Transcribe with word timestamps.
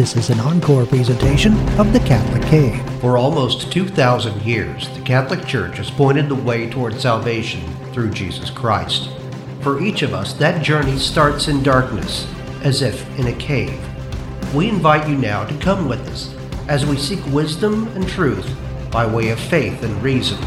This 0.00 0.16
is 0.16 0.30
an 0.30 0.40
encore 0.40 0.86
presentation 0.86 1.52
of 1.78 1.92
The 1.92 2.00
Catholic 2.00 2.40
Cave. 2.44 2.82
For 3.02 3.18
almost 3.18 3.70
2,000 3.70 4.40
years, 4.40 4.88
the 4.96 5.02
Catholic 5.02 5.44
Church 5.44 5.76
has 5.76 5.90
pointed 5.90 6.26
the 6.26 6.34
way 6.34 6.70
toward 6.70 6.98
salvation 6.98 7.60
through 7.92 8.12
Jesus 8.12 8.48
Christ. 8.48 9.10
For 9.60 9.82
each 9.82 10.00
of 10.00 10.14
us, 10.14 10.32
that 10.32 10.62
journey 10.62 10.96
starts 10.96 11.48
in 11.48 11.62
darkness, 11.62 12.26
as 12.62 12.80
if 12.80 13.06
in 13.18 13.26
a 13.26 13.34
cave. 13.34 13.78
We 14.54 14.70
invite 14.70 15.06
you 15.06 15.16
now 15.18 15.44
to 15.44 15.58
come 15.58 15.86
with 15.86 16.00
us 16.08 16.34
as 16.66 16.86
we 16.86 16.96
seek 16.96 17.22
wisdom 17.26 17.86
and 17.88 18.08
truth 18.08 18.50
by 18.90 19.04
way 19.04 19.28
of 19.28 19.38
faith 19.38 19.82
and 19.82 20.02
reason 20.02 20.38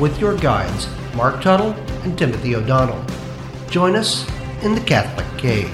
with 0.00 0.18
your 0.18 0.36
guides, 0.36 0.88
Mark 1.14 1.40
Tuttle 1.40 1.74
and 2.02 2.18
Timothy 2.18 2.56
O'Donnell. 2.56 3.04
Join 3.70 3.94
us 3.94 4.28
in 4.64 4.74
the 4.74 4.80
Catholic 4.80 5.28
Cave. 5.38 5.70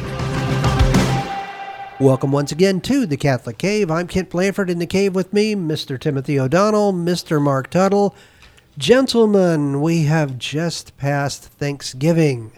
Welcome 2.02 2.32
once 2.32 2.50
again 2.50 2.80
to 2.80 3.06
the 3.06 3.16
Catholic 3.16 3.58
Cave. 3.58 3.88
I'm 3.88 4.08
Kent 4.08 4.30
Blanford 4.30 4.68
in 4.68 4.80
the 4.80 4.86
cave 4.86 5.14
with 5.14 5.32
me, 5.32 5.54
Mr. 5.54 6.00
Timothy 6.00 6.36
O'Donnell, 6.36 6.92
Mr. 6.92 7.40
Mark 7.40 7.70
Tuttle. 7.70 8.12
Gentlemen, 8.76 9.80
we 9.80 10.02
have 10.02 10.36
just 10.36 10.96
passed 10.96 11.44
Thanksgiving. 11.44 12.50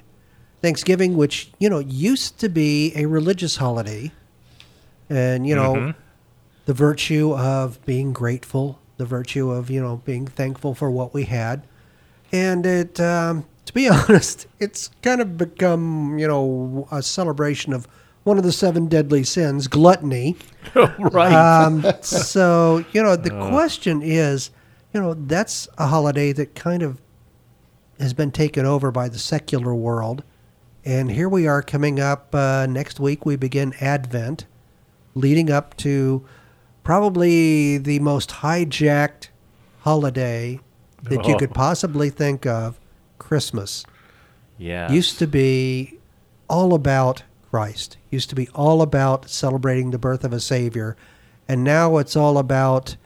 Thanksgiving, 0.62 1.14
which, 1.14 1.52
you 1.58 1.68
know, 1.68 1.80
used 1.80 2.38
to 2.38 2.48
be 2.48 2.94
a 2.96 3.04
religious 3.04 3.56
holiday. 3.56 4.12
And, 5.10 5.46
you 5.46 5.54
know, 5.54 5.74
Mhm. 5.74 5.94
the 6.64 6.72
virtue 6.72 7.34
of 7.34 7.84
being 7.84 8.14
grateful, 8.14 8.78
the 8.96 9.04
virtue 9.04 9.50
of, 9.50 9.68
you 9.68 9.82
know, 9.82 10.00
being 10.06 10.26
thankful 10.26 10.74
for 10.74 10.90
what 10.90 11.12
we 11.12 11.24
had. 11.24 11.64
And 12.32 12.64
it, 12.64 12.98
um, 12.98 13.44
to 13.66 13.74
be 13.74 13.88
honest, 13.90 14.46
it's 14.58 14.88
kind 15.02 15.20
of 15.20 15.36
become, 15.36 16.18
you 16.18 16.26
know, 16.26 16.88
a 16.90 17.02
celebration 17.02 17.74
of 17.74 17.86
one 18.24 18.38
of 18.38 18.44
the 18.44 18.52
seven 18.52 18.86
deadly 18.88 19.22
sins, 19.24 19.68
gluttony. 19.68 20.36
right. 20.98 21.32
Um, 21.32 21.84
so, 22.00 22.84
you 22.92 23.02
know, 23.02 23.16
the 23.16 23.30
question 23.50 24.02
is, 24.02 24.50
you 24.92 25.00
know, 25.00 25.14
that's 25.14 25.68
a 25.78 25.86
holiday 25.86 26.32
that 26.32 26.54
kind 26.54 26.82
of 26.82 27.00
has 28.00 28.12
been 28.14 28.30
taken 28.32 28.64
over 28.66 28.90
by 28.90 29.08
the 29.08 29.18
secular 29.18 29.74
world. 29.74 30.22
And 30.84 31.10
here 31.10 31.28
we 31.28 31.46
are 31.46 31.62
coming 31.62 32.00
up 32.00 32.34
uh, 32.34 32.66
next 32.68 32.98
week. 33.00 33.24
We 33.24 33.36
begin 33.36 33.72
Advent, 33.80 34.46
leading 35.14 35.50
up 35.50 35.76
to 35.78 36.26
probably 36.82 37.78
the 37.78 37.98
most 38.00 38.30
hijacked 38.30 39.28
holiday 39.80 40.60
that 41.02 41.26
you 41.26 41.34
Oh. 41.34 41.38
could 41.38 41.54
possibly 41.54 42.10
think 42.10 42.46
of 42.46 42.78
Christmas 43.18 43.84
yeah. 44.58 44.90
used 44.90 45.18
to 45.18 45.26
be 45.26 45.98
all 46.48 46.74
about 46.74 47.22
Christ, 47.54 47.98
used 48.10 48.30
to 48.30 48.34
be 48.34 48.48
all 48.48 48.82
about 48.82 49.30
celebrating 49.30 49.92
the 49.92 49.98
birth 49.98 50.24
of 50.24 50.32
a 50.32 50.40
Savior. 50.40 50.96
And 51.46 51.62
now 51.62 51.98
it's 51.98 52.16
all 52.16 52.36
about 52.36 52.96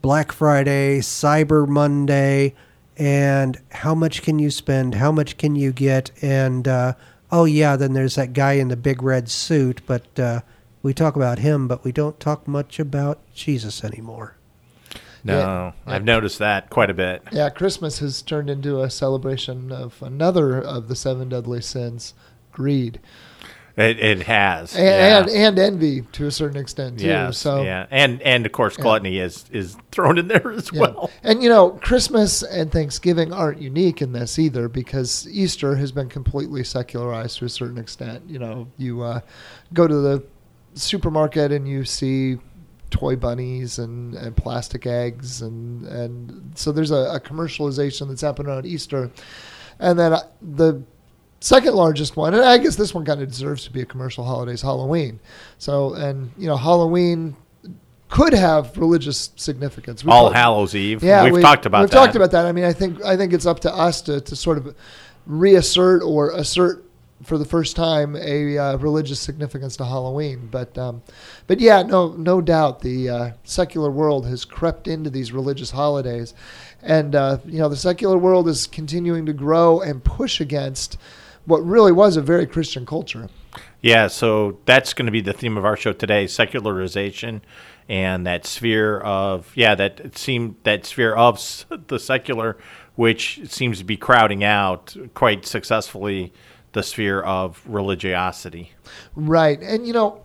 Black 0.00 0.32
Friday, 0.32 1.00
Cyber 1.00 1.68
Monday, 1.68 2.54
and 2.96 3.58
how 3.70 3.94
much 3.94 4.22
can 4.22 4.38
you 4.38 4.50
spend? 4.50 4.94
How 4.94 5.12
much 5.12 5.36
can 5.36 5.56
you 5.56 5.72
get? 5.72 6.10
And, 6.22 6.66
uh, 6.66 6.94
oh, 7.30 7.44
yeah, 7.44 7.76
then 7.76 7.92
there's 7.92 8.14
that 8.14 8.32
guy 8.32 8.52
in 8.54 8.68
the 8.68 8.78
big 8.78 9.02
red 9.02 9.28
suit, 9.28 9.82
but 9.84 10.18
uh, 10.18 10.40
we 10.82 10.94
talk 10.94 11.14
about 11.14 11.40
him, 11.40 11.68
but 11.68 11.84
we 11.84 11.92
don't 11.92 12.18
talk 12.18 12.48
much 12.48 12.80
about 12.80 13.18
Jesus 13.34 13.84
anymore. 13.84 14.36
no, 15.22 15.36
Yeah. 15.38 15.72
I've 15.86 16.04
noticed 16.04 16.38
that 16.38 16.70
quite 16.70 16.88
a 16.88 16.94
bit. 16.94 17.24
Yeah, 17.30 17.50
Christmas 17.50 17.98
has 17.98 18.22
turned 18.22 18.48
into 18.48 18.80
a 18.80 18.88
celebration 18.88 19.70
of 19.70 20.02
another 20.02 20.58
of 20.58 20.88
the 20.88 20.96
seven 20.96 21.28
deadly 21.28 21.60
sins, 21.60 22.14
greed, 22.52 22.98
It, 23.76 23.98
it 23.98 24.22
has. 24.24 24.76
and, 24.76 24.84
yeah. 24.84 25.18
and 25.18 25.30
and 25.30 25.58
envy 25.58 26.02
to 26.12 26.26
a 26.26 26.30
certain 26.30 26.60
extent 26.60 26.98
too. 26.98 27.06
Yes, 27.06 27.38
so 27.38 27.62
yeah, 27.62 27.86
and 27.90 28.20
and 28.22 28.44
of 28.44 28.52
course 28.52 28.76
gluttony 28.76 29.18
is 29.18 29.46
is 29.50 29.76
thrown 29.90 30.18
in 30.18 30.28
there 30.28 30.52
as 30.52 30.70
yeah. 30.72 30.80
well. 30.80 31.10
And 31.22 31.42
you 31.42 31.48
know, 31.48 31.70
Christmas 31.70 32.42
and 32.42 32.70
Thanksgiving 32.70 33.32
aren't 33.32 33.62
unique 33.62 34.02
in 34.02 34.12
this 34.12 34.38
either 34.38 34.68
because 34.68 35.26
Easter 35.28 35.76
has 35.76 35.90
been 35.90 36.10
completely 36.10 36.64
secularized 36.64 37.38
to 37.38 37.46
a 37.46 37.48
certain 37.48 37.78
extent. 37.78 38.24
You 38.28 38.38
know, 38.38 38.68
you 38.76 39.02
uh, 39.02 39.20
go 39.72 39.86
to 39.86 39.94
the 39.94 40.22
supermarket 40.74 41.50
and 41.50 41.66
you 41.66 41.84
see 41.84 42.38
toy 42.90 43.16
bunnies 43.16 43.78
and, 43.78 44.14
and 44.14 44.36
plastic 44.36 44.86
eggs 44.86 45.40
and 45.40 45.86
and 45.86 46.52
so 46.54 46.70
there's 46.72 46.90
a, 46.90 47.14
a 47.14 47.20
commercialization 47.20 48.06
that's 48.08 48.20
happening 48.20 48.52
on 48.52 48.66
Easter, 48.66 49.10
and 49.78 49.98
then 49.98 50.12
uh, 50.12 50.20
the 50.42 50.82
second 51.42 51.74
largest 51.74 52.16
one, 52.16 52.34
and 52.34 52.42
I 52.44 52.58
guess 52.58 52.76
this 52.76 52.94
one 52.94 53.04
kind 53.04 53.20
of 53.20 53.28
deserves 53.28 53.64
to 53.64 53.70
be 53.72 53.82
a 53.82 53.86
commercial 53.86 54.24
holiday, 54.24 54.52
is 54.52 54.62
Halloween. 54.62 55.20
So 55.58 55.94
and 55.94 56.30
you 56.38 56.46
know 56.46 56.56
Halloween 56.56 57.36
could 58.08 58.32
have 58.34 58.76
religious 58.76 59.30
significance. 59.36 60.04
We 60.04 60.12
All 60.12 60.26
call- 60.26 60.32
Hallows 60.32 60.74
Eve. 60.74 61.02
yeah, 61.02 61.24
we've 61.24 61.32
we- 61.34 61.42
talked 61.42 61.66
about 61.66 61.78
that. 61.78 61.82
we've 61.84 61.90
that. 61.90 61.96
talked 61.96 62.16
about 62.16 62.30
that. 62.32 62.46
I 62.46 62.52
mean, 62.52 62.64
I 62.64 62.72
think 62.72 63.02
I 63.04 63.16
think 63.16 63.32
it's 63.32 63.46
up 63.46 63.60
to 63.60 63.74
us 63.74 64.02
to, 64.02 64.20
to 64.20 64.36
sort 64.36 64.58
of 64.58 64.74
reassert 65.26 66.02
or 66.02 66.30
assert 66.30 66.84
for 67.22 67.38
the 67.38 67.44
first 67.44 67.76
time 67.76 68.16
a 68.16 68.58
uh, 68.58 68.76
religious 68.78 69.20
significance 69.20 69.76
to 69.76 69.84
Halloween. 69.84 70.48
But 70.50 70.76
um, 70.76 71.02
but 71.46 71.60
yeah, 71.60 71.82
no 71.82 72.08
no 72.12 72.40
doubt 72.40 72.80
the 72.80 73.08
uh, 73.08 73.30
secular 73.44 73.90
world 73.90 74.26
has 74.26 74.44
crept 74.44 74.88
into 74.88 75.08
these 75.08 75.32
religious 75.32 75.70
holidays, 75.70 76.34
and 76.82 77.14
uh, 77.14 77.38
you 77.46 77.58
know 77.58 77.68
the 77.68 77.76
secular 77.76 78.18
world 78.18 78.48
is 78.48 78.66
continuing 78.66 79.24
to 79.26 79.32
grow 79.32 79.80
and 79.80 80.02
push 80.04 80.40
against 80.40 80.98
what 81.44 81.58
really 81.58 81.92
was 81.92 82.16
a 82.16 82.22
very 82.22 82.46
Christian 82.46 82.86
culture. 82.86 83.28
Yeah, 83.80 84.06
so 84.06 84.58
that's 84.64 84.94
going 84.94 85.06
to 85.06 85.12
be 85.12 85.20
the 85.20 85.32
theme 85.32 85.56
of 85.56 85.64
our 85.64 85.76
show 85.76 85.92
today: 85.92 86.26
secularization, 86.26 87.42
and 87.88 88.26
that 88.26 88.46
sphere 88.46 89.00
of 89.00 89.52
yeah, 89.56 89.74
that 89.74 90.00
it 90.00 90.16
seemed 90.16 90.56
that 90.62 90.86
sphere 90.86 91.14
of 91.14 91.66
the 91.88 91.98
secular, 91.98 92.56
which 92.94 93.40
seems 93.46 93.78
to 93.78 93.84
be 93.84 93.96
crowding 93.96 94.44
out 94.44 94.96
quite 95.14 95.46
successfully 95.46 96.32
the 96.72 96.82
sphere 96.82 97.20
of 97.20 97.62
religiosity. 97.66 98.72
Right. 99.14 99.60
And, 99.60 99.86
you 99.86 99.92
know, 99.92 100.21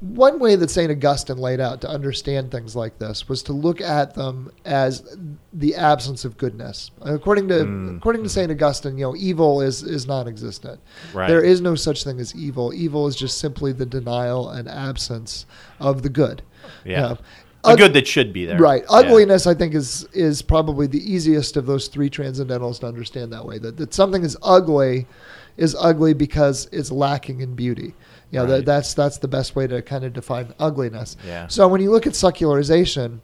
one 0.00 0.38
way 0.38 0.56
that 0.56 0.70
St. 0.70 0.90
Augustine 0.90 1.38
laid 1.38 1.58
out 1.58 1.80
to 1.80 1.88
understand 1.88 2.50
things 2.50 2.76
like 2.76 2.98
this 2.98 3.28
was 3.28 3.42
to 3.44 3.52
look 3.52 3.80
at 3.80 4.14
them 4.14 4.52
as 4.64 5.16
the 5.52 5.74
absence 5.74 6.24
of 6.24 6.36
goodness. 6.36 6.90
According 7.00 7.48
to 7.48 7.54
mm, 7.54 7.96
according 7.96 8.22
to 8.22 8.28
mm. 8.28 8.32
St. 8.32 8.50
Augustine, 8.50 8.98
you 8.98 9.04
know, 9.04 9.16
evil 9.16 9.62
is 9.62 9.82
is 9.82 10.06
non-existent. 10.06 10.80
Right. 11.14 11.28
There 11.28 11.42
is 11.42 11.60
no 11.60 11.74
such 11.74 12.04
thing 12.04 12.20
as 12.20 12.34
evil. 12.34 12.74
Evil 12.74 13.06
is 13.06 13.16
just 13.16 13.38
simply 13.38 13.72
the 13.72 13.86
denial 13.86 14.50
and 14.50 14.68
absence 14.68 15.46
of 15.80 16.02
the 16.02 16.10
good. 16.10 16.42
Yeah, 16.84 16.94
You 16.94 17.08
know, 17.08 17.18
the 17.64 17.76
good 17.76 17.94
that 17.94 18.06
should 18.06 18.32
be 18.32 18.44
there. 18.44 18.58
Right. 18.58 18.82
Yeah. 18.82 18.98
Ugliness, 18.98 19.46
I 19.46 19.54
think, 19.54 19.74
is 19.74 20.04
is 20.12 20.42
probably 20.42 20.86
the 20.86 21.00
easiest 21.10 21.56
of 21.56 21.66
those 21.66 21.88
three 21.88 22.10
transcendentals 22.10 22.80
to 22.80 22.86
understand 22.86 23.32
that 23.32 23.44
way. 23.44 23.58
That, 23.58 23.76
that 23.78 23.94
something 23.94 24.22
is 24.22 24.36
ugly 24.42 25.06
is 25.56 25.74
ugly 25.78 26.14
because 26.14 26.68
it's 26.72 26.90
lacking 26.90 27.40
in 27.40 27.54
beauty. 27.54 27.94
You 28.30 28.40
know, 28.40 28.42
Right. 28.44 28.48
that, 28.56 28.66
that's 28.66 28.94
that's 28.94 29.18
the 29.18 29.28
best 29.28 29.54
way 29.56 29.66
to 29.66 29.80
kind 29.82 30.04
of 30.04 30.12
define 30.12 30.52
ugliness. 30.58 31.16
Yeah. 31.26 31.46
So 31.48 31.66
when 31.68 31.80
you 31.80 31.90
look 31.90 32.06
at 32.06 32.14
secularization, 32.14 33.20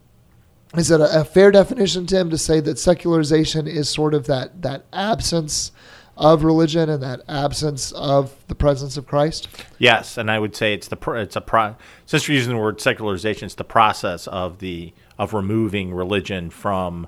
is 0.76 0.90
it 0.90 1.00
a, 1.00 1.20
a 1.20 1.24
fair 1.24 1.50
definition, 1.50 2.06
Tim, 2.06 2.30
to 2.30 2.38
say 2.38 2.60
that 2.60 2.78
secularization 2.78 3.66
is 3.66 3.88
sort 3.90 4.14
of 4.14 4.26
that 4.26 4.62
that 4.62 4.84
absence 4.92 5.72
of 6.16 6.44
religion 6.44 6.88
and 6.90 7.02
that 7.02 7.20
absence 7.28 7.90
of 7.92 8.34
the 8.46 8.54
presence 8.54 8.96
of 8.96 9.06
Christ? 9.06 9.48
Yes, 9.78 10.16
and 10.16 10.30
I 10.30 10.38
would 10.38 10.54
say 10.54 10.72
it's 10.72 10.88
the 10.88 10.96
pro- 10.96 11.20
it's 11.20 11.36
a 11.36 11.40
pro- 11.40 11.76
since 12.06 12.28
we're 12.28 12.34
using 12.36 12.54
the 12.54 12.60
word 12.60 12.80
secularization, 12.80 13.46
it's 13.46 13.54
the 13.56 13.64
process 13.64 14.26
of 14.28 14.60
the 14.60 14.92
of 15.18 15.34
removing 15.34 15.92
religion 15.92 16.48
from 16.48 17.06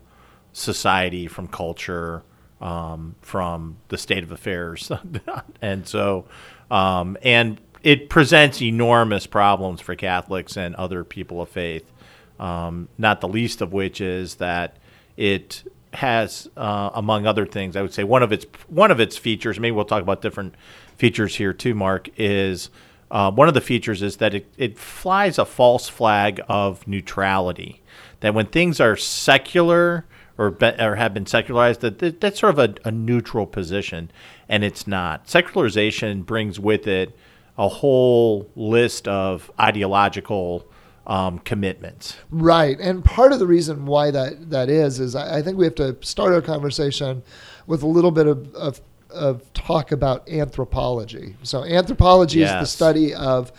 society, 0.52 1.26
from 1.26 1.48
culture, 1.48 2.22
um, 2.64 3.14
from 3.20 3.76
the 3.88 3.98
state 3.98 4.24
of 4.24 4.32
affairs, 4.32 4.90
and 5.62 5.86
so 5.86 6.24
um, 6.70 7.16
and 7.22 7.60
it 7.82 8.08
presents 8.08 8.62
enormous 8.62 9.26
problems 9.26 9.80
for 9.80 9.94
Catholics 9.94 10.56
and 10.56 10.74
other 10.76 11.04
people 11.04 11.42
of 11.42 11.50
faith. 11.50 11.92
Um, 12.40 12.88
not 12.98 13.20
the 13.20 13.28
least 13.28 13.60
of 13.60 13.72
which 13.72 14.00
is 14.00 14.36
that 14.36 14.78
it 15.16 15.62
has, 15.92 16.48
uh, 16.56 16.90
among 16.94 17.26
other 17.26 17.46
things, 17.46 17.76
I 17.76 17.82
would 17.82 17.92
say 17.92 18.02
one 18.02 18.22
of 18.22 18.32
its 18.32 18.46
one 18.68 18.90
of 18.90 18.98
its 18.98 19.16
features. 19.16 19.60
Maybe 19.60 19.72
we'll 19.72 19.84
talk 19.84 20.02
about 20.02 20.22
different 20.22 20.54
features 20.96 21.36
here 21.36 21.52
too. 21.52 21.74
Mark 21.74 22.08
is 22.16 22.70
uh, 23.10 23.30
one 23.30 23.46
of 23.46 23.54
the 23.54 23.60
features 23.60 24.02
is 24.02 24.16
that 24.16 24.34
it, 24.34 24.46
it 24.56 24.78
flies 24.78 25.38
a 25.38 25.44
false 25.44 25.88
flag 25.88 26.40
of 26.48 26.88
neutrality. 26.88 27.82
That 28.20 28.34
when 28.34 28.46
things 28.46 28.80
are 28.80 28.96
secular 28.96 30.06
or 30.36 30.50
be, 30.50 30.66
or 30.80 30.96
have 30.96 31.14
been 31.14 31.26
secularized, 31.26 31.80
that, 31.80 31.98
that 32.00 32.20
that's 32.20 32.40
sort 32.40 32.58
of 32.58 32.58
a, 32.58 32.88
a 32.88 32.90
neutral 32.90 33.46
position, 33.46 34.10
and 34.48 34.64
it's 34.64 34.86
not. 34.86 35.28
Secularization 35.28 36.22
brings 36.22 36.58
with 36.58 36.86
it 36.86 37.16
a 37.56 37.68
whole 37.68 38.50
list 38.56 39.06
of 39.06 39.50
ideological 39.60 40.66
um, 41.06 41.38
commitments. 41.40 42.16
Right, 42.30 42.78
and 42.80 43.04
part 43.04 43.32
of 43.32 43.38
the 43.38 43.46
reason 43.46 43.86
why 43.86 44.10
that 44.10 44.50
that 44.50 44.68
is 44.68 45.00
is 45.00 45.14
I, 45.14 45.38
I 45.38 45.42
think 45.42 45.56
we 45.56 45.64
have 45.64 45.74
to 45.76 45.96
start 46.00 46.32
our 46.32 46.42
conversation 46.42 47.22
with 47.66 47.82
a 47.82 47.86
little 47.86 48.10
bit 48.10 48.26
of, 48.26 48.54
of 48.54 48.80
of 49.10 49.52
talk 49.54 49.92
about 49.92 50.28
anthropology. 50.28 51.36
So 51.44 51.62
anthropology 51.64 52.42
is 52.42 52.50
the 52.50 52.64
study 52.64 53.14
of 53.14 53.52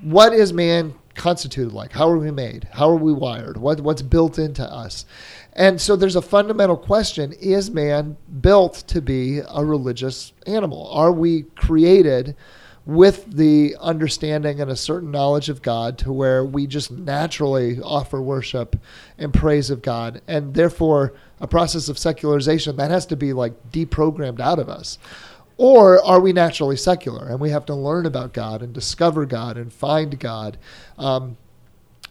what 0.00 0.32
is 0.32 0.52
man 0.52 0.94
constituted 1.18 1.72
like? 1.72 1.92
How 1.92 2.08
are 2.08 2.18
we 2.18 2.30
made? 2.30 2.68
How 2.72 2.88
are 2.88 2.96
we 2.96 3.12
wired? 3.12 3.56
What 3.56 3.80
what's 3.80 4.02
built 4.02 4.38
into 4.38 4.62
us? 4.62 5.04
And 5.58 5.80
so 5.80 5.96
there's 5.96 6.16
a 6.16 6.22
fundamental 6.22 6.76
question: 6.76 7.32
Is 7.32 7.70
man 7.70 8.16
built 8.40 8.84
to 8.86 9.02
be 9.02 9.40
a 9.40 9.64
religious 9.64 10.32
animal? 10.46 10.88
Are 10.90 11.12
we 11.12 11.42
created? 11.56 12.34
with 12.86 13.30
the 13.36 13.76
understanding 13.80 14.62
and 14.62 14.70
a 14.70 14.76
certain 14.76 15.10
knowledge 15.10 15.50
of 15.50 15.60
God 15.60 15.98
to 15.98 16.10
where 16.10 16.42
we 16.42 16.66
just 16.66 16.90
naturally 16.90 17.78
offer 17.82 18.22
worship 18.22 18.76
and 19.18 19.34
praise 19.34 19.68
of 19.68 19.82
God. 19.82 20.22
And 20.26 20.54
therefore, 20.54 21.12
a 21.38 21.46
process 21.46 21.90
of 21.90 21.98
secularization 21.98 22.76
that 22.76 22.90
has 22.90 23.04
to 23.06 23.16
be 23.16 23.34
like 23.34 23.70
deprogrammed 23.70 24.40
out 24.40 24.58
of 24.58 24.70
us. 24.70 24.98
Or 25.58 26.02
are 26.02 26.18
we 26.18 26.32
naturally 26.32 26.76
secular 26.76 27.28
and 27.28 27.40
we 27.40 27.50
have 27.50 27.66
to 27.66 27.74
learn 27.74 28.06
about 28.06 28.32
God 28.32 28.62
and 28.62 28.72
discover 28.72 29.26
God 29.26 29.58
and 29.58 29.70
find 29.70 30.18
God? 30.18 30.56
Um, 30.96 31.36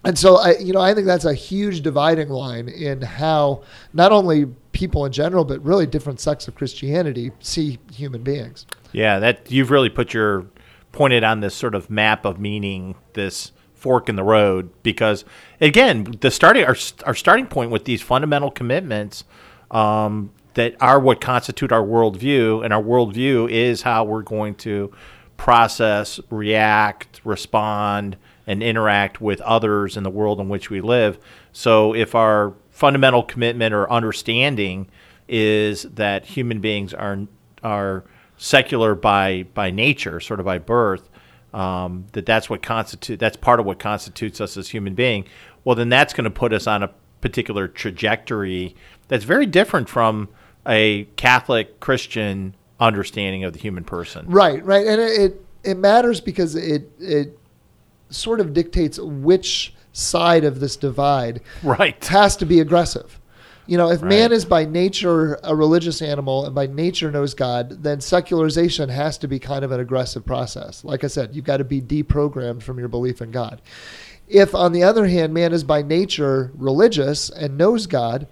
and 0.07 0.17
so, 0.17 0.37
I, 0.37 0.57
you 0.57 0.71
know, 0.71 0.79
I 0.79 0.93
think 0.93 1.05
that's 1.05 1.25
a 1.25 1.33
huge 1.33 1.81
dividing 1.81 2.29
line 2.29 2.69
in 2.69 3.01
how 3.01 3.63
not 3.91 4.13
only 4.13 4.45
people 4.71 5.05
in 5.05 5.11
general, 5.11 5.43
but 5.43 5.61
really 5.61 5.85
different 5.85 6.21
sects 6.21 6.47
of 6.47 6.55
Christianity 6.55 7.33
see 7.41 7.77
human 7.91 8.23
beings. 8.23 8.65
Yeah, 8.93 9.19
that 9.19 9.51
you've 9.51 9.69
really 9.69 9.89
put 9.89 10.13
your 10.13 10.45
pointed 10.93 11.25
on 11.25 11.41
this 11.41 11.53
sort 11.53 11.75
of 11.75 11.89
map 11.89 12.23
of 12.23 12.39
meaning, 12.39 12.95
this 13.15 13.51
fork 13.73 14.07
in 14.07 14.15
the 14.15 14.23
road, 14.23 14.69
because 14.81 15.25
again, 15.59 16.07
the 16.21 16.31
starting 16.31 16.63
our 16.63 16.77
our 17.05 17.13
starting 17.13 17.45
point 17.45 17.69
with 17.69 17.83
these 17.83 18.01
fundamental 18.01 18.49
commitments 18.49 19.25
um, 19.71 20.31
that 20.53 20.75
are 20.79 21.01
what 21.01 21.19
constitute 21.19 21.73
our 21.73 21.83
worldview, 21.83 22.63
and 22.63 22.73
our 22.73 22.81
worldview 22.81 23.51
is 23.51 23.81
how 23.81 24.05
we're 24.05 24.21
going 24.21 24.55
to 24.55 24.89
process, 25.35 26.21
react, 26.29 27.19
respond, 27.25 28.15
and 28.47 28.63
interact 28.63 29.19
with 29.19 29.41
others 29.41 29.97
in 29.97 30.03
the 30.03 30.09
world 30.09 30.39
in 30.39 30.47
which 30.47 30.69
we 30.69 30.81
live. 30.81 31.19
So, 31.51 31.93
if 31.93 32.15
our 32.15 32.53
fundamental 32.71 33.21
commitment 33.21 33.73
or 33.73 33.91
understanding 33.91 34.89
is 35.27 35.83
that 35.83 36.25
human 36.25 36.61
beings 36.61 36.93
are 36.93 37.19
are 37.63 38.05
secular 38.37 38.95
by 38.95 39.43
by 39.53 39.69
nature, 39.69 40.19
sort 40.19 40.39
of 40.39 40.45
by 40.45 40.57
birth, 40.57 41.09
um, 41.53 42.05
that 42.13 42.25
that's 42.25 42.49
what 42.49 42.63
constitute 42.63 43.19
that's 43.19 43.37
part 43.37 43.59
of 43.59 43.65
what 43.65 43.79
constitutes 43.79 44.39
us 44.39 44.55
as 44.57 44.69
human 44.69 44.95
being. 44.95 45.25
Well, 45.63 45.75
then 45.75 45.89
that's 45.89 46.13
going 46.13 46.23
to 46.23 46.31
put 46.31 46.53
us 46.53 46.65
on 46.65 46.83
a 46.83 46.91
particular 47.19 47.67
trajectory 47.67 48.75
that's 49.09 49.25
very 49.25 49.45
different 49.45 49.89
from 49.89 50.29
a 50.65 51.05
Catholic 51.15 51.79
Christian 51.79 52.55
understanding 52.79 53.43
of 53.43 53.53
the 53.53 53.59
human 53.59 53.83
person. 53.83 54.25
Right, 54.27 54.63
right, 54.63 54.85
and 54.85 55.01
it 55.01 55.21
it, 55.21 55.45
it 55.63 55.77
matters 55.77 56.21
because 56.21 56.55
it 56.55 56.89
it 56.99 57.37
sort 58.09 58.39
of 58.39 58.53
dictates 58.53 58.99
which 58.99 59.73
side 59.91 60.43
of 60.43 60.59
this 60.59 60.75
divide 60.75 61.41
right 61.63 62.05
has 62.05 62.37
to 62.37 62.45
be 62.45 62.59
aggressive. 62.59 63.19
You 63.65 63.77
know, 63.77 63.89
if 63.89 64.01
right. 64.01 64.09
man 64.09 64.31
is 64.31 64.45
by 64.45 64.63
nature 64.63 65.39
a 65.43 65.53
religious 65.53 66.01
animal 66.01 66.45
and 66.45 66.55
by 66.55 66.67
nature 66.67 67.11
knows 67.11 67.33
God, 67.33 67.83
then 67.83 67.99
secularization 67.99 68.87
has 68.87 69.17
to 69.17 69.27
be 69.27 69.39
kind 69.39 69.65
of 69.65 69.71
an 69.73 69.81
aggressive 69.81 70.25
process. 70.25 70.85
Like 70.85 71.03
I 71.03 71.07
said, 71.07 71.35
you've 71.35 71.45
got 71.45 71.57
to 71.57 71.65
be 71.65 71.81
deprogrammed 71.81 72.63
from 72.63 72.79
your 72.79 72.87
belief 72.87 73.21
in 73.21 73.31
God. 73.31 73.61
If, 74.29 74.55
on 74.55 74.71
the 74.71 74.83
other 74.83 75.07
hand, 75.07 75.33
man 75.33 75.51
is 75.51 75.65
by 75.65 75.81
nature 75.81 76.51
religious 76.55 77.29
and 77.29 77.57
knows 77.57 77.87
God, 77.87 78.27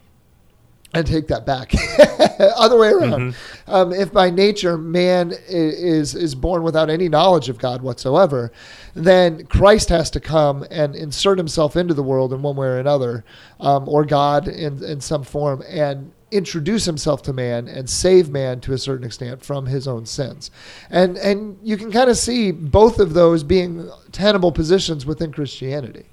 and 0.95 1.05
take 1.05 1.27
that 1.27 1.45
back. 1.45 1.73
Other 2.57 2.77
way 2.77 2.89
around. 2.89 3.33
Mm-hmm. 3.33 3.71
Um, 3.73 3.91
if 3.91 4.13
by 4.13 4.29
nature 4.29 4.77
man 4.77 5.33
is 5.47 6.15
is 6.15 6.35
born 6.35 6.63
without 6.63 6.89
any 6.89 7.09
knowledge 7.09 7.49
of 7.49 7.57
God 7.57 7.81
whatsoever, 7.81 8.51
then 8.93 9.45
Christ 9.45 9.89
has 9.89 10.09
to 10.11 10.19
come 10.19 10.65
and 10.71 10.95
insert 10.95 11.37
himself 11.37 11.75
into 11.75 11.93
the 11.93 12.03
world 12.03 12.33
in 12.33 12.41
one 12.41 12.55
way 12.55 12.67
or 12.67 12.79
another, 12.79 13.25
um, 13.59 13.87
or 13.89 14.05
God 14.05 14.47
in 14.47 14.83
in 14.83 15.01
some 15.01 15.23
form, 15.23 15.63
and 15.67 16.11
introduce 16.31 16.85
himself 16.85 17.21
to 17.23 17.33
man 17.33 17.67
and 17.67 17.89
save 17.89 18.29
man 18.29 18.59
to 18.59 18.73
a 18.73 18.77
certain 18.77 19.05
extent 19.05 19.43
from 19.43 19.65
his 19.65 19.87
own 19.87 20.05
sins. 20.05 20.51
And 20.89 21.17
and 21.17 21.57
you 21.63 21.77
can 21.77 21.91
kind 21.91 22.09
of 22.09 22.17
see 22.17 22.51
both 22.51 22.99
of 22.99 23.13
those 23.13 23.43
being 23.43 23.89
tenable 24.11 24.51
positions 24.51 25.05
within 25.05 25.31
Christianity. 25.31 26.05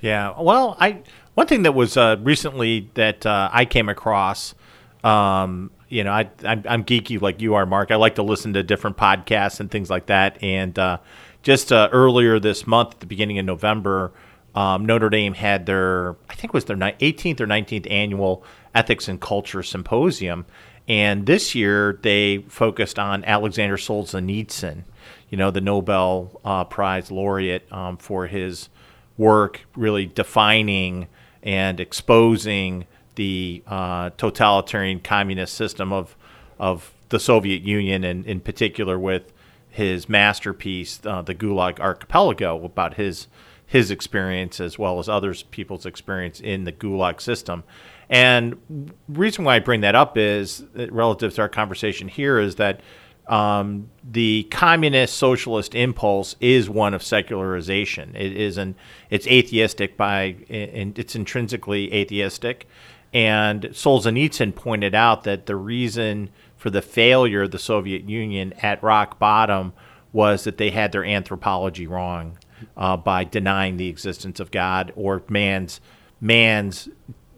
Yeah. 0.00 0.38
Well, 0.38 0.76
I 0.80 1.02
one 1.34 1.46
thing 1.46 1.62
that 1.62 1.72
was 1.72 1.96
uh, 1.96 2.16
recently 2.20 2.90
that 2.94 3.26
uh, 3.26 3.50
I 3.52 3.64
came 3.64 3.88
across, 3.88 4.54
um, 5.02 5.70
you 5.88 6.04
know, 6.04 6.12
I, 6.12 6.30
I'm, 6.44 6.62
I'm, 6.68 6.84
geeky 6.84 7.20
like 7.20 7.40
you 7.40 7.54
are, 7.54 7.66
Mark. 7.66 7.90
I 7.90 7.96
like 7.96 8.14
to 8.16 8.22
listen 8.22 8.54
to 8.54 8.62
different 8.62 8.96
podcasts 8.96 9.60
and 9.60 9.70
things 9.70 9.90
like 9.90 10.06
that. 10.06 10.42
And 10.42 10.78
uh, 10.78 10.98
just 11.42 11.72
uh, 11.72 11.88
earlier 11.92 12.38
this 12.38 12.66
month, 12.66 12.94
at 12.94 13.00
the 13.00 13.06
beginning 13.06 13.38
of 13.38 13.44
November, 13.44 14.12
um, 14.54 14.86
Notre 14.86 15.10
Dame 15.10 15.34
had 15.34 15.66
their, 15.66 16.12
I 16.28 16.34
think 16.34 16.50
it 16.50 16.54
was 16.54 16.64
their 16.64 16.76
18th 16.76 17.40
or 17.40 17.46
19th 17.46 17.90
annual 17.90 18.44
Ethics 18.74 19.08
and 19.08 19.20
Culture 19.20 19.62
Symposium. 19.62 20.46
And 20.86 21.26
this 21.26 21.54
year 21.54 21.98
they 22.02 22.38
focused 22.48 22.98
on 22.98 23.24
Alexander 23.24 23.76
Solzhenitsyn, 23.76 24.84
you 25.30 25.38
know, 25.38 25.50
the 25.50 25.60
Nobel 25.60 26.40
uh, 26.44 26.64
Prize 26.64 27.10
laureate 27.10 27.70
um, 27.72 27.96
for 27.96 28.26
his 28.26 28.68
work 29.16 29.60
really 29.76 30.06
defining 30.06 31.08
and 31.44 31.78
exposing 31.78 32.86
the 33.14 33.62
uh, 33.68 34.10
totalitarian 34.16 34.98
communist 34.98 35.54
system 35.54 35.92
of 35.92 36.16
of 36.58 36.92
the 37.10 37.20
Soviet 37.20 37.62
Union, 37.62 38.02
and 38.02 38.26
in 38.26 38.40
particular 38.40 38.98
with 38.98 39.32
his 39.68 40.08
masterpiece, 40.08 41.00
uh, 41.04 41.20
the 41.22 41.34
Gulag 41.34 41.78
Archipelago, 41.78 42.64
about 42.64 42.94
his 42.94 43.28
his 43.66 43.90
experience 43.90 44.60
as 44.60 44.78
well 44.78 44.98
as 44.98 45.08
others 45.08 45.42
people's 45.44 45.86
experience 45.86 46.40
in 46.40 46.64
the 46.64 46.72
Gulag 46.72 47.20
system. 47.20 47.64
And 48.08 48.92
reason 49.08 49.44
why 49.44 49.56
I 49.56 49.58
bring 49.58 49.80
that 49.80 49.94
up 49.94 50.16
is 50.16 50.64
relative 50.74 51.34
to 51.34 51.42
our 51.42 51.48
conversation 51.48 52.08
here 52.08 52.38
is 52.38 52.56
that 52.56 52.80
um, 53.26 53.90
the 54.02 54.44
communist 54.50 55.16
socialist 55.16 55.74
impulse 55.74 56.36
is 56.40 56.68
one 56.68 56.92
of 56.92 57.02
secularization. 57.02 58.14
It 58.14 58.36
is 58.36 58.58
an 58.58 58.74
it's 59.10 59.26
atheistic 59.26 59.96
by 59.96 60.36
and 60.50 60.98
it's 60.98 61.14
intrinsically 61.14 61.92
atheistic. 61.92 62.68
And 63.12 63.62
Solzhenitsyn 63.62 64.54
pointed 64.54 64.94
out 64.94 65.22
that 65.24 65.46
the 65.46 65.56
reason 65.56 66.30
for 66.56 66.68
the 66.68 66.82
failure 66.82 67.42
of 67.42 67.52
the 67.52 67.58
Soviet 67.58 68.08
Union 68.08 68.52
at 68.54 68.82
rock 68.82 69.18
bottom 69.18 69.72
was 70.12 70.44
that 70.44 70.58
they 70.58 70.70
had 70.70 70.92
their 70.92 71.04
anthropology 71.04 71.86
wrong 71.86 72.38
uh, 72.76 72.96
by 72.96 73.24
denying 73.24 73.76
the 73.76 73.88
existence 73.88 74.40
of 74.40 74.50
God 74.50 74.92
or 74.96 75.22
man's 75.28 75.80
man's 76.20 76.88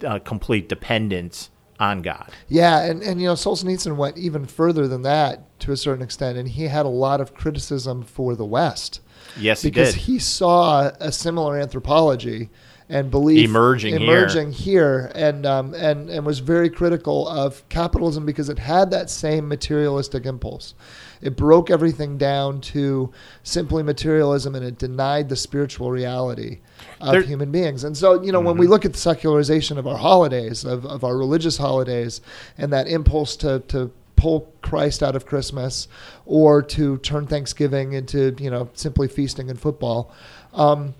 uh, 0.04 0.18
complete 0.18 0.68
dependence 0.68 1.50
on 1.78 2.02
God. 2.02 2.30
Yeah, 2.48 2.82
and, 2.84 3.02
and 3.02 3.20
you 3.20 3.26
know, 3.26 3.34
Solzhenitsyn 3.34 3.96
went 3.96 4.16
even 4.16 4.46
further 4.46 4.88
than 4.88 5.02
that 5.02 5.55
to 5.66 5.72
a 5.72 5.76
certain 5.76 6.02
extent, 6.02 6.38
and 6.38 6.48
he 6.48 6.64
had 6.64 6.86
a 6.86 6.90
lot 6.90 7.20
of 7.20 7.34
criticism 7.34 8.02
for 8.02 8.34
the 8.34 8.44
West. 8.44 9.00
Yes, 9.36 9.62
because 9.62 9.94
he, 9.94 10.12
he 10.14 10.18
saw 10.18 10.92
a 11.00 11.12
similar 11.12 11.58
anthropology 11.58 12.48
and 12.88 13.10
belief 13.10 13.48
emerging 13.48 13.94
emerging 13.96 14.52
here, 14.52 15.08
here 15.08 15.12
and 15.16 15.44
um, 15.44 15.74
and 15.74 16.08
and 16.08 16.24
was 16.24 16.38
very 16.38 16.70
critical 16.70 17.26
of 17.26 17.68
capitalism 17.68 18.24
because 18.24 18.48
it 18.48 18.60
had 18.60 18.92
that 18.92 19.10
same 19.10 19.48
materialistic 19.48 20.24
impulse. 20.24 20.74
It 21.20 21.34
broke 21.36 21.68
everything 21.68 22.16
down 22.16 22.60
to 22.60 23.12
simply 23.42 23.82
materialism 23.82 24.54
and 24.54 24.64
it 24.64 24.78
denied 24.78 25.28
the 25.28 25.36
spiritual 25.36 25.90
reality 25.90 26.60
of 27.00 27.12
there, 27.12 27.22
human 27.22 27.50
beings. 27.50 27.82
And 27.82 27.96
so, 27.96 28.22
you 28.22 28.30
know, 28.30 28.38
mm-hmm. 28.38 28.46
when 28.46 28.58
we 28.58 28.66
mm-hmm. 28.66 28.72
look 28.72 28.84
at 28.84 28.92
the 28.92 28.98
secularization 28.98 29.78
of 29.78 29.86
our 29.86 29.96
holidays, 29.96 30.64
of, 30.64 30.84
of 30.84 31.02
our 31.02 31.16
religious 31.16 31.56
holidays, 31.56 32.20
and 32.58 32.72
that 32.72 32.86
impulse 32.86 33.34
to, 33.36 33.60
to 33.68 33.90
pull 34.16 34.52
Christ 34.62 35.02
out 35.02 35.14
of 35.14 35.26
Christmas 35.26 35.88
or 36.24 36.62
to 36.62 36.98
turn 36.98 37.26
Thanksgiving 37.26 37.92
into, 37.92 38.34
you 38.38 38.50
know, 38.50 38.68
simply 38.74 39.08
feasting 39.08 39.50
and 39.50 39.60
football. 39.60 40.12
Um, 40.54 40.94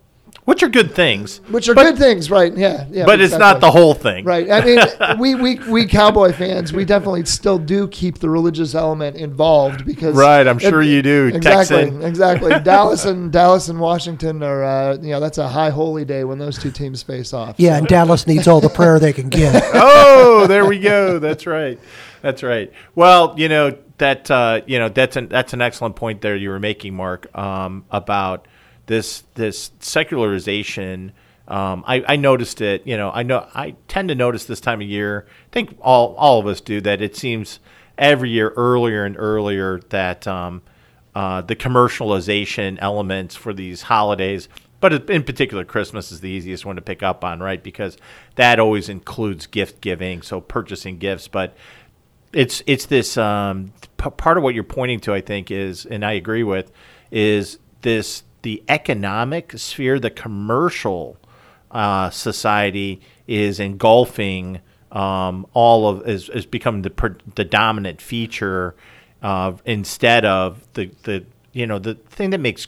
which 0.47 0.63
are 0.63 0.69
good 0.69 0.95
things. 0.95 1.39
Which 1.51 1.69
are 1.69 1.75
but, 1.75 1.83
good 1.83 1.99
things, 1.99 2.31
right? 2.31 2.57
Yeah, 2.57 2.87
yeah. 2.89 3.05
But 3.05 3.21
exactly. 3.21 3.25
it's 3.25 3.35
not 3.37 3.61
the 3.61 3.71
whole 3.73 3.95
thing, 3.95 4.25
right? 4.25 4.49
I 4.49 4.65
mean, 4.65 4.79
we, 5.19 5.35
we 5.35 5.59
we 5.69 5.87
cowboy 5.87 6.33
fans, 6.33 6.73
we 6.73 6.85
definitely 6.85 7.25
still 7.25 7.59
do 7.59 7.89
keep 7.89 8.19
the 8.19 8.31
religious 8.31 8.77
element 8.77 9.17
involved 9.17 9.85
because 9.85 10.15
right. 10.15 10.47
I'm 10.47 10.61
sure 10.61 10.83
it, 10.83 10.87
you 10.87 11.03
do. 11.03 11.33
Exactly, 11.35 11.77
Texan. 11.77 12.03
exactly. 12.03 12.61
Dallas 12.63 13.07
and 13.07 13.33
Dallas 13.33 13.69
and 13.69 13.81
Washington 13.81 14.45
are, 14.45 14.63
uh, 14.63 14.97
you 14.99 15.11
know, 15.11 15.19
that's 15.19 15.39
a 15.39 15.49
high 15.49 15.71
holy 15.71 16.05
day 16.05 16.23
when 16.23 16.39
those 16.39 16.57
two 16.57 16.71
teams 16.71 17.03
face 17.03 17.33
off. 17.33 17.57
Yeah, 17.59 17.73
so. 17.73 17.79
and 17.79 17.87
Dallas 17.89 18.29
needs 18.29 18.47
all 18.47 18.61
the 18.61 18.69
prayer 18.69 19.01
they 19.01 19.13
can 19.13 19.29
get. 19.29 19.65
oh, 19.75 20.47
there 20.47 20.65
we 20.65 20.79
go. 20.79 21.19
That's 21.19 21.45
right. 21.47 21.81
That's 22.27 22.43
right. 22.43 22.73
Well, 22.97 23.35
you 23.39 23.49
know 23.49 23.79
that 23.99 24.29
uh, 24.33 24.63
you 24.67 24.81
know 24.81 24.89
that's 24.89 25.15
an 25.15 25.29
that's 25.29 25.53
an 25.53 25.63
excellent 25.63 25.95
point 25.95 26.23
there 26.23 26.35
you 26.35 26.49
were 26.49 26.59
making, 26.59 26.97
Mark, 26.97 27.29
um, 27.39 27.85
about 27.89 28.49
this 28.87 29.23
this 29.35 29.71
secularization. 29.79 31.13
Um, 31.47 31.85
I, 31.87 32.05
I, 32.09 32.17
noticed 32.17 32.61
it. 32.61 32.85
You 32.85 32.97
know, 32.97 33.13
I 33.15 33.23
know 33.23 33.47
I 33.55 33.77
tend 33.87 34.09
to 34.09 34.17
notice 34.17 34.45
this 34.47 34.59
time 34.59 34.81
of 34.81 34.89
year. 34.89 35.29
I 35.29 35.53
think 35.53 35.79
all 35.81 36.17
all 36.17 36.41
of 36.41 36.49
us 36.49 36.61
do 36.61 36.81
that. 36.81 37.01
It 37.01 37.15
seems 37.15 37.61
every 37.97 38.31
year 38.31 38.49
earlier 38.57 39.05
and 39.05 39.15
earlier 39.17 39.79
that 39.91 40.27
um, 40.27 40.63
uh, 41.15 41.43
the 41.43 41.55
commercialization 41.55 42.77
elements 42.81 43.37
for 43.37 43.55
these 43.55 43.83
holidays, 43.83 44.49
but 44.81 45.09
in 45.11 45.23
particular, 45.23 45.65
Christmas 45.65 46.13
is 46.13 46.21
the 46.21 46.29
easiest 46.29 46.67
one 46.67 46.77
to 46.77 46.83
pick 46.83 47.03
up 47.03 47.25
on, 47.25 47.41
right? 47.41 47.63
Because 47.63 47.97
that 48.35 48.59
always 48.59 48.89
includes 48.89 49.47
gift 49.47 49.81
giving, 49.81 50.23
so 50.23 50.41
purchasing 50.41 50.99
gifts. 50.99 51.29
But 51.29 51.57
it's 52.33 52.63
it's 52.67 52.87
this 52.87 53.17
um, 53.17 53.73
p- 53.97 54.11
part 54.11 54.37
of 54.37 54.43
what 54.43 54.55
you're 54.55 54.65
pointing 54.65 55.01
to. 55.01 55.15
I 55.15 55.21
think 55.21 55.51
is, 55.51 55.87
and 55.87 56.05
I 56.05 56.13
agree 56.13 56.43
with, 56.43 56.71
is 57.11 57.59
this 57.83 58.25
the 58.43 58.63
economic 58.69 59.53
sphere, 59.57 59.99
the 59.99 60.11
commercial 60.11 61.17
uh, 61.71 62.11
society 62.11 63.01
is 63.27 63.59
engulfing 63.59 64.61
um, 64.93 65.47
all 65.53 65.89
of 65.89 66.09
is, 66.09 66.29
is 66.29 66.47
becoming 66.47 66.83
the 66.83 67.17
the 67.35 67.45
dominant 67.45 68.01
feature 68.01 68.75
uh, 69.23 69.53
instead 69.65 70.25
of 70.25 70.67
the 70.75 70.91
the 71.03 71.25
you 71.53 71.67
know 71.67 71.79
the 71.79 71.95
thing 71.95 72.31
that 72.31 72.41
makes 72.41 72.67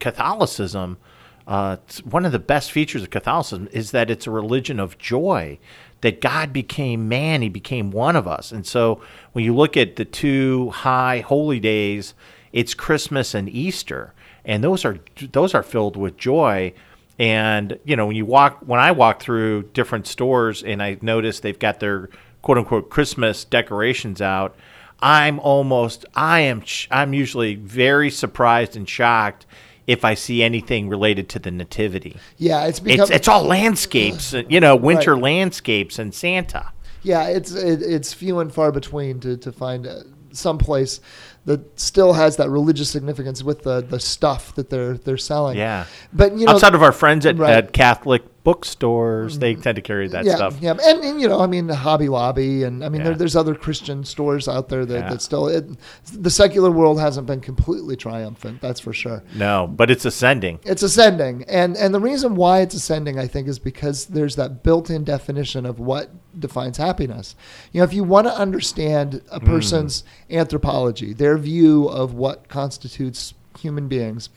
Catholicism 0.00 0.98
uh, 1.46 1.76
one 2.04 2.24
of 2.24 2.32
the 2.32 2.40
best 2.40 2.72
features 2.72 3.02
of 3.02 3.10
Catholicism 3.10 3.68
is 3.70 3.92
that 3.92 4.10
it's 4.10 4.26
a 4.26 4.30
religion 4.30 4.80
of 4.80 4.98
joy. 4.98 5.58
That 6.02 6.20
God 6.20 6.52
became 6.52 7.08
man, 7.08 7.42
He 7.42 7.48
became 7.48 7.90
one 7.90 8.16
of 8.16 8.28
us, 8.28 8.52
and 8.52 8.66
so 8.66 9.00
when 9.32 9.44
you 9.44 9.54
look 9.54 9.76
at 9.76 9.96
the 9.96 10.04
two 10.04 10.70
high 10.70 11.20
holy 11.20 11.58
days, 11.58 12.14
it's 12.52 12.74
Christmas 12.74 13.34
and 13.34 13.48
Easter, 13.48 14.12
and 14.44 14.62
those 14.62 14.84
are 14.84 14.98
those 15.32 15.54
are 15.54 15.62
filled 15.62 15.96
with 15.96 16.16
joy. 16.16 16.72
And 17.18 17.78
you 17.84 17.96
know, 17.96 18.06
when 18.06 18.16
you 18.16 18.26
walk, 18.26 18.58
when 18.64 18.78
I 18.78 18.92
walk 18.92 19.20
through 19.20 19.64
different 19.72 20.06
stores 20.06 20.62
and 20.62 20.82
I 20.82 20.98
notice 21.00 21.40
they've 21.40 21.58
got 21.58 21.80
their 21.80 22.10
quote 22.42 22.58
unquote 22.58 22.90
Christmas 22.90 23.44
decorations 23.44 24.20
out, 24.20 24.54
I'm 25.00 25.38
almost, 25.40 26.06
I 26.14 26.40
am, 26.40 26.62
I'm 26.90 27.12
usually 27.12 27.54
very 27.54 28.10
surprised 28.10 28.76
and 28.76 28.88
shocked 28.88 29.46
if 29.86 30.04
I 30.04 30.14
see 30.14 30.42
anything 30.42 30.88
related 30.88 31.28
to 31.30 31.38
the 31.38 31.50
nativity. 31.50 32.16
Yeah, 32.38 32.66
it's 32.66 32.80
become 32.80 33.02
It's 33.04 33.10
it's 33.10 33.28
all 33.28 33.44
landscapes, 33.44 34.34
uh, 34.34 34.42
you 34.48 34.60
know, 34.60 34.74
winter 34.76 35.14
Right. 35.14 35.22
landscapes 35.22 35.98
and 35.98 36.12
Santa. 36.14 36.72
Yeah, 37.02 37.28
it's 37.28 37.52
it, 37.52 37.82
it's 37.82 38.12
few 38.12 38.40
and 38.40 38.52
far 38.52 38.72
between 38.72 39.20
to 39.20 39.36
to 39.36 39.52
find 39.52 39.86
uh, 39.86 40.00
some 40.32 40.58
place 40.58 41.00
that 41.44 41.78
still 41.78 42.12
has 42.14 42.36
that 42.36 42.50
religious 42.50 42.90
significance 42.90 43.42
with 43.44 43.62
the 43.62 43.80
the 43.80 44.00
stuff 44.00 44.54
that 44.56 44.70
they're 44.70 44.94
they're 44.98 45.16
selling. 45.16 45.56
Yeah. 45.56 45.84
but 46.12 46.36
you 46.36 46.46
know, 46.46 46.52
Outside 46.52 46.74
of 46.74 46.82
our 46.82 46.92
friends 46.92 47.24
at, 47.24 47.38
Right. 47.38 47.50
at 47.52 47.72
Catholic 47.72 48.22
bookstores, 48.46 49.40
they 49.40 49.54
mm-hmm. 49.54 49.62
tend 49.62 49.74
to 49.74 49.82
carry 49.82 50.06
that 50.06 50.24
yeah, 50.24 50.36
stuff. 50.36 50.56
yeah, 50.60 50.70
and, 50.70 50.80
and 50.80 51.20
you 51.20 51.28
know, 51.28 51.40
I 51.40 51.48
mean, 51.48 51.68
Hobby 51.68 52.08
Lobby, 52.08 52.62
and 52.62 52.84
I 52.84 52.88
mean, 52.88 53.00
Yeah. 53.00 53.08
there, 53.08 53.14
there's 53.16 53.34
other 53.34 53.56
Christian 53.56 54.04
stores 54.04 54.46
out 54.46 54.68
there 54.68 54.86
that, 54.86 54.94
Yeah. 54.94 55.10
that 55.10 55.20
still 55.20 55.48
it, 55.48 55.68
the 56.12 56.30
secular 56.30 56.70
world 56.70 57.00
hasn't 57.00 57.26
been 57.26 57.40
completely 57.40 57.96
triumphant. 57.96 58.60
That's 58.60 58.78
for 58.78 58.92
sure. 58.92 59.24
No, 59.34 59.66
but 59.66 59.90
it's 59.90 60.04
ascending. 60.04 60.60
It's 60.62 60.84
ascending, 60.84 61.42
and 61.48 61.76
and 61.76 61.92
the 61.92 61.98
reason 61.98 62.36
why 62.36 62.60
it's 62.60 62.76
ascending, 62.76 63.18
I 63.18 63.26
think, 63.26 63.48
is 63.48 63.58
because 63.58 64.06
there's 64.06 64.36
that 64.36 64.62
built-in 64.62 65.02
definition 65.02 65.66
of 65.66 65.80
what 65.80 66.10
defines 66.38 66.76
happiness. 66.76 67.34
You 67.72 67.80
know, 67.80 67.84
if 67.84 67.92
you 67.92 68.04
want 68.04 68.28
to 68.28 68.32
understand 68.32 69.22
a 69.32 69.40
mm. 69.40 69.44
person's 69.44 70.04
anthropology, 70.30 71.12
their 71.12 71.36
view 71.36 71.88
of 71.88 72.14
what 72.14 72.46
constitutes 72.46 73.34
human 73.58 73.88
beings, 73.88 74.28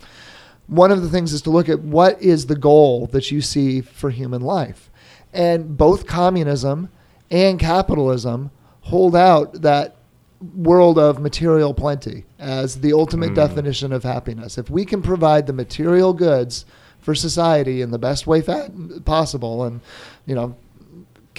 one 0.69 0.91
of 0.91 1.01
the 1.01 1.09
things 1.09 1.33
is 1.33 1.41
to 1.43 1.49
look 1.49 1.67
at 1.67 1.79
what 1.79 2.21
is 2.21 2.45
the 2.45 2.55
goal 2.55 3.07
that 3.07 3.31
you 3.31 3.41
see 3.41 3.81
for 3.81 4.09
human 4.09 4.41
life, 4.41 4.89
and 5.33 5.77
both 5.77 6.05
communism 6.05 6.89
and 7.31 7.59
capitalism 7.59 8.51
hold 8.81 9.15
out 9.15 9.61
that 9.61 9.95
world 10.55 10.97
of 10.97 11.19
material 11.19 11.73
plenty 11.73 12.23
as 12.37 12.79
the 12.79 12.93
ultimate 12.93 13.31
mm. 13.31 13.35
definition 13.35 13.91
of 13.91 14.03
happiness. 14.03 14.57
If 14.57 14.69
we 14.69 14.85
can 14.85 15.01
provide 15.01 15.47
the 15.47 15.53
material 15.53 16.13
goods 16.13 16.65
for 16.99 17.13
society 17.15 17.81
in 17.81 17.91
the 17.91 17.99
best 17.99 18.27
way 18.27 18.41
fa- 18.41 18.71
possible, 19.05 19.63
and 19.63 19.81
you 20.25 20.35
know, 20.35 20.55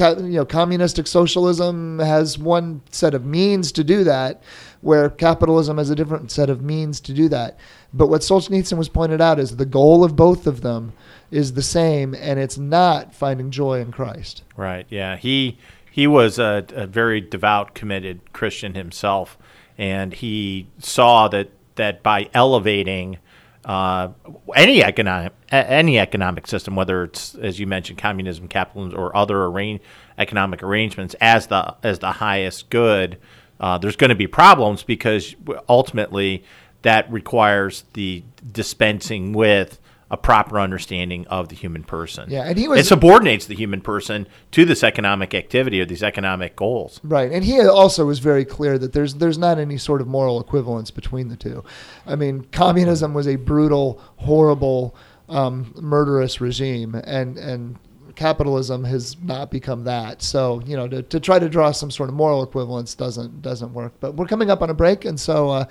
you 0.00 0.36
know, 0.36 0.44
communistic 0.44 1.06
socialism 1.06 1.98
has 1.98 2.38
one 2.38 2.82
set 2.90 3.14
of 3.14 3.24
means 3.24 3.70
to 3.72 3.84
do 3.84 4.04
that, 4.04 4.42
where 4.80 5.10
capitalism 5.10 5.78
has 5.78 5.90
a 5.90 5.94
different 5.94 6.30
set 6.30 6.50
of 6.50 6.62
means 6.62 7.00
to 7.00 7.12
do 7.12 7.28
that. 7.28 7.58
But 7.92 8.08
what 8.08 8.22
Solzhenitsyn 8.22 8.78
was 8.78 8.88
pointed 8.88 9.20
out 9.20 9.38
is 9.38 9.56
the 9.56 9.66
goal 9.66 10.04
of 10.04 10.16
both 10.16 10.46
of 10.46 10.62
them 10.62 10.92
is 11.30 11.52
the 11.52 11.62
same, 11.62 12.14
and 12.14 12.38
it's 12.38 12.58
not 12.58 13.14
finding 13.14 13.50
joy 13.50 13.80
in 13.80 13.92
Christ. 13.92 14.42
Right. 14.56 14.86
Yeah. 14.88 15.16
He 15.16 15.58
he 15.90 16.06
was 16.06 16.38
a, 16.38 16.64
a 16.74 16.86
very 16.86 17.20
devout, 17.20 17.74
committed 17.74 18.32
Christian 18.32 18.74
himself, 18.74 19.36
and 19.76 20.12
he 20.12 20.68
saw 20.78 21.28
that 21.28 21.50
that 21.76 22.02
by 22.02 22.28
elevating 22.34 23.18
uh, 23.64 24.08
any 24.54 24.82
economic 24.82 25.32
any 25.50 25.98
economic 25.98 26.46
system, 26.46 26.76
whether 26.76 27.04
it's 27.04 27.34
as 27.36 27.58
you 27.58 27.66
mentioned, 27.66 27.98
communism, 27.98 28.48
capitalism, 28.48 28.98
or 28.98 29.14
other 29.16 29.44
arrange, 29.44 29.80
economic 30.18 30.62
arrangements, 30.62 31.14
as 31.20 31.48
the 31.48 31.74
as 31.82 31.98
the 31.98 32.12
highest 32.12 32.70
good, 32.70 33.18
uh, 33.58 33.78
there's 33.78 33.96
going 33.96 34.10
to 34.10 34.14
be 34.14 34.26
problems 34.26 34.82
because 34.82 35.34
ultimately 35.68 36.44
that 36.82 37.10
requires 37.12 37.84
the 37.94 38.22
dispensing 38.52 39.32
with 39.32 39.79
a 40.10 40.16
proper 40.16 40.58
understanding 40.58 41.26
of 41.28 41.48
the 41.48 41.54
human 41.54 41.84
person. 41.84 42.28
Yeah, 42.28 42.42
and 42.42 42.58
he 42.58 42.66
was- 42.66 42.80
it 42.80 42.86
subordinates 42.86 43.46
the 43.46 43.54
human 43.54 43.80
person 43.80 44.26
to 44.50 44.64
this 44.64 44.82
economic 44.82 45.34
activity 45.34 45.80
or 45.80 45.84
these 45.84 46.02
economic 46.02 46.56
goals. 46.56 47.00
Right, 47.04 47.30
and 47.30 47.44
he 47.44 47.60
also 47.60 48.06
was 48.06 48.18
very 48.18 48.44
clear 48.44 48.76
that 48.78 48.92
there's 48.92 49.14
there's 49.14 49.38
not 49.38 49.58
any 49.58 49.76
sort 49.78 50.00
of 50.00 50.08
moral 50.08 50.40
equivalence 50.40 50.90
between 50.90 51.28
the 51.28 51.36
two. 51.36 51.62
I 52.06 52.16
mean, 52.16 52.46
communism 52.50 53.14
was 53.14 53.28
a 53.28 53.36
brutal, 53.36 54.00
horrible, 54.16 54.96
um, 55.28 55.72
murderous 55.80 56.40
regime, 56.40 56.94
and 57.04 57.36
and 57.38 57.76
capitalism 58.20 58.84
has 58.84 59.16
not 59.22 59.50
become 59.50 59.84
that. 59.84 60.20
So 60.20 60.60
you 60.66 60.76
know, 60.76 60.86
to, 60.86 61.02
to 61.02 61.18
try 61.18 61.38
to 61.38 61.48
draw 61.48 61.72
some 61.72 61.90
sort 61.90 62.10
of 62.10 62.14
moral 62.14 62.42
equivalence 62.42 62.94
doesn't 62.94 63.40
doesn't 63.40 63.72
work. 63.72 63.94
But 63.98 64.14
we're 64.14 64.26
coming 64.26 64.50
up 64.50 64.60
on 64.60 64.68
a 64.68 64.74
break, 64.74 65.06
and 65.06 65.18
so 65.18 65.48
uh, 65.48 65.64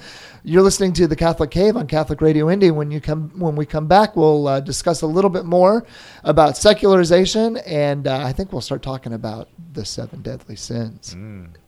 you're 0.43 0.63
listening 0.63 0.93
to 0.93 1.05
the 1.05 1.15
Catholic 1.15 1.51
Cave 1.51 1.77
on 1.77 1.85
Catholic 1.85 2.21
Radio 2.21 2.49
Indy. 2.49 2.71
When 2.71 2.89
you 2.89 2.99
come 2.99 3.29
when 3.37 3.55
we 3.55 3.67
come 3.67 3.87
back, 3.87 4.15
we'll 4.15 4.47
uh, 4.47 4.59
discuss 4.61 5.03
a 5.03 5.07
little 5.07 5.29
bit 5.29 5.45
more 5.45 5.85
about 6.23 6.57
secularization, 6.57 7.57
and 7.57 8.07
uh, 8.07 8.25
I 8.25 8.33
think 8.33 8.51
we'll 8.51 8.61
start 8.61 8.81
talking 8.81 9.13
about 9.13 9.49
the 9.73 9.85
seven 9.85 10.23
deadly 10.23 10.55
sins. 10.55 11.13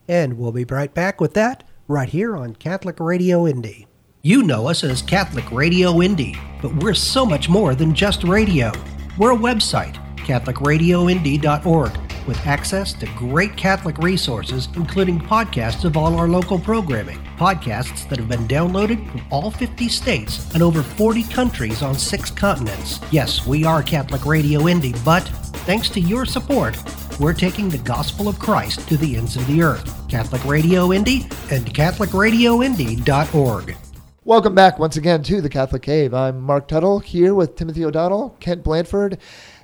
And 0.07 0.37
we'll 0.37 0.51
be 0.51 0.65
right 0.65 0.93
back 0.93 1.21
with 1.21 1.35
that 1.35 1.63
right 1.87 2.09
here 2.09 2.35
on 2.35 2.55
Catholic 2.55 2.99
Radio 2.99 3.47
Indy. 3.47 3.85
You 4.23 4.41
know 4.43 4.67
us 4.67 4.83
as 4.83 5.03
Catholic 5.03 5.51
Radio 5.51 6.01
Indy, 6.01 6.35
but 6.61 6.75
we're 6.75 6.95
so 6.95 7.23
much 7.23 7.49
more 7.49 7.75
than 7.75 7.93
just 7.93 8.23
radio. 8.23 8.71
We're 9.17 9.33
a 9.33 9.37
website, 9.37 9.97
CatholicRadioIndy.org, 10.31 11.91
with 12.25 12.47
access 12.47 12.93
to 12.93 13.05
great 13.17 13.57
Catholic 13.57 13.97
resources, 13.97 14.69
including 14.77 15.19
podcasts 15.19 15.83
of 15.83 15.97
all 15.97 16.15
our 16.15 16.29
local 16.29 16.57
programming. 16.57 17.17
Podcasts 17.35 18.07
that 18.07 18.17
have 18.17 18.29
been 18.29 18.47
downloaded 18.47 19.11
from 19.11 19.21
all 19.29 19.51
50 19.51 19.89
states 19.89 20.49
and 20.53 20.63
over 20.63 20.81
40 20.81 21.23
countries 21.23 21.83
on 21.83 21.95
six 21.95 22.31
continents. 22.31 23.01
Yes, 23.11 23.45
we 23.45 23.65
are 23.65 23.83
Catholic 23.83 24.25
Radio 24.25 24.69
Indy, 24.69 24.93
but 25.03 25.23
thanks 25.67 25.89
to 25.89 25.99
your 25.99 26.25
support, 26.25 26.77
we're 27.19 27.33
taking 27.33 27.67
the 27.67 27.79
gospel 27.79 28.29
of 28.29 28.39
Christ 28.39 28.87
to 28.87 28.95
the 28.95 29.17
ends 29.17 29.35
of 29.35 29.45
the 29.47 29.61
earth. 29.61 30.07
Catholic 30.07 30.45
Radio 30.45 30.93
Indy 30.93 31.23
and 31.51 31.65
CatholicRadioIndy.org. 31.65 33.75
Welcome 34.23 34.53
back 34.53 34.77
once 34.77 34.97
again 34.97 35.23
to 35.23 35.41
the 35.41 35.49
Catholic 35.49 35.81
Cave. 35.81 36.13
I'm 36.13 36.41
Mark 36.41 36.67
Tuttle 36.67 36.99
here 36.99 37.33
with 37.33 37.55
Timothy 37.55 37.83
O'Donnell, 37.83 38.37
Kent 38.39 38.63
Blanford, 38.63 39.17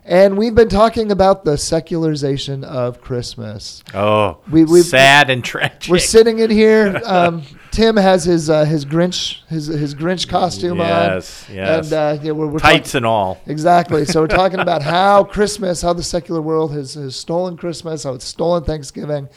and 0.07 0.37
we've 0.37 0.55
been 0.55 0.69
talking 0.69 1.11
about 1.11 1.43
the 1.43 1.57
secularization 1.57 2.63
of 2.63 3.01
Christmas. 3.01 3.83
Oh, 3.93 4.37
We- 4.49 4.63
we- 4.65 4.81
sad 4.81 5.29
and 5.29 5.43
tragic. 5.43 5.91
We're 5.91 5.99
sitting 5.99 6.39
in 6.39 6.49
here. 6.49 7.01
Um, 7.07 7.43
Tim 7.71 7.95
has 7.97 8.23
his 8.23 8.49
uh, 8.49 8.65
his 8.65 8.85
Grinch 8.85 9.45
his 9.47 9.67
his 9.67 9.93
Grinch 9.93 10.27
costume 10.27 10.79
Yes, 10.79 11.47
on, 11.49 11.55
yes. 11.55 11.85
and 11.91 11.93
uh, 11.93 12.23
yeah, 12.23 12.31
we're, 12.31 12.47
we're 12.47 12.59
tights 12.59 12.91
talking- 12.93 12.97
and 12.99 13.05
all. 13.05 13.39
Exactly. 13.45 14.03
So 14.05 14.21
we're 14.21 14.27
talking 14.27 14.59
about 14.59 14.81
how 14.95 15.23
Christmas, 15.23 15.81
how 15.83 15.93
the 15.93 16.01
secular 16.03 16.41
world 16.41 16.71
has, 16.73 16.95
has 16.95 17.15
stolen 17.15 17.55
Christmas, 17.55 18.03
how 18.03 18.13
it's 18.15 18.25
stolen 18.25 18.63
Thanksgiving, 18.63 19.29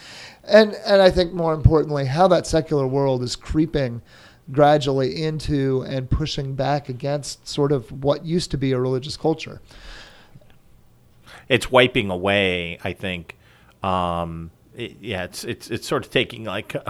and 0.45 0.75
and 0.87 1.03
I 1.03 1.11
think 1.11 1.33
more 1.35 1.53
importantly, 1.53 2.07
how 2.07 2.29
that 2.29 2.47
secular 2.47 2.87
world 2.87 3.23
is 3.23 3.37
creeping 3.37 4.00
gradually 4.53 5.23
into 5.23 5.83
and 5.83 6.11
pushing 6.11 6.55
back 6.55 6.89
against 6.89 7.47
sort 7.47 7.71
of 7.73 7.91
what 8.03 8.25
used 8.25 8.50
to 8.53 8.59
be 8.59 8.73
a 8.73 8.81
religious 8.81 9.17
culture. 9.17 9.61
It's 11.50 11.71
wiping 11.71 12.11
away. 12.11 12.78
I 12.83 12.95
think. 12.95 13.37
Um, 13.83 14.50
it, 14.75 14.97
yeah, 15.00 15.25
it's 15.25 15.45
it's 15.45 15.71
it's 15.71 15.87
sort 15.87 16.07
of 16.07 16.11
taking 16.11 16.45
like. 16.45 16.75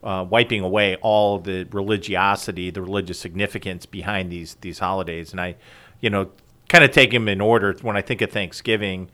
Uh, 0.00 0.22
wiping 0.22 0.62
away 0.62 0.94
all 1.02 1.40
the 1.40 1.64
religiosity, 1.72 2.70
the 2.70 2.80
religious 2.80 3.18
significance 3.18 3.84
behind 3.84 4.30
these 4.30 4.54
these 4.60 4.78
holidays, 4.78 5.32
and 5.32 5.40
I, 5.40 5.56
you 6.00 6.08
know, 6.08 6.30
kind 6.68 6.84
of 6.84 6.92
take 6.92 7.10
them 7.10 7.28
in 7.28 7.40
order. 7.40 7.74
When 7.82 7.96
I 7.96 8.00
think 8.02 8.22
of 8.22 8.30
Thanksgiving, 8.30 9.10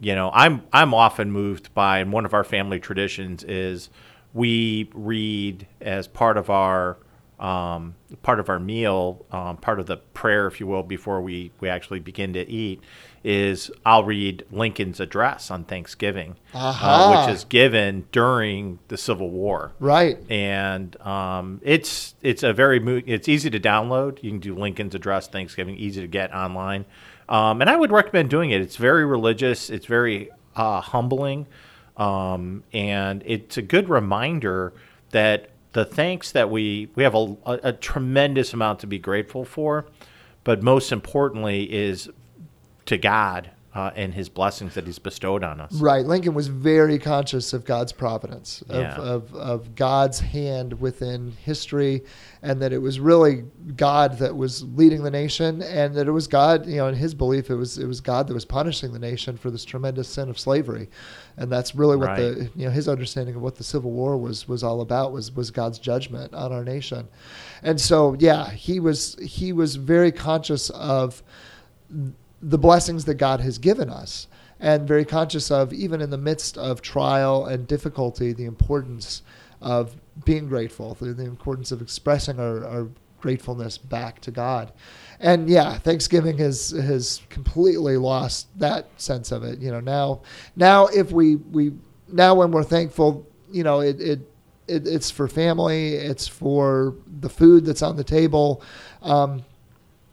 you 0.00 0.14
know, 0.14 0.30
I'm 0.32 0.62
I'm 0.72 0.94
often 0.94 1.32
moved 1.32 1.74
by, 1.74 1.98
and 1.98 2.12
one 2.12 2.24
of 2.24 2.34
our 2.34 2.44
family 2.44 2.78
traditions 2.78 3.42
is 3.42 3.90
we 4.32 4.88
read 4.94 5.66
as 5.80 6.06
part 6.06 6.36
of 6.36 6.50
our 6.50 6.98
um, 7.38 7.94
part 8.22 8.40
of 8.40 8.48
our 8.48 8.58
meal, 8.58 9.24
um, 9.30 9.56
part 9.58 9.78
of 9.80 9.86
the 9.86 9.96
prayer, 9.96 10.46
if 10.46 10.60
you 10.60 10.66
will, 10.66 10.82
before 10.82 11.20
we, 11.20 11.52
we 11.60 11.68
actually 11.68 12.00
begin 12.00 12.32
to 12.32 12.48
eat, 12.48 12.82
is 13.24 13.70
I'll 13.84 14.04
read 14.04 14.44
Lincoln's 14.50 15.00
address 15.00 15.50
on 15.50 15.64
Thanksgiving, 15.64 16.36
uh, 16.54 17.26
which 17.26 17.34
is 17.34 17.44
given 17.44 18.06
during 18.12 18.78
the 18.88 18.96
Civil 18.96 19.30
War. 19.30 19.72
Right. 19.80 20.18
And 20.30 20.98
um, 21.00 21.60
it's 21.64 22.14
it's 22.22 22.42
a 22.42 22.52
very 22.52 22.80
mo- 22.80 23.02
it's 23.06 23.28
easy 23.28 23.50
to 23.50 23.60
download. 23.60 24.22
You 24.22 24.30
can 24.30 24.40
do 24.40 24.54
Lincoln's 24.54 24.94
address 24.94 25.28
Thanksgiving, 25.28 25.76
easy 25.76 26.00
to 26.00 26.08
get 26.08 26.32
online, 26.34 26.84
um, 27.28 27.60
and 27.60 27.68
I 27.68 27.76
would 27.76 27.90
recommend 27.90 28.30
doing 28.30 28.50
it. 28.50 28.60
It's 28.60 28.76
very 28.76 29.04
religious. 29.04 29.70
It's 29.70 29.86
very 29.86 30.30
uh, 30.56 30.80
humbling, 30.80 31.46
um, 31.96 32.64
and 32.72 33.22
it's 33.26 33.56
a 33.56 33.62
good 33.62 33.88
reminder 33.88 34.72
that 35.10 35.50
the 35.72 35.84
thanks 35.84 36.32
that 36.32 36.50
we 36.50 36.88
we 36.94 37.02
have 37.02 37.14
a, 37.14 37.36
a, 37.46 37.60
a 37.64 37.72
tremendous 37.72 38.52
amount 38.52 38.80
to 38.80 38.86
be 38.86 38.98
grateful 38.98 39.44
for, 39.44 39.86
but 40.44 40.62
most 40.62 40.92
importantly 40.92 41.70
is 41.72 42.08
to 42.88 42.98
God 42.98 43.50
uh, 43.74 43.90
and 43.94 44.14
His 44.14 44.28
blessings 44.30 44.74
that 44.74 44.86
He's 44.86 44.98
bestowed 44.98 45.44
on 45.44 45.60
us. 45.60 45.74
Right. 45.74 46.04
Lincoln 46.04 46.32
was 46.32 46.48
very 46.48 46.98
conscious 46.98 47.52
of 47.52 47.66
God's 47.66 47.92
providence, 47.92 48.62
of, 48.70 48.80
Yeah. 48.80 48.96
of, 48.96 49.34
of 49.34 49.74
God's 49.74 50.18
hand 50.18 50.80
within 50.80 51.32
history, 51.44 52.02
and 52.42 52.62
that 52.62 52.72
it 52.72 52.78
was 52.78 52.98
really 52.98 53.44
God 53.76 54.18
that 54.18 54.34
was 54.34 54.64
leading 54.64 55.02
the 55.02 55.10
nation, 55.10 55.62
and 55.62 55.94
that 55.94 56.08
it 56.08 56.12
was 56.12 56.26
God, 56.26 56.66
you 56.66 56.76
know, 56.76 56.88
in 56.88 56.94
his 56.94 57.14
belief, 57.14 57.50
it 57.50 57.56
was 57.56 57.78
it 57.78 57.86
was 57.86 58.00
God 58.00 58.26
that 58.28 58.34
was 58.34 58.46
punishing 58.46 58.92
the 58.92 58.98
nation 58.98 59.36
for 59.36 59.50
this 59.50 59.66
tremendous 59.66 60.08
sin 60.08 60.30
of 60.30 60.38
slavery, 60.38 60.88
and 61.36 61.52
that's 61.52 61.74
really 61.74 61.96
what 61.96 62.16
the 62.16 62.50
you 62.56 62.64
know 62.64 62.72
his 62.72 62.88
understanding 62.88 63.36
of 63.36 63.42
what 63.42 63.56
the 63.56 63.64
Civil 63.64 63.90
War 63.90 64.16
was 64.16 64.48
was 64.48 64.64
all 64.64 64.80
about 64.80 65.12
was 65.12 65.30
was 65.36 65.50
God's 65.50 65.78
judgment 65.78 66.32
on 66.32 66.52
our 66.52 66.64
nation, 66.64 67.06
and 67.62 67.78
so 67.78 68.16
yeah, 68.18 68.50
he 68.50 68.80
was 68.80 69.14
he 69.20 69.52
was 69.52 69.76
very 69.76 70.10
conscious 70.10 70.70
of 70.70 71.22
the 72.40 72.58
blessings 72.58 73.04
that 73.06 73.14
God 73.14 73.40
has 73.40 73.58
given 73.58 73.90
us, 73.90 74.28
and 74.60 74.88
very 74.88 75.04
conscious 75.04 75.50
of, 75.50 75.72
even 75.72 76.00
in 76.00 76.10
the 76.10 76.18
midst 76.18 76.58
of 76.58 76.82
trial 76.82 77.46
and 77.46 77.66
difficulty, 77.66 78.32
the 78.32 78.44
importance 78.44 79.22
of 79.60 79.96
being 80.24 80.48
grateful, 80.48 80.94
the, 80.94 81.24
importance 81.24 81.72
of 81.72 81.82
expressing 81.82 82.38
our, 82.40 82.64
our 82.66 82.88
gratefulness 83.20 83.78
back 83.78 84.20
to 84.20 84.30
God. 84.30 84.72
And 85.20 85.48
yeah, 85.48 85.78
Thanksgiving 85.78 86.38
has 86.38 86.70
has 86.70 87.22
completely 87.28 87.96
lost 87.96 88.46
that 88.58 88.86
sense 89.00 89.32
of 89.32 89.42
it. 89.42 89.58
You 89.58 89.72
know, 89.72 89.80
now 89.80 90.20
now 90.54 90.86
if 90.86 91.10
we 91.10 91.36
we 91.36 91.72
now 92.06 92.34
when 92.34 92.52
we're 92.52 92.62
thankful, 92.62 93.26
you 93.50 93.64
know, 93.64 93.80
it 93.80 94.00
it, 94.00 94.20
it 94.68 94.86
it's 94.86 95.10
for 95.10 95.26
family, 95.26 95.94
it's 95.94 96.28
for 96.28 96.94
the 97.20 97.28
food 97.28 97.64
that's 97.64 97.82
on 97.82 97.96
the 97.96 98.04
table. 98.04 98.62
Um, 99.02 99.44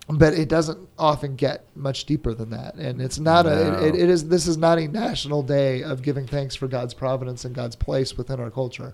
but 0.07 0.33
it 0.33 0.49
doesn't 0.49 0.87
often 0.99 1.35
get 1.35 1.65
much 1.75 2.05
deeper 2.05 2.33
than 2.33 2.51
that. 2.51 2.75
And 2.75 3.01
it's 3.01 3.17
not 3.19 3.45
No. 3.45 3.51
a 3.51 3.87
it, 3.87 3.95
it 3.95 4.09
is 4.09 4.27
this 4.27 4.45
is 4.47 4.57
not 4.57 4.77
a 4.77 4.87
national 4.87 5.41
day 5.43 5.81
of 5.83 6.01
giving 6.01 6.27
thanks 6.27 6.53
for 6.55 6.67
god's 6.67 6.93
providence 6.93 7.43
and 7.45 7.55
god's 7.55 7.75
place 7.75 8.15
within 8.17 8.39
our 8.39 8.51
culture. 8.51 8.93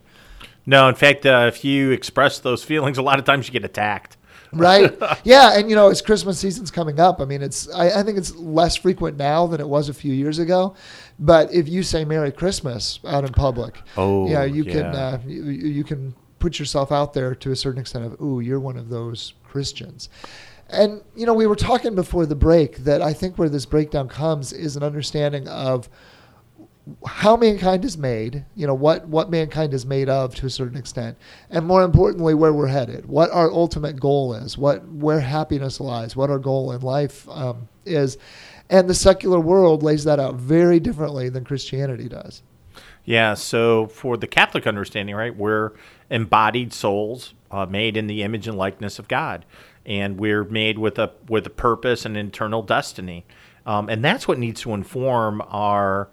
No, 0.65 0.87
in 0.87 0.95
fact, 0.95 1.25
uh, 1.25 1.45
if 1.47 1.65
you 1.65 1.91
express 1.91 2.39
those 2.39 2.63
feelings, 2.63 2.97
a 2.97 3.01
lot 3.01 3.17
of 3.19 3.25
times 3.25 3.47
you 3.47 3.51
get 3.53 3.65
attacked. 3.65 4.17
right. 4.53 4.95
Yeah 5.23 5.57
and 5.57 5.69
you 5.69 5.75
know 5.77 5.89
as 5.89 6.01
christmas 6.01 6.37
season's 6.39 6.71
coming 6.71 6.99
up 6.99 7.21
i 7.21 7.25
mean 7.25 7.41
it's 7.41 7.69
I, 7.71 7.99
I 7.99 8.03
think 8.03 8.17
it's 8.17 8.35
less 8.35 8.75
frequent 8.75 9.15
now 9.17 9.47
than 9.47 9.61
it 9.61 9.67
was 9.67 9.87
a 9.89 9.93
few 9.93 10.13
years 10.13 10.39
ago. 10.39 10.75
But 11.19 11.53
if 11.53 11.67
you 11.69 11.83
say 11.83 12.03
merry 12.05 12.31
christmas 12.33 12.99
out 13.07 13.23
in 13.25 13.31
public 13.33 13.81
Oh, 13.97 14.27
yeah 14.29 14.43
you 14.43 14.63
can 14.65 14.85
uh, 14.85 15.21
you, 15.25 15.43
you 15.43 15.83
can 15.85 16.13
put 16.39 16.57
yourself 16.59 16.91
out 16.91 17.13
there 17.13 17.33
to 17.35 17.51
a 17.51 17.55
certain 17.55 17.79
extent 17.79 18.03
of 18.05 18.19
ooh 18.21 18.39
you're 18.41 18.59
one 18.59 18.75
of 18.77 18.89
those 18.89 19.33
christians 19.43 20.09
and 20.71 21.01
you 21.15 21.25
know 21.25 21.33
we 21.33 21.47
were 21.47 21.55
talking 21.55 21.95
before 21.95 22.25
the 22.25 22.35
break 22.35 22.77
that 22.77 23.01
i 23.01 23.13
think 23.13 23.37
where 23.37 23.49
this 23.49 23.65
breakdown 23.65 24.07
comes 24.07 24.53
is 24.53 24.75
an 24.75 24.83
understanding 24.83 25.47
of 25.47 25.89
how 27.05 27.37
mankind 27.37 27.85
is 27.85 27.97
made, 27.97 28.45
you 28.55 28.65
know, 28.65 28.73
what, 28.73 29.07
what 29.07 29.29
mankind 29.29 29.73
is 29.73 29.85
made 29.85 30.09
of 30.09 30.33
to 30.35 30.45
a 30.47 30.49
certain 30.49 30.77
extent, 30.77 31.17
and 31.49 31.65
more 31.65 31.83
importantly, 31.83 32.33
where 32.33 32.53
we're 32.53 32.67
headed, 32.67 33.05
what 33.05 33.29
our 33.31 33.51
ultimate 33.51 33.99
goal 33.99 34.33
is, 34.33 34.57
what 34.57 34.87
where 34.87 35.19
happiness 35.19 35.79
lies, 35.79 36.15
what 36.15 36.29
our 36.29 36.39
goal 36.39 36.71
in 36.71 36.81
life 36.81 37.27
um, 37.29 37.67
is. 37.85 38.17
And 38.69 38.89
the 38.89 38.93
secular 38.93 39.39
world 39.39 39.83
lays 39.83 40.05
that 40.05 40.19
out 40.19 40.35
very 40.35 40.79
differently 40.79 41.29
than 41.29 41.43
Christianity 41.43 42.07
does. 42.07 42.41
Yeah, 43.03 43.33
so 43.33 43.87
for 43.87 44.15
the 44.15 44.27
Catholic 44.27 44.65
understanding, 44.65 45.15
right, 45.15 45.35
we're 45.35 45.71
embodied 46.09 46.71
souls 46.71 47.33
uh, 47.49 47.65
made 47.65 47.97
in 47.97 48.07
the 48.07 48.23
image 48.23 48.47
and 48.47 48.57
likeness 48.57 48.97
of 48.97 49.07
God, 49.07 49.45
and 49.85 50.19
we're 50.19 50.43
made 50.43 50.77
with 50.77 50.99
a 50.99 51.11
with 51.27 51.45
a 51.47 51.49
purpose 51.49 52.05
and 52.05 52.15
internal 52.17 52.61
destiny, 52.61 53.25
um, 53.65 53.89
and 53.89 54.03
that's 54.03 54.27
what 54.27 54.37
needs 54.37 54.61
to 54.61 54.73
inform 54.73 55.41
our 55.47 56.09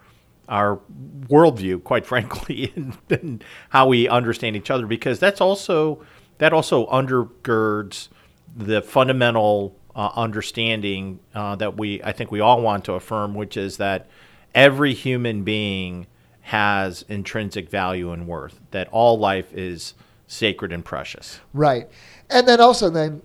our 0.49 0.81
worldview, 1.29 1.83
quite 1.85 2.07
frankly, 2.13 2.73
and, 2.75 2.97
and 3.11 3.45
how 3.71 3.87
we 3.87 4.09
understand 4.09 4.57
each 4.57 4.71
other, 4.71 4.87
because 4.87 5.19
that's 5.19 5.41
also 5.41 6.05
that 6.39 6.53
also 6.53 6.87
undergirds 6.87 8.09
the 8.57 8.81
fundamental 8.81 9.77
uh, 9.95 10.11
understanding 10.15 11.19
uh, 11.35 11.57
that 11.57 11.77
we 11.77 12.03
I 12.03 12.13
think 12.13 12.31
we 12.31 12.41
all 12.41 12.63
want 12.63 12.85
to 12.87 12.95
affirm, 12.95 13.35
which 13.35 13.57
is 13.57 13.77
that 13.77 14.09
every 14.55 14.95
human 14.95 15.45
being 15.45 16.07
has 16.43 17.05
intrinsic 17.09 17.69
value 17.69 18.11
and 18.11 18.27
worth. 18.27 18.59
That 18.71 18.89
all 18.89 19.19
life 19.19 19.53
is 19.53 19.95
sacred 20.27 20.73
and 20.73 20.85
precious. 20.85 21.41
Right. 21.53 21.89
And 22.31 22.49
then 22.49 22.61
also 22.61 22.89
then 22.89 23.23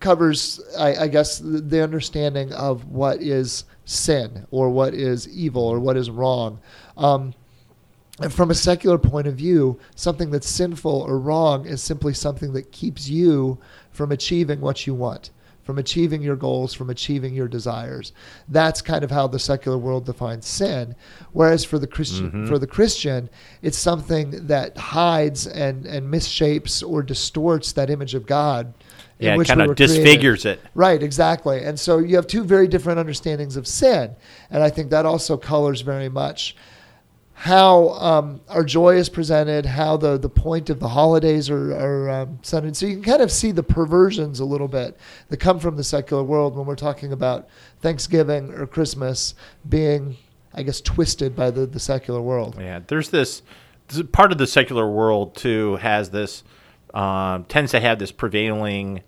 covers, 0.00 0.60
I, 0.78 0.96
I 1.04 1.08
guess, 1.08 1.38
the, 1.38 1.82
understanding 1.82 2.52
of 2.52 2.86
what 2.86 3.22
is 3.22 3.64
sin 3.84 4.46
or 4.50 4.70
what 4.70 4.94
is 4.94 5.28
evil 5.28 5.62
or 5.62 5.80
what 5.80 5.96
is 5.96 6.10
wrong. 6.10 6.60
Um, 6.96 7.34
and 8.20 8.32
from 8.32 8.50
a 8.50 8.54
secular 8.54 8.98
point 8.98 9.26
of 9.26 9.34
view, 9.34 9.78
something 9.96 10.30
that's 10.30 10.48
sinful 10.48 11.02
or 11.02 11.18
wrong 11.18 11.66
is 11.66 11.82
simply 11.82 12.14
something 12.14 12.52
that 12.52 12.70
keeps 12.70 13.08
you 13.08 13.58
from 13.90 14.12
achieving 14.12 14.60
what 14.60 14.86
you 14.86 14.94
want, 14.94 15.30
from 15.64 15.78
achieving 15.78 16.22
your 16.22 16.36
goals, 16.36 16.74
from 16.74 16.90
achieving 16.90 17.34
your 17.34 17.48
desires. 17.48 18.12
That's 18.48 18.82
kind 18.82 19.02
of 19.02 19.10
how 19.10 19.26
the 19.26 19.40
secular 19.40 19.78
world 19.78 20.06
defines 20.06 20.46
sin. 20.46 20.94
Whereas 21.32 21.64
for 21.64 21.80
the 21.80 21.88
Christian, 21.88 22.46
for 22.46 22.58
the 22.58 22.68
Christian, 22.68 23.30
it's 23.62 23.78
something 23.78 24.46
that 24.46 24.76
hides 24.76 25.48
and 25.48 25.84
and 25.84 26.08
misshapes 26.12 26.88
or 26.88 27.02
distorts 27.02 27.72
that 27.72 27.90
image 27.90 28.14
of 28.14 28.26
God. 28.26 28.74
Yeah, 29.18 29.36
which 29.36 29.48
kind 29.48 29.58
we 29.58 29.64
of 29.64 29.68
were 29.68 29.74
created. 29.74 29.94
disfigures 29.94 30.44
it. 30.44 30.60
Right, 30.74 31.02
exactly. 31.02 31.62
And 31.62 31.78
so 31.78 31.98
you 31.98 32.16
have 32.16 32.26
two 32.26 32.44
very 32.44 32.66
different 32.66 32.98
understandings 32.98 33.56
of 33.56 33.66
sin. 33.66 34.14
And 34.50 34.62
I 34.62 34.70
think 34.70 34.90
that 34.90 35.06
also 35.06 35.36
colors 35.36 35.82
very 35.82 36.08
much 36.08 36.56
how 37.34 37.90
um, 37.90 38.40
our 38.48 38.64
joy 38.64 38.96
is 38.96 39.08
presented, 39.08 39.66
how 39.66 39.96
the, 39.96 40.16
the 40.16 40.28
point 40.28 40.70
of 40.70 40.78
the 40.80 40.88
holidays 40.88 41.50
are, 41.50 41.72
are 41.74 42.10
um, 42.10 42.38
centered. 42.42 42.76
So 42.76 42.86
you 42.86 42.94
can 42.94 43.02
kind 43.02 43.22
of 43.22 43.30
see 43.30 43.50
the 43.50 43.62
perversions 43.62 44.40
a 44.40 44.44
little 44.44 44.68
bit 44.68 44.96
that 45.28 45.38
come 45.38 45.58
from 45.58 45.76
the 45.76 45.84
secular 45.84 46.22
world 46.22 46.56
when 46.56 46.64
we're 46.64 46.76
talking 46.76 47.12
about 47.12 47.48
Thanksgiving 47.80 48.52
or 48.52 48.66
Christmas 48.66 49.34
being, 49.68 50.16
I 50.54 50.62
guess, 50.62 50.80
twisted 50.80 51.34
by 51.34 51.50
the, 51.50 51.66
the 51.66 51.80
secular 51.80 52.20
world. 52.20 52.56
Yeah, 52.58 52.80
there's 52.86 53.10
this, 53.10 53.42
this 53.88 54.02
part 54.12 54.30
of 54.30 54.38
the 54.38 54.46
secular 54.46 54.88
world 54.88 55.34
too 55.34 55.76
has 55.76 56.10
this 56.10 56.44
um, 56.94 57.44
tends 57.44 57.72
to 57.72 57.80
have 57.80 57.98
this 57.98 58.12
prevailing 58.12 59.02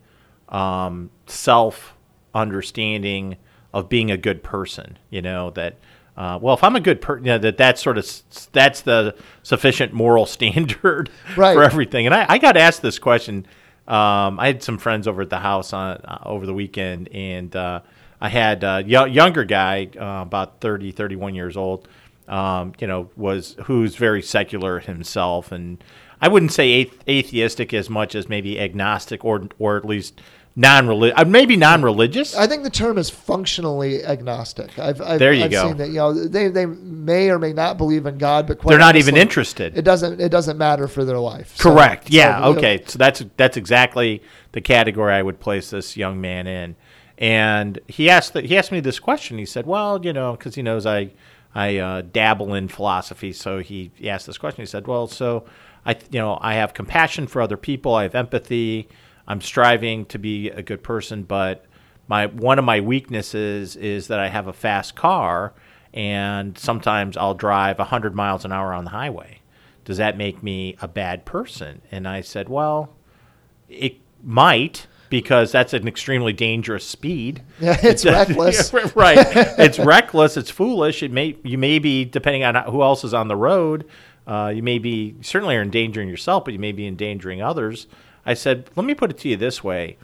um, 0.50 1.10
self 1.26 1.94
understanding 2.34 3.36
of 3.72 3.88
being 3.88 4.10
a 4.10 4.16
good 4.16 4.42
person. 4.42 4.98
You 5.10 5.22
know 5.22 5.50
that. 5.50 5.78
Uh, 6.16 6.38
well, 6.40 6.54
if 6.54 6.64
I'm 6.64 6.74
a 6.74 6.80
good 6.80 7.02
person, 7.02 7.26
you 7.26 7.32
know, 7.32 7.38
that 7.38 7.58
that's 7.58 7.82
sort 7.82 7.98
of 7.98 8.10
that's 8.52 8.80
the 8.80 9.14
sufficient 9.42 9.92
moral 9.92 10.24
standard 10.36 11.10
Right. 11.36 11.52
for 11.54 11.62
everything. 11.62 12.06
And 12.06 12.14
I, 12.14 12.24
I 12.26 12.38
got 12.38 12.56
asked 12.56 12.80
this 12.80 12.98
question. 12.98 13.46
Um, 13.86 14.40
I 14.40 14.46
had 14.46 14.62
some 14.62 14.78
friends 14.78 15.06
over 15.06 15.20
at 15.20 15.28
the 15.28 15.38
house 15.40 15.74
on 15.74 15.98
uh, 15.98 16.18
over 16.24 16.46
the 16.46 16.54
weekend, 16.54 17.10
and 17.12 17.54
uh, 17.54 17.80
I 18.18 18.30
had 18.30 18.64
a 18.64 18.82
younger 18.86 19.44
guy, 19.44 19.90
uh, 19.94 20.22
about 20.22 20.62
30, 20.62 20.90
31 20.92 21.34
years 21.34 21.54
old, 21.54 21.86
um, 22.28 22.72
you 22.80 22.86
know, 22.86 23.10
was 23.14 23.54
who's 23.64 23.94
very 23.96 24.22
secular 24.22 24.78
himself, 24.80 25.52
and 25.52 25.84
I 26.20 26.28
wouldn't 26.28 26.52
say 26.52 26.90
atheistic 27.08 27.74
as 27.74 27.90
much 27.90 28.14
as 28.14 28.28
maybe 28.28 28.58
agnostic 28.58 29.24
or 29.24 29.48
or 29.58 29.76
at 29.76 29.84
least 29.84 30.20
non-religious, 30.58 31.18
uh, 31.18 31.24
maybe 31.26 31.54
non-religious. 31.56 32.34
I 32.34 32.46
think 32.46 32.62
the 32.62 32.70
term 32.70 32.96
is 32.96 33.10
functionally 33.10 34.02
agnostic. 34.02 34.78
I've, 34.78 35.02
I've, 35.02 35.18
There 35.18 35.34
you 35.34 35.44
I've 35.44 35.50
go. 35.50 35.68
seen 35.68 35.76
that. 35.76 35.88
You 35.88 35.96
know, 35.96 36.14
they, 36.14 36.48
they 36.48 36.64
may 36.64 37.28
or 37.28 37.38
may 37.38 37.52
not 37.52 37.76
believe 37.76 38.06
in 38.06 38.16
God, 38.16 38.46
but 38.46 38.58
quite 38.58 38.70
They're 38.70 38.78
not 38.78 38.96
even 38.96 39.18
interested. 39.18 39.76
It 39.76 39.82
doesn't 39.82 40.18
it 40.20 40.30
doesn't 40.30 40.56
matter 40.56 40.88
for 40.88 41.04
their 41.04 41.18
life. 41.18 41.56
So- 41.56 41.70
Correct. 41.74 42.04
so, 42.04 42.14
Yeah. 42.16 42.36
you 42.38 42.52
know, 42.54 42.58
okay. 42.58 42.82
So 42.86 42.96
that's 42.98 43.22
that's 43.36 43.56
exactly 43.58 44.22
the 44.52 44.62
category 44.62 45.12
I 45.12 45.22
would 45.22 45.40
place 45.40 45.70
this 45.70 45.96
young 45.96 46.20
man 46.20 46.46
in. 46.46 46.76
And 47.18 47.78
he 47.86 48.08
asked 48.10 48.32
that 48.32 48.46
he 48.46 48.56
asked 48.56 48.72
me 48.72 48.80
this 48.80 48.98
question. 48.98 49.36
He 49.38 49.46
said, 49.46 49.66
"Well, 49.66 50.04
you 50.04 50.12
know, 50.14 50.32
because 50.32 50.54
he 50.54 50.62
knows 50.62 50.86
I 50.86 51.10
I 51.54 51.76
uh, 51.78 52.02
dabble 52.02 52.52
in 52.54 52.68
philosophy, 52.68 53.32
so 53.32 53.58
he 53.58 53.90
asked 54.04 54.26
this 54.26 54.36
question. 54.38 54.62
He 54.62 54.66
said, 54.66 54.86
"Well, 54.86 55.06
so 55.06 55.44
I 55.86 55.96
you 56.10 56.18
know 56.18 56.38
I 56.40 56.54
have 56.54 56.74
compassion 56.74 57.26
for 57.26 57.40
other 57.40 57.56
people. 57.56 57.94
I 57.94 58.02
have 58.02 58.14
empathy." 58.14 58.88
I'm 59.28 59.40
striving 59.40 60.06
to 60.06 60.18
be 60.18 60.50
a 60.50 60.62
good 60.62 60.82
person, 60.82 61.24
but 61.24 61.64
my 62.08 62.26
one 62.26 62.58
of 62.58 62.64
my 62.64 62.80
weaknesses 62.80 63.76
is 63.76 64.08
that 64.08 64.20
I 64.20 64.28
have 64.28 64.46
a 64.46 64.52
fast 64.52 64.94
car, 64.94 65.52
and 65.92 66.56
sometimes 66.56 67.16
I'll 67.16 67.34
drive 67.34 67.78
100 67.78 68.14
miles 68.14 68.44
an 68.44 68.52
hour 68.52 68.72
on 68.72 68.84
the 68.84 68.90
highway. 68.90 69.40
Does 69.84 69.96
that 69.98 70.16
make 70.16 70.42
me 70.42 70.76
a 70.80 70.88
bad 70.88 71.24
person? 71.24 71.82
And 71.90 72.06
I 72.06 72.20
said, 72.20 72.48
well, 72.48 72.94
it 73.68 73.96
might 74.22 74.86
because 75.08 75.52
that's 75.52 75.72
an 75.72 75.86
extremely 75.86 76.32
dangerous 76.32 76.84
speed. 76.84 77.42
Yeah, 77.60 77.76
it's 77.82 78.04
reckless. 78.04 78.72
right. 78.94 79.18
It's 79.58 79.78
reckless. 79.78 80.36
It's 80.36 80.50
foolish. 80.50 81.02
It 81.02 81.10
may 81.10 81.36
you 81.42 81.58
may 81.58 81.78
be 81.78 82.04
depending 82.04 82.44
on 82.44 82.54
who 82.70 82.82
else 82.82 83.02
is 83.02 83.14
on 83.14 83.28
the 83.28 83.36
road. 83.36 83.86
Uh, 84.26 84.52
you 84.54 84.62
may 84.62 84.78
be 84.78 85.14
certainly 85.20 85.56
are 85.56 85.62
endangering 85.62 86.08
yourself, 86.08 86.44
but 86.44 86.52
you 86.52 86.58
may 86.60 86.72
be 86.72 86.86
endangering 86.86 87.40
others. 87.42 87.86
I 88.24 88.34
said, 88.34 88.68
let 88.74 88.84
me 88.84 88.94
put 88.94 89.10
it 89.10 89.18
to 89.18 89.28
you 89.28 89.36
this 89.36 89.62
way: 89.62 89.96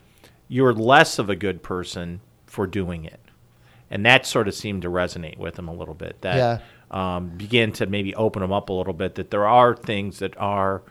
you're 0.48 0.72
less 0.72 1.18
of 1.18 1.28
a 1.28 1.36
good 1.36 1.62
person 1.62 2.20
for 2.46 2.66
doing 2.66 3.04
it, 3.04 3.20
and 3.90 4.06
that 4.06 4.26
sort 4.26 4.46
of 4.48 4.54
seemed 4.54 4.82
to 4.82 4.88
resonate 4.88 5.38
with 5.38 5.58
him 5.58 5.68
a 5.68 5.74
little 5.74 5.94
bit. 5.94 6.20
That 6.20 6.36
Yeah. 6.36 7.16
um, 7.16 7.30
begin 7.30 7.72
to 7.72 7.86
maybe 7.86 8.14
open 8.14 8.42
them 8.42 8.52
up 8.52 8.68
a 8.68 8.72
little 8.72 8.92
bit. 8.92 9.16
That 9.16 9.30
there 9.30 9.46
are 9.46 9.74
things 9.74 10.20
that 10.20 10.36
are 10.38 10.82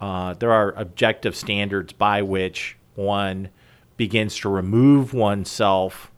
uh, 0.00 0.34
there 0.34 0.52
are 0.52 0.72
objective 0.76 1.34
standards 1.36 1.92
by 1.94 2.20
which 2.20 2.76
one 2.96 3.48
begins 3.96 4.36
to 4.40 4.48
remove 4.48 5.14
oneself 5.14 6.10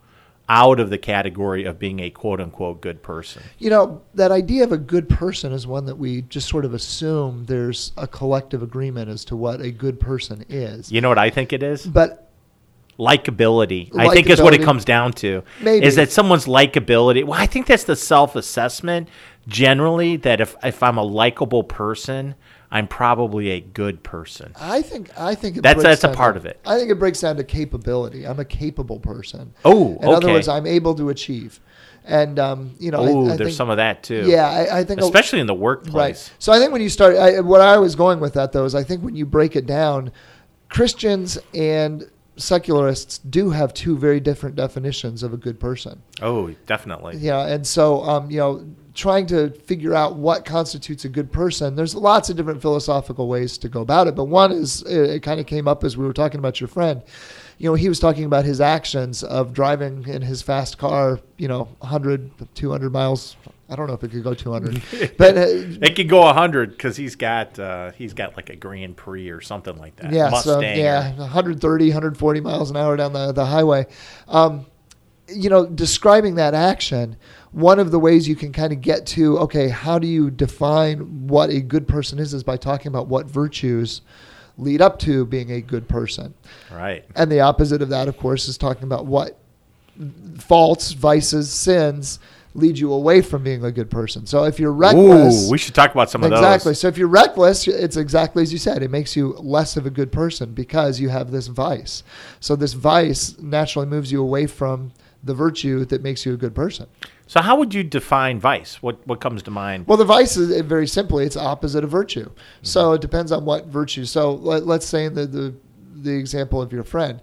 out 0.48 0.78
of 0.78 0.90
the 0.90 0.98
category 0.98 1.64
of 1.64 1.78
being 1.78 2.00
a 2.00 2.10
quote 2.10 2.40
unquote 2.40 2.80
good 2.80 3.02
person. 3.02 3.42
You 3.58 3.70
know, 3.70 4.02
that 4.14 4.30
idea 4.30 4.64
of 4.64 4.72
a 4.72 4.78
good 4.78 5.08
person 5.08 5.52
is 5.52 5.66
one 5.66 5.86
that 5.86 5.96
we 5.96 6.22
just 6.22 6.48
sort 6.48 6.64
of 6.64 6.74
assume 6.74 7.46
there's 7.46 7.92
a 7.96 8.06
collective 8.06 8.62
agreement 8.62 9.10
as 9.10 9.24
to 9.26 9.36
what 9.36 9.60
a 9.60 9.70
good 9.70 9.98
person 9.98 10.44
is. 10.48 10.92
You 10.92 11.00
know 11.00 11.08
what 11.08 11.18
I 11.18 11.30
think 11.30 11.52
it 11.52 11.62
is? 11.62 11.84
But 11.86 12.30
likability. 12.98 13.94
I 13.96 14.12
think 14.14 14.28
is 14.30 14.40
what 14.40 14.54
it 14.54 14.62
comes 14.62 14.84
down 14.84 15.12
to. 15.14 15.42
Maybe. 15.60 15.84
Is 15.84 15.96
that 15.96 16.10
someone's 16.10 16.46
likability? 16.46 17.24
Well, 17.24 17.40
I 17.40 17.46
think 17.46 17.66
that's 17.66 17.84
the 17.84 17.96
self-assessment 17.96 19.08
generally 19.48 20.16
that 20.16 20.40
if 20.40 20.56
if 20.62 20.82
I'm 20.82 20.98
a 20.98 21.02
likable 21.02 21.64
person, 21.64 22.34
I'm 22.70 22.88
probably 22.88 23.50
a 23.50 23.60
good 23.60 24.02
person. 24.02 24.52
I 24.60 24.82
think 24.82 25.10
I 25.18 25.34
think 25.34 25.56
it 25.58 25.62
That's- 25.62 25.82
that's 25.82 26.04
a 26.04 26.08
part 26.08 26.34
to- 26.34 26.40
of 26.40 26.46
it. 26.46 26.58
I 26.66 26.78
think 26.78 26.90
it 26.90 26.98
breaks 26.98 27.20
down 27.20 27.36
to 27.36 27.44
capability. 27.44 28.26
I'm 28.26 28.40
a 28.40 28.44
capable 28.44 28.98
person. 28.98 29.52
Oh, 29.64 29.96
in 30.02 30.08
other 30.08 30.28
words, 30.28 30.48
I'm 30.48 30.66
able 30.66 30.94
to 30.96 31.08
achieve, 31.10 31.60
and 32.04 32.38
um, 32.38 32.74
you 32.80 32.90
know, 32.90 33.04
I- 33.04 33.08
Oh, 33.10 33.24
I 33.24 33.28
there's 33.36 33.38
think- 33.38 33.50
some 33.56 33.70
of 33.70 33.76
that 33.76 34.02
too. 34.02 34.24
Yeah, 34.26 34.48
I, 34.48 34.80
I 34.80 34.84
think 34.84 35.00
a- 35.00 35.04
especially 35.04 35.40
in 35.40 35.46
the 35.46 35.54
workplace. 35.54 35.94
Right. 36.28 36.32
So 36.40 36.52
I 36.52 36.58
think 36.58 36.72
when 36.72 36.82
you 36.82 36.88
start, 36.88 37.16
I, 37.16 37.40
what 37.40 37.60
I 37.60 37.78
was 37.78 37.94
going 37.94 38.18
with 38.20 38.34
that 38.34 38.52
though 38.52 38.64
is 38.64 38.74
I 38.74 38.82
think 38.82 39.02
when 39.02 39.14
you 39.14 39.26
break 39.26 39.54
it 39.54 39.66
down, 39.66 40.10
Christians 40.68 41.38
and 41.54 42.10
secularists 42.36 43.18
do 43.18 43.50
have 43.50 43.72
two 43.72 43.96
very 43.96 44.20
different 44.20 44.56
definitions 44.56 45.22
of 45.22 45.32
a 45.32 45.36
good 45.36 45.58
person. 45.58 46.02
Oh, 46.20 46.50
definitely. 46.66 47.16
Yeah, 47.18 47.46
and 47.46 47.66
so 47.66 48.02
um, 48.02 48.30
you 48.30 48.38
know, 48.38 48.66
trying 48.96 49.26
to 49.26 49.50
figure 49.50 49.94
out 49.94 50.16
what 50.16 50.44
constitutes 50.44 51.04
a 51.04 51.08
good 51.08 51.30
person. 51.30 51.76
There's 51.76 51.94
lots 51.94 52.30
of 52.30 52.36
different 52.36 52.62
philosophical 52.62 53.28
ways 53.28 53.58
to 53.58 53.68
go 53.68 53.82
about 53.82 54.08
it, 54.08 54.16
but 54.16 54.24
one 54.24 54.50
is 54.50 54.82
it, 54.82 55.10
it 55.10 55.22
kind 55.22 55.38
of 55.38 55.46
came 55.46 55.68
up 55.68 55.84
as 55.84 55.96
we 55.96 56.06
were 56.06 56.14
talking 56.14 56.38
about 56.38 56.60
your 56.60 56.68
friend. 56.68 57.02
You 57.58 57.70
know, 57.70 57.74
he 57.74 57.88
was 57.88 58.00
talking 58.00 58.24
about 58.24 58.44
his 58.44 58.60
actions 58.60 59.22
of 59.22 59.52
driving 59.52 60.06
in 60.08 60.22
his 60.22 60.42
fast 60.42 60.78
car, 60.78 61.20
you 61.36 61.46
know, 61.48 61.68
100, 61.78 62.30
200 62.54 62.92
miles. 62.92 63.36
I 63.68 63.76
don't 63.76 63.86
know 63.86 63.94
if 63.94 64.04
it 64.04 64.10
could 64.10 64.22
go 64.24 64.34
200, 64.34 64.82
but 65.18 65.36
uh, 65.36 65.44
It 65.46 65.96
could 65.96 66.08
go 66.08 66.20
100 66.20 66.70
because 66.70 66.96
he's 66.96 67.16
got 67.16 67.58
uh, 67.58 67.92
he's 67.92 68.14
got 68.14 68.36
like 68.36 68.50
a 68.50 68.56
Grand 68.56 68.96
Prix 68.96 69.28
or 69.30 69.40
something 69.40 69.76
like 69.78 69.96
that. 69.96 70.12
yeah, 70.12 70.30
Mustang. 70.30 70.54
so 70.54 70.60
yeah, 70.60 71.14
130, 71.16 71.84
140 71.88 72.40
miles 72.40 72.70
an 72.70 72.76
hour 72.76 72.96
down 72.96 73.12
the, 73.12 73.32
the 73.32 73.44
highway. 73.44 73.86
Um, 74.28 74.66
you 75.28 75.50
know, 75.50 75.66
describing 75.66 76.36
that 76.36 76.54
action, 76.54 77.16
one 77.56 77.78
of 77.78 77.90
the 77.90 77.98
ways 77.98 78.28
you 78.28 78.36
can 78.36 78.52
kind 78.52 78.70
of 78.70 78.82
get 78.82 79.06
to, 79.06 79.38
okay, 79.38 79.70
how 79.70 79.98
do 79.98 80.06
you 80.06 80.30
define 80.30 81.26
what 81.26 81.48
a 81.48 81.58
good 81.58 81.88
person 81.88 82.18
is, 82.18 82.34
is 82.34 82.42
by 82.42 82.54
talking 82.54 82.88
about 82.88 83.06
what 83.06 83.24
virtues 83.24 84.02
lead 84.58 84.82
up 84.82 84.98
to 84.98 85.24
being 85.24 85.50
a 85.50 85.62
good 85.62 85.88
person. 85.88 86.34
Right. 86.70 87.02
And 87.14 87.32
the 87.32 87.40
opposite 87.40 87.80
of 87.80 87.88
that, 87.88 88.08
of 88.08 88.18
course, 88.18 88.46
is 88.46 88.58
talking 88.58 88.84
about 88.84 89.06
what 89.06 89.38
faults, 90.38 90.92
vices, 90.92 91.50
sins 91.50 92.18
lead 92.56 92.78
you 92.78 92.92
away 92.92 93.20
from 93.20 93.42
being 93.42 93.64
a 93.64 93.70
good 93.70 93.90
person. 93.90 94.26
So 94.26 94.44
if 94.44 94.58
you're 94.58 94.72
reckless, 94.72 95.46
Ooh, 95.46 95.50
we 95.50 95.58
should 95.58 95.74
talk 95.74 95.92
about 95.92 96.10
some 96.10 96.22
of 96.24 96.30
those. 96.30 96.38
exactly. 96.38 96.74
So 96.74 96.88
if 96.88 96.98
you're 96.98 97.08
reckless, 97.08 97.68
it's 97.68 97.96
exactly 97.96 98.42
as 98.42 98.52
you 98.52 98.58
said. 98.58 98.82
It 98.82 98.90
makes 98.90 99.14
you 99.14 99.34
less 99.38 99.76
of 99.76 99.86
a 99.86 99.90
good 99.90 100.10
person 100.10 100.52
because 100.52 100.98
you 100.98 101.10
have 101.10 101.30
this 101.30 101.46
vice. 101.46 102.02
So 102.40 102.56
this 102.56 102.72
vice 102.72 103.38
naturally 103.38 103.86
moves 103.86 104.10
you 104.10 104.22
away 104.22 104.46
from 104.46 104.92
the 105.22 105.34
virtue 105.34 105.84
that 105.84 106.02
makes 106.02 106.24
you 106.24 106.32
a 106.32 106.36
good 106.36 106.54
person. 106.54 106.86
So 107.26 107.40
how 107.40 107.56
would 107.56 107.74
you 107.74 107.82
define 107.82 108.38
vice? 108.38 108.82
What 108.82 109.06
what 109.06 109.20
comes 109.20 109.42
to 109.44 109.50
mind? 109.50 109.86
Well, 109.86 109.98
the 109.98 110.04
vice 110.04 110.36
is 110.36 110.60
very 110.62 110.86
simply 110.86 111.24
it's 111.24 111.36
opposite 111.36 111.84
of 111.84 111.90
virtue. 111.90 112.26
Mm-hmm. 112.26 112.64
So 112.64 112.92
it 112.92 113.00
depends 113.00 113.32
on 113.32 113.44
what 113.44 113.66
virtue. 113.66 114.04
So 114.04 114.34
let, 114.34 114.66
let's 114.66 114.86
say 114.86 115.04
in 115.04 115.14
the, 115.14 115.26
the 115.26 115.54
the 115.94 116.16
example 116.16 116.62
of 116.62 116.72
your 116.72 116.84
friend, 116.84 117.20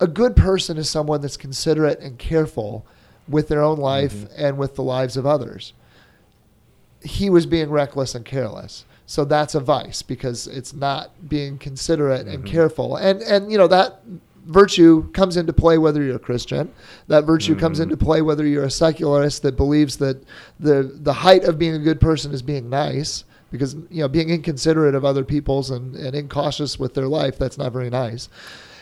a 0.00 0.06
good 0.06 0.34
person 0.34 0.76
is 0.76 0.90
someone 0.90 1.20
that's 1.20 1.36
considerate 1.36 2.00
and 2.00 2.18
careful 2.18 2.86
with 3.28 3.48
their 3.48 3.62
own 3.62 3.78
life 3.78 4.14
mm-hmm. 4.14 4.34
and 4.36 4.58
with 4.58 4.74
the 4.74 4.82
lives 4.82 5.16
of 5.16 5.26
others. 5.26 5.72
He 7.02 7.28
was 7.28 7.46
being 7.46 7.70
reckless 7.70 8.14
and 8.14 8.24
careless. 8.24 8.84
So 9.06 9.24
that's 9.24 9.54
a 9.54 9.60
vice 9.60 10.02
because 10.02 10.46
it's 10.46 10.72
not 10.72 11.28
being 11.28 11.58
considerate 11.58 12.26
and 12.26 12.38
mm-hmm. 12.38 12.52
careful. 12.52 12.96
And 12.96 13.20
and 13.22 13.52
you 13.52 13.58
know 13.58 13.68
that 13.68 14.00
virtue 14.46 15.10
comes 15.12 15.36
into 15.36 15.52
play 15.52 15.78
whether 15.78 16.02
you're 16.02 16.16
a 16.16 16.20
Christian. 16.20 16.72
That 17.08 17.24
virtue 17.24 17.54
comes 17.54 17.78
mm-hmm. 17.78 17.92
into 17.92 18.04
play 18.04 18.22
whether 18.22 18.46
you're 18.46 18.64
a 18.64 18.70
secularist 18.70 19.42
that 19.42 19.56
believes 19.56 19.98
that 19.98 20.22
the 20.58 20.90
the 21.02 21.12
height 21.12 21.44
of 21.44 21.58
being 21.58 21.74
a 21.74 21.78
good 21.78 22.00
person 22.00 22.32
is 22.32 22.42
being 22.42 22.70
nice. 22.70 23.24
Because 23.50 23.74
you 23.88 24.00
know, 24.00 24.08
being 24.08 24.30
inconsiderate 24.30 24.96
of 24.96 25.04
other 25.04 25.22
people's 25.22 25.70
and, 25.70 25.94
and 25.94 26.16
incautious 26.16 26.76
with 26.76 26.94
their 26.94 27.06
life, 27.06 27.38
that's 27.38 27.56
not 27.56 27.72
very 27.72 27.88
nice. 27.88 28.28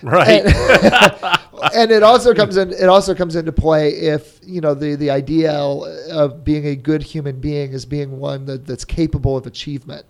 Right. 0.12 0.44
and 1.74 1.92
it 1.92 2.02
also 2.02 2.34
comes 2.34 2.56
in 2.56 2.72
it 2.72 2.88
also 2.88 3.14
comes 3.14 3.36
into 3.36 3.52
play 3.52 3.90
if 3.90 4.40
you 4.42 4.60
know 4.60 4.74
the 4.74 4.96
the 4.96 5.10
ideal 5.10 5.84
of 6.10 6.42
being 6.42 6.66
a 6.66 6.74
good 6.74 7.04
human 7.04 7.38
being 7.38 7.72
is 7.72 7.86
being 7.86 8.18
one 8.18 8.44
that, 8.46 8.66
that's 8.66 8.84
capable 8.84 9.36
of 9.36 9.46
achievement. 9.46 10.04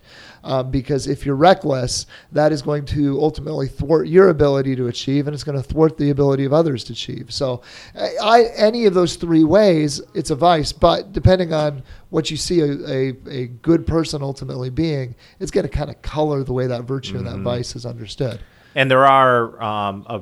Um, 0.44 0.70
because 0.70 1.06
if 1.06 1.26
you're 1.26 1.36
reckless 1.36 2.06
that 2.32 2.52
is 2.52 2.62
going 2.62 2.86
to 2.86 3.20
ultimately 3.20 3.68
thwart 3.68 4.08
your 4.08 4.30
ability 4.30 4.74
to 4.76 4.88
achieve 4.88 5.26
and 5.26 5.34
it's 5.34 5.44
going 5.44 5.56
to 5.56 5.62
thwart 5.62 5.98
the 5.98 6.10
ability 6.10 6.46
of 6.46 6.52
others 6.54 6.84
to 6.84 6.94
achieve. 6.94 7.26
So 7.30 7.60
I, 7.94 8.16
I 8.22 8.42
any 8.56 8.86
of 8.86 8.94
those 8.94 9.16
three 9.16 9.44
ways 9.44 10.00
it's 10.14 10.30
a 10.30 10.36
vice 10.36 10.72
but 10.72 11.12
depending 11.12 11.52
on 11.52 11.82
what 12.08 12.30
you 12.30 12.38
see 12.38 12.60
a, 12.60 12.72
a, 12.88 13.16
a 13.28 13.46
good 13.46 13.86
person 13.86 14.22
ultimately 14.22 14.70
being 14.70 15.14
it's 15.38 15.50
going 15.50 15.68
to 15.68 15.72
kind 15.72 15.90
of 15.90 16.00
color 16.00 16.42
the 16.44 16.54
way 16.54 16.66
that 16.66 16.84
virtue 16.84 17.18
and 17.18 17.26
that 17.26 17.38
vice 17.40 17.76
is 17.76 17.84
understood 17.84 18.40
and 18.74 18.90
there 18.90 19.06
are 19.06 19.62
um, 19.62 20.04
a, 20.08 20.20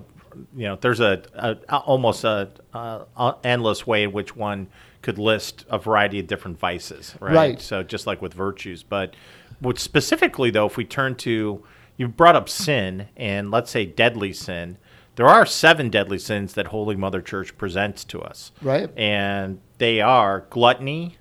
you 0.56 0.64
know 0.64 0.76
there's 0.80 1.00
a, 1.00 1.22
a, 1.34 1.56
a 1.68 1.76
almost 1.78 2.24
a, 2.24 2.50
a, 2.74 3.34
endless 3.44 3.86
way 3.86 4.02
in 4.04 4.12
which 4.12 4.36
one 4.36 4.68
could 5.02 5.18
list 5.18 5.64
a 5.70 5.78
variety 5.78 6.20
of 6.20 6.26
different 6.26 6.58
vices 6.58 7.14
right? 7.20 7.34
Right. 7.34 7.60
so 7.60 7.82
just 7.82 8.06
like 8.06 8.20
with 8.22 8.34
virtues 8.34 8.82
but 8.82 9.14
what 9.60 9.78
specifically 9.78 10.50
though 10.50 10.66
if 10.66 10.76
we 10.76 10.84
turn 10.84 11.14
to 11.16 11.64
you 11.96 12.08
brought 12.08 12.36
up 12.36 12.48
sin 12.48 13.08
and 13.16 13.50
let's 13.50 13.70
say 13.70 13.84
deadly 13.86 14.32
sin 14.32 14.78
there 15.16 15.26
are 15.26 15.44
seven 15.44 15.90
deadly 15.90 16.18
sins 16.18 16.54
that 16.54 16.68
holy 16.68 16.96
mother 16.96 17.20
church 17.20 17.56
presents 17.58 18.04
to 18.04 18.20
us 18.20 18.52
Right. 18.62 18.88
and 18.96 19.60
they 19.78 20.00
are 20.00 20.46
gluttony 20.50 21.16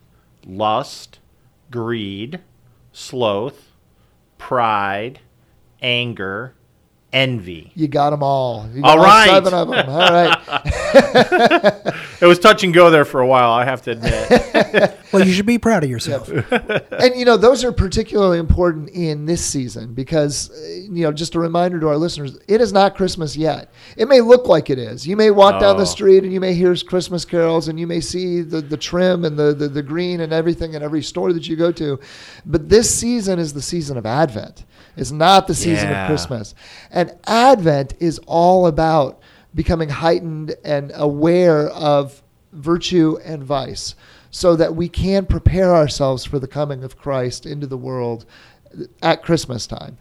lust 0.46 1.20
greed 1.72 2.40
sloth 2.92 3.74
pride 4.38 5.20
anger 5.82 6.54
envy 7.12 7.72
You 7.76 7.88
got 7.88 8.12
them 8.12 8.22
all. 8.24 8.68
You 8.74 8.84
All 8.84 8.98
got 8.98 9.04
right. 9.04 9.30
seven 9.30 9.54
of 9.54 9.70
them. 9.70 9.90
All 9.90 10.12
right. 10.12 11.96
It 12.22 12.26
was 12.26 12.38
touch 12.38 12.66
and 12.66 12.74
go 12.74 12.90
there 12.90 13.06
for 13.06 13.22
a 13.22 13.28
while, 13.28 13.52
I 13.52 13.64
have 13.64 13.82
to 13.84 13.92
admit. 13.92 14.96
Well, 15.12 15.26
you 15.26 15.34
should 15.34 15.48
be 15.48 15.58
proud 15.58 15.84
of 15.84 15.90
yourself. 15.90 16.28
and 16.30 17.16
you 17.16 17.26
know 17.26 17.36
those 17.36 17.64
are 17.64 17.72
particularly 17.72 18.38
important 18.38 18.90
in 18.92 19.26
this 19.26 19.44
season 19.44 19.96
because 19.96 20.52
uh, 20.52 20.68
you 20.94 21.02
know 21.04 21.12
just 21.12 21.34
a 21.34 21.40
reminder 21.40 21.80
to 21.80 21.88
our 21.88 21.98
listeners 21.98 22.38
it 22.48 22.62
is 22.62 22.72
not 22.72 22.96
christmas 22.96 23.36
yet 23.36 23.74
it 23.98 24.08
may 24.08 24.22
look 24.22 24.48
like 24.48 24.70
it 24.70 24.78
is 24.78 25.08
you 25.08 25.16
may 25.16 25.32
walk 25.32 25.60
down 25.60 25.78
Oh. 25.78 25.80
the 25.80 25.86
street 25.88 26.24
and 26.24 26.32
you 26.32 26.40
may 26.40 26.54
hear 26.54 26.76
christmas 26.76 27.26
carols 27.26 27.70
and 27.70 27.80
you 27.80 27.88
may 27.88 28.02
see 28.02 28.42
the, 28.42 28.62
the 28.62 28.78
trim 28.78 29.26
and 29.26 29.36
the, 29.36 29.52
the, 29.56 29.68
the 29.68 29.82
green 29.82 30.20
and 30.22 30.32
everything 30.32 30.76
in 30.76 30.84
every 30.84 31.02
store 31.02 31.34
that 31.34 31.48
you 31.48 31.56
go 31.56 31.72
to 31.72 32.00
but 32.46 32.70
this 32.70 32.94
season 32.94 33.40
is 33.40 33.54
the 33.54 33.64
season 33.64 33.98
of 33.98 34.06
advent 34.06 34.64
it's 35.00 35.12
not 35.12 35.48
the 35.48 35.56
season 35.56 35.90
Yeah. 35.90 36.04
of 36.04 36.10
christmas 36.10 36.54
and 36.92 37.14
advent 37.26 37.94
is 38.00 38.20
all 38.28 38.68
about 38.68 39.20
becoming 39.56 39.90
heightened 39.90 40.56
and 40.64 40.92
aware 40.96 41.70
of 41.70 42.22
virtue 42.52 43.18
and 43.26 43.44
vice 43.44 43.96
so 44.32 44.56
that 44.56 44.76
we 44.76 44.88
can 44.90 45.26
prepare 45.26 45.74
ourselves 45.76 46.24
for 46.26 46.38
the 46.38 46.48
coming 46.48 46.84
of 46.84 46.96
Christ 46.98 47.46
into 47.48 47.66
the 47.66 47.78
world 47.78 48.26
at 49.02 49.24
Christmas 49.24 49.66
time. 49.66 49.98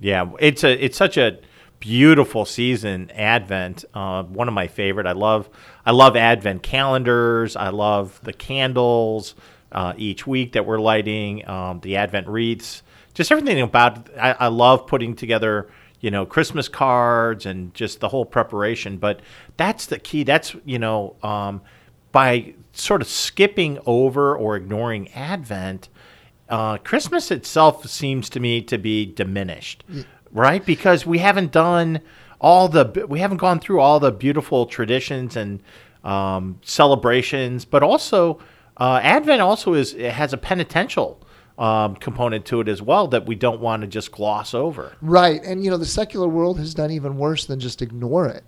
yeah, 0.00 0.30
it's 0.40 0.64
a 0.64 0.72
it's 0.82 0.96
such 0.96 1.18
a 1.18 1.38
beautiful 1.80 2.44
season, 2.46 3.10
Advent. 3.10 3.84
Uh, 3.92 4.22
one 4.22 4.48
of 4.48 4.54
my 4.54 4.68
favorite. 4.68 5.06
I 5.06 5.12
love 5.12 5.50
I 5.84 5.90
love 5.90 6.16
Advent 6.16 6.62
calendars. 6.62 7.56
I 7.56 7.68
love 7.68 8.18
the 8.22 8.32
candles 8.32 9.34
uh, 9.70 9.92
each 9.98 10.26
week 10.26 10.52
that 10.52 10.64
we're 10.64 10.80
lighting. 10.80 11.46
Um, 11.48 11.80
the 11.80 11.96
Advent 11.96 12.26
wreaths. 12.26 12.82
Just 13.18 13.32
everything 13.32 13.60
about. 13.60 14.08
I, 14.16 14.30
I 14.30 14.46
love 14.46 14.86
putting 14.86 15.16
together 15.16 15.68
you 16.00 16.08
know 16.08 16.24
Christmas 16.24 16.68
cards 16.68 17.46
and 17.46 17.74
just 17.74 17.98
the 17.98 18.10
whole 18.10 18.24
preparation. 18.24 18.96
But 18.96 19.18
that's 19.56 19.86
the 19.86 19.98
key. 19.98 20.22
That's 20.22 20.54
you 20.64 20.78
know 20.78 21.16
um, 21.24 21.60
by 22.12 22.54
sort 22.72 23.02
of 23.02 23.08
skipping 23.08 23.80
over 23.86 24.36
or 24.36 24.54
ignoring 24.54 25.08
Advent. 25.14 25.88
Uh, 26.48 26.76
Christmas 26.78 27.32
itself 27.32 27.84
seems 27.88 28.30
to 28.30 28.38
me 28.38 28.62
to 28.62 28.78
be 28.78 29.04
diminished, 29.04 29.82
right? 30.30 30.64
Because 30.64 31.04
we 31.04 31.18
haven't 31.18 31.50
done 31.50 32.00
all 32.40 32.68
the 32.68 33.04
we 33.08 33.18
haven't 33.18 33.38
gone 33.38 33.58
through 33.58 33.80
all 33.80 33.98
the 33.98 34.12
beautiful 34.12 34.64
traditions 34.64 35.34
and 35.34 35.60
um, 36.04 36.60
celebrations, 36.62 37.64
but 37.64 37.82
also 37.82 38.38
uh, 38.76 39.00
Advent 39.02 39.42
also 39.42 39.74
is 39.74 39.92
it 39.94 40.12
has 40.12 40.32
a 40.32 40.38
penitential 40.38 41.20
um, 41.58 41.96
component 41.96 42.44
to 42.46 42.60
it 42.60 42.68
as 42.68 42.80
well 42.80 43.08
that 43.08 43.26
we 43.26 43.34
don't 43.34 43.60
want 43.60 43.82
to 43.82 43.88
just 43.88 44.12
gloss 44.12 44.54
over. 44.54 44.96
Right. 45.02 45.42
And, 45.42 45.64
you 45.64 45.70
know, 45.70 45.76
the 45.76 45.86
secular 45.86 46.28
world 46.28 46.58
has 46.58 46.72
done 46.72 46.92
even 46.92 47.18
worse 47.18 47.44
than 47.46 47.58
just 47.58 47.82
ignore 47.82 48.28
it. 48.28 48.44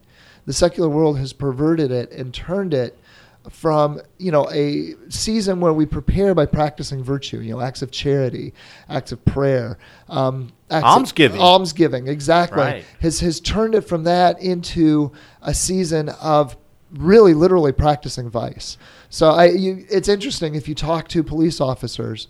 The 0.46 0.53
secular 0.53 0.88
world 0.88 1.18
has 1.18 1.33
perverted 1.33 1.90
it 1.90 2.12
and 2.12 2.33
turned 2.33 2.73
it 2.73 2.96
from 3.49 3.99
you 4.18 4.31
know 4.31 4.51
a 4.51 4.94
season 5.09 5.61
where 5.61 5.73
we 5.73 5.87
prepare 5.87 6.35
by 6.35 6.44
practicing 6.44 7.03
virtue 7.03 7.40
you 7.40 7.53
know 7.53 7.61
acts 7.62 7.81
of 7.81 7.90
charity 7.90 8.53
acts 8.90 9.12
of 9.12 9.25
prayer 9.25 9.79
um, 10.11 10.53
acts 10.70 10.85
almsgiving 10.85 11.38
of, 11.38 11.42
almsgiving 11.42 12.07
exactly 12.07 12.59
Right. 12.59 12.85
has 13.01 13.20
has 13.20 13.40
turned 13.40 13.75
it 13.75 13.81
from 13.81 14.05
that 14.05 14.38
into 14.42 15.12
a 15.40 15.55
season 15.55 16.11
of 16.11 16.55
really 16.92 17.33
literally 17.33 17.73
practicing 17.73 18.29
vice 18.29 18.77
so 19.09 19.31
I 19.31 19.46
you, 19.46 19.87
it's 19.88 20.09
interesting 20.09 20.55
if 20.55 20.68
you 20.68 20.75
talk 20.75 21.09
to 21.09 21.23
police 21.23 21.62
officers 21.62 22.29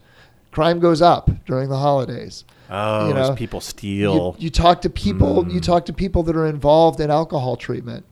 crime 0.51 0.79
goes 0.81 1.01
up 1.03 1.31
during 1.47 1.69
the 1.69 1.79
holidays 1.79 2.45
Oh, 2.73 3.09
You 3.09 3.15
know, 3.15 3.35
people 3.35 3.61
steal. 3.61 4.37
you 4.39 4.49
talk 4.49 4.83
to 4.83 4.91
people 4.91 5.45
you 5.51 5.59
talk 5.61 5.87
to 5.87 5.93
people 5.93 6.23
that 6.25 6.37
are 6.37 6.47
involved 6.47 7.01
in 7.01 7.11
alcohol 7.11 7.57
treatment 7.57 8.05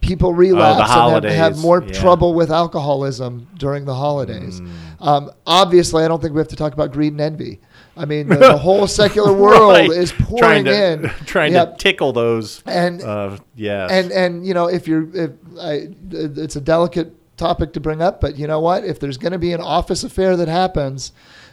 people 0.00 0.32
relapse 0.34 0.90
and 0.90 1.24
have, 1.24 1.32
have 1.34 1.58
more 1.58 1.82
yeah. 1.82 1.92
trouble 1.92 2.34
with 2.34 2.50
alcoholism 2.50 3.46
during 3.56 3.84
the 3.84 3.94
holidays 3.94 4.60
um, 5.00 5.30
obviously 5.46 6.02
i 6.04 6.08
don't 6.08 6.20
think 6.22 6.34
we 6.34 6.38
have 6.40 6.48
to 6.48 6.56
talk 6.56 6.72
about 6.72 6.90
greed 6.92 7.12
and 7.12 7.20
envy 7.20 7.60
i 7.96 8.04
mean 8.04 8.26
the, 8.28 8.36
the 8.36 8.56
whole 8.66 8.86
secular 8.86 9.32
world 9.32 9.72
Right. 9.72 9.90
is 9.90 10.10
pouring 10.18 10.38
trying 10.40 10.64
to, 10.64 10.92
in 10.92 11.08
trying 11.26 11.52
Yep. 11.52 11.78
to 11.78 11.82
tickle 11.82 12.12
those. 12.12 12.62
and 12.66 13.00
uh, 13.02 13.36
yeah, 13.54 13.86
and 13.90 14.10
and 14.10 14.46
you 14.46 14.54
know 14.54 14.66
if 14.68 14.88
you're 14.88 15.06
if 15.14 15.30
I, 15.60 15.88
it's 16.10 16.56
a 16.56 16.60
delicate 16.60 17.14
topic 17.36 17.72
to 17.74 17.80
bring 17.80 18.00
up 18.02 18.20
but 18.20 18.36
you 18.36 18.46
know 18.46 18.60
what 18.60 18.84
if 18.84 18.98
there's 19.00 19.18
going 19.18 19.32
to 19.32 19.38
be 19.38 19.52
an 19.52 19.60
office 19.60 20.02
affair 20.04 20.36
that 20.36 20.48
happens 20.48 21.12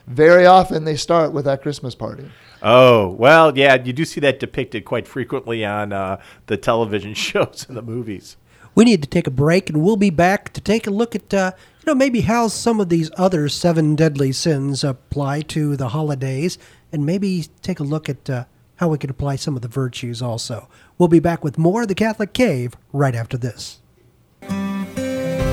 very 0.09 0.45
often 0.45 0.83
they 0.83 0.95
start 0.95 1.31
with 1.31 1.45
that 1.45 1.61
christmas 1.61 1.95
party 1.95 2.29
oh 2.61 3.09
well, 3.09 3.57
yeah, 3.57 3.81
you 3.81 3.93
do 3.93 4.05
see 4.05 4.19
that 4.21 4.39
depicted 4.39 4.85
quite 4.85 5.07
frequently 5.07 5.65
on 5.65 5.93
uh, 5.93 6.21
the 6.47 6.57
television 6.57 7.13
shows 7.15 7.65
and 7.67 7.77
the 7.77 7.81
movies. 7.81 8.37
We 8.75 8.85
need 8.85 9.01
to 9.01 9.09
take 9.09 9.27
a 9.27 9.31
break, 9.31 9.69
and 9.69 9.83
we'll 9.83 9.97
be 9.97 10.09
back 10.09 10.53
to 10.53 10.61
take 10.61 10.87
a 10.87 10.91
look 10.91 11.15
at, 11.15 11.33
uh, 11.33 11.51
you 11.79 11.85
know, 11.87 11.95
maybe 11.95 12.21
how 12.21 12.47
some 12.47 12.79
of 12.79 12.89
these 12.89 13.09
other 13.17 13.49
seven 13.49 13.95
deadly 13.95 14.31
sins 14.31 14.83
apply 14.83 15.41
to 15.41 15.75
the 15.75 15.89
holidays, 15.89 16.57
and 16.91 17.05
maybe 17.05 17.47
take 17.61 17.79
a 17.79 17.83
look 17.83 18.07
at 18.07 18.29
uh, 18.29 18.45
how 18.75 18.87
we 18.87 18.97
could 18.97 19.09
apply 19.09 19.35
some 19.35 19.55
of 19.55 19.63
the 19.63 19.67
virtues 19.67 20.21
also. 20.21 20.69
We'll 20.97 21.09
be 21.09 21.19
back 21.19 21.43
with 21.43 21.57
more 21.57 21.81
of 21.81 21.87
the 21.87 21.95
Catholic 21.95 22.31
Cave 22.31 22.75
right 22.93 23.15
after 23.15 23.37
this. 23.37 23.79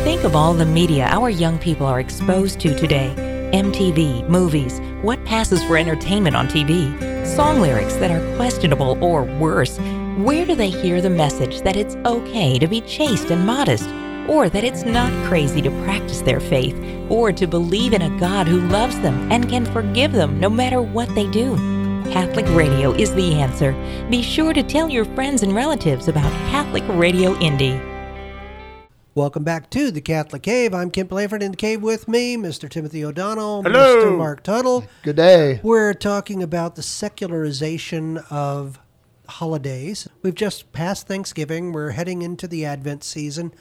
Think 0.05 0.23
of 0.23 0.37
all 0.37 0.55
the 0.55 0.67
media 0.67 1.07
our 1.07 1.31
young 1.31 1.59
people 1.59 1.87
are 1.87 1.99
exposed 1.99 2.61
to 2.61 2.79
today 2.79 3.36
MTV, 3.53 4.29
movies, 4.29 4.81
what 5.03 5.25
passes 5.25 5.63
for 5.65 5.77
entertainment 5.77 6.37
on 6.37 6.49
TV, 6.49 7.27
song 7.27 7.61
lyrics 7.61 7.97
that 7.97 8.11
are 8.11 8.37
questionable 8.37 9.03
or 9.03 9.25
worse. 9.39 9.79
Where 10.19 10.47
do 10.47 10.55
they 10.55 10.71
hear 10.71 11.01
the 11.01 11.11
message 11.11 11.61
that 11.63 11.77
it's 11.77 11.97
okay 12.07 12.59
to 12.59 12.67
be 12.67 12.81
chaste 12.83 13.31
and 13.31 13.47
modest, 13.47 13.89
or 14.29 14.49
that 14.49 14.65
it's 14.65 14.85
not 14.85 15.13
crazy 15.29 15.63
to 15.63 15.71
practice 15.85 16.23
their 16.23 16.41
faith, 16.41 16.77
or 17.11 17.33
to 17.33 17.47
believe 17.47 17.93
in 17.93 18.03
a 18.03 18.19
God 18.19 18.49
who 18.49 18.61
loves 18.69 18.99
them 19.01 19.31
and 19.31 19.49
can 19.49 19.65
forgive 19.67 20.13
them 20.13 20.41
no 20.41 20.51
matter 20.51 20.83
what 20.83 21.15
they 21.15 21.31
do? 21.31 21.57
Catholic 22.13 22.47
Radio 22.51 22.93
is 22.93 23.15
the 23.15 23.35
answer. 23.35 23.73
Be 24.11 24.23
sure 24.23 24.53
to 24.53 24.63
tell 24.63 24.89
your 24.89 25.05
friends 25.05 25.43
and 25.43 25.55
relatives 25.55 26.09
about 26.09 26.31
Catholic 26.51 26.85
Radio 26.89 27.37
Indy. 27.41 27.81
Welcome 29.17 29.45
back 29.45 29.71
to 29.71 29.91
the 29.91 30.03
Catholic 30.03 30.43
Cave. 30.43 30.75
I'm 30.75 30.91
Kent 30.91 31.09
Blanford 31.09 31.43
in 31.43 31.53
the 31.53 31.57
cave 31.57 31.81
with 31.83 32.07
me, 32.07 32.37
Mr. 32.37 32.69
Timothy 32.69 33.03
O'Donnell, 33.03 33.63
Hello. 33.63 33.97
Mr. 34.05 34.19
Mark 34.19 34.43
Tuttle. 34.43 34.85
good 35.05 35.17
day 35.17 35.59
We're 35.63 35.95
talking 35.95 36.43
about 36.43 36.77
the 36.77 36.83
secularization 36.83 38.19
of 38.29 38.79
holidays. 39.27 40.07
We've 40.21 40.35
just 40.35 40.71
passed 40.75 41.09
Thanksgiving. 41.09 41.73
We're 41.73 41.93
heading 41.93 42.21
into 42.21 42.47
the 42.47 42.67
Advent 42.67 43.05
season. 43.05 43.55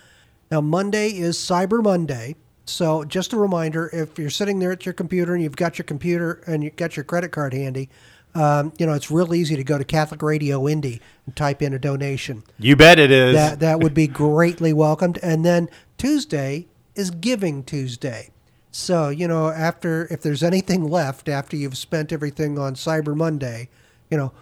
Now, 0.52 0.60
Monday 0.60 1.12
is 1.12 1.38
Cyber 1.38 1.82
Monday. 1.82 2.36
So, 2.66 3.06
just 3.06 3.32
a 3.32 3.38
reminder 3.38 3.90
if 3.94 4.20
you're 4.20 4.30
sitting 4.30 4.60
there 4.60 4.74
at 4.74 4.86
your 4.86 4.92
computer 4.92 5.36
and 5.36 5.42
you've 5.42 5.56
got 5.56 5.78
your 5.78 5.86
computer 5.86 6.44
and 6.48 6.66
you've 6.66 6.76
got 6.76 6.98
your 6.98 7.06
credit 7.06 7.32
card 7.32 7.54
handy, 7.54 7.90
um, 8.36 8.74
you 8.78 8.86
know, 8.86 8.94
it's 8.94 9.10
real 9.10 9.34
easy 9.34 9.56
to 9.56 9.64
go 9.64 9.78
to 9.78 9.86
Catholic 9.86 10.22
Radio 10.22 10.68
Indy 10.68 11.02
and 11.26 11.36
type 11.36 11.62
in 11.62 11.74
a 11.74 11.80
donation. 11.80 12.44
You 12.60 12.76
bet 12.76 13.00
it 13.00 13.10
is. 13.10 13.34
That 13.34 13.62
that 13.62 13.80
would 13.80 13.94
be 13.94 14.08
greatly 14.08 14.74
welcomed. 14.74 15.18
And 15.24 15.46
then 15.46 15.70
Tuesday 15.98 16.68
is 16.96 17.12
Giving 17.12 17.64
Tuesday. 17.64 18.32
So, 18.72 19.08
you 19.08 19.26
know, 19.26 19.50
after 19.50 20.06
if 20.12 20.22
there's 20.22 20.44
anything 20.44 20.84
left 20.84 21.30
after 21.30 21.56
you've 21.56 21.78
spent 21.78 22.12
everything 22.12 22.60
on 22.60 22.76
Cyber 22.76 23.16
Monday, 23.16 23.70
you 24.12 24.18
know, 24.18 24.34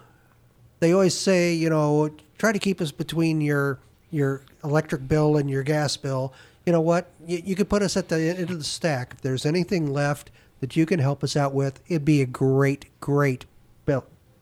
they 0.79 0.91
always 0.91 1.15
say, 1.15 1.53
you 1.53 1.69
know, 1.69 2.09
try 2.39 2.51
to 2.51 2.59
keep 2.59 2.81
us 2.81 2.91
between 2.91 3.41
your 3.41 3.77
your 4.09 4.41
electric 4.63 5.07
bill 5.07 5.37
and 5.37 5.51
your 5.51 5.61
gas 5.61 5.97
bill. 5.97 6.33
You 6.65 6.71
know 6.71 6.81
what? 6.81 7.11
You, 7.27 7.43
you 7.45 7.55
could 7.55 7.69
put 7.69 7.83
us 7.83 7.95
at 7.95 8.09
the 8.09 8.19
end 8.21 8.49
of 8.49 8.57
the 8.57 8.63
stack. 8.63 9.13
If 9.13 9.21
there's 9.21 9.45
anything 9.45 9.93
left 9.93 10.31
that 10.61 10.75
you 10.75 10.87
can 10.87 10.99
help 10.99 11.23
us 11.23 11.35
out 11.35 11.53
with, 11.53 11.79
it'd 11.87 12.05
be 12.05 12.21
a 12.21 12.25
great, 12.25 12.87
great 12.99 13.45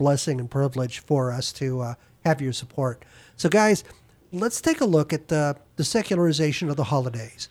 blessing 0.01 0.39
and 0.39 0.49
privilege 0.49 0.97
for 0.99 1.31
us 1.31 1.51
to 1.53 1.79
uh, 1.81 1.93
have 2.25 2.41
your 2.41 2.53
support. 2.53 3.05
So, 3.37 3.49
guys, 3.49 3.83
let's 4.31 4.59
take 4.59 4.81
a 4.81 4.85
look 4.85 5.13
at 5.13 5.27
the, 5.27 5.55
the 5.75 5.83
secularization 5.83 6.69
of 6.69 6.75
the 6.75 6.85
holidays. 6.85 7.49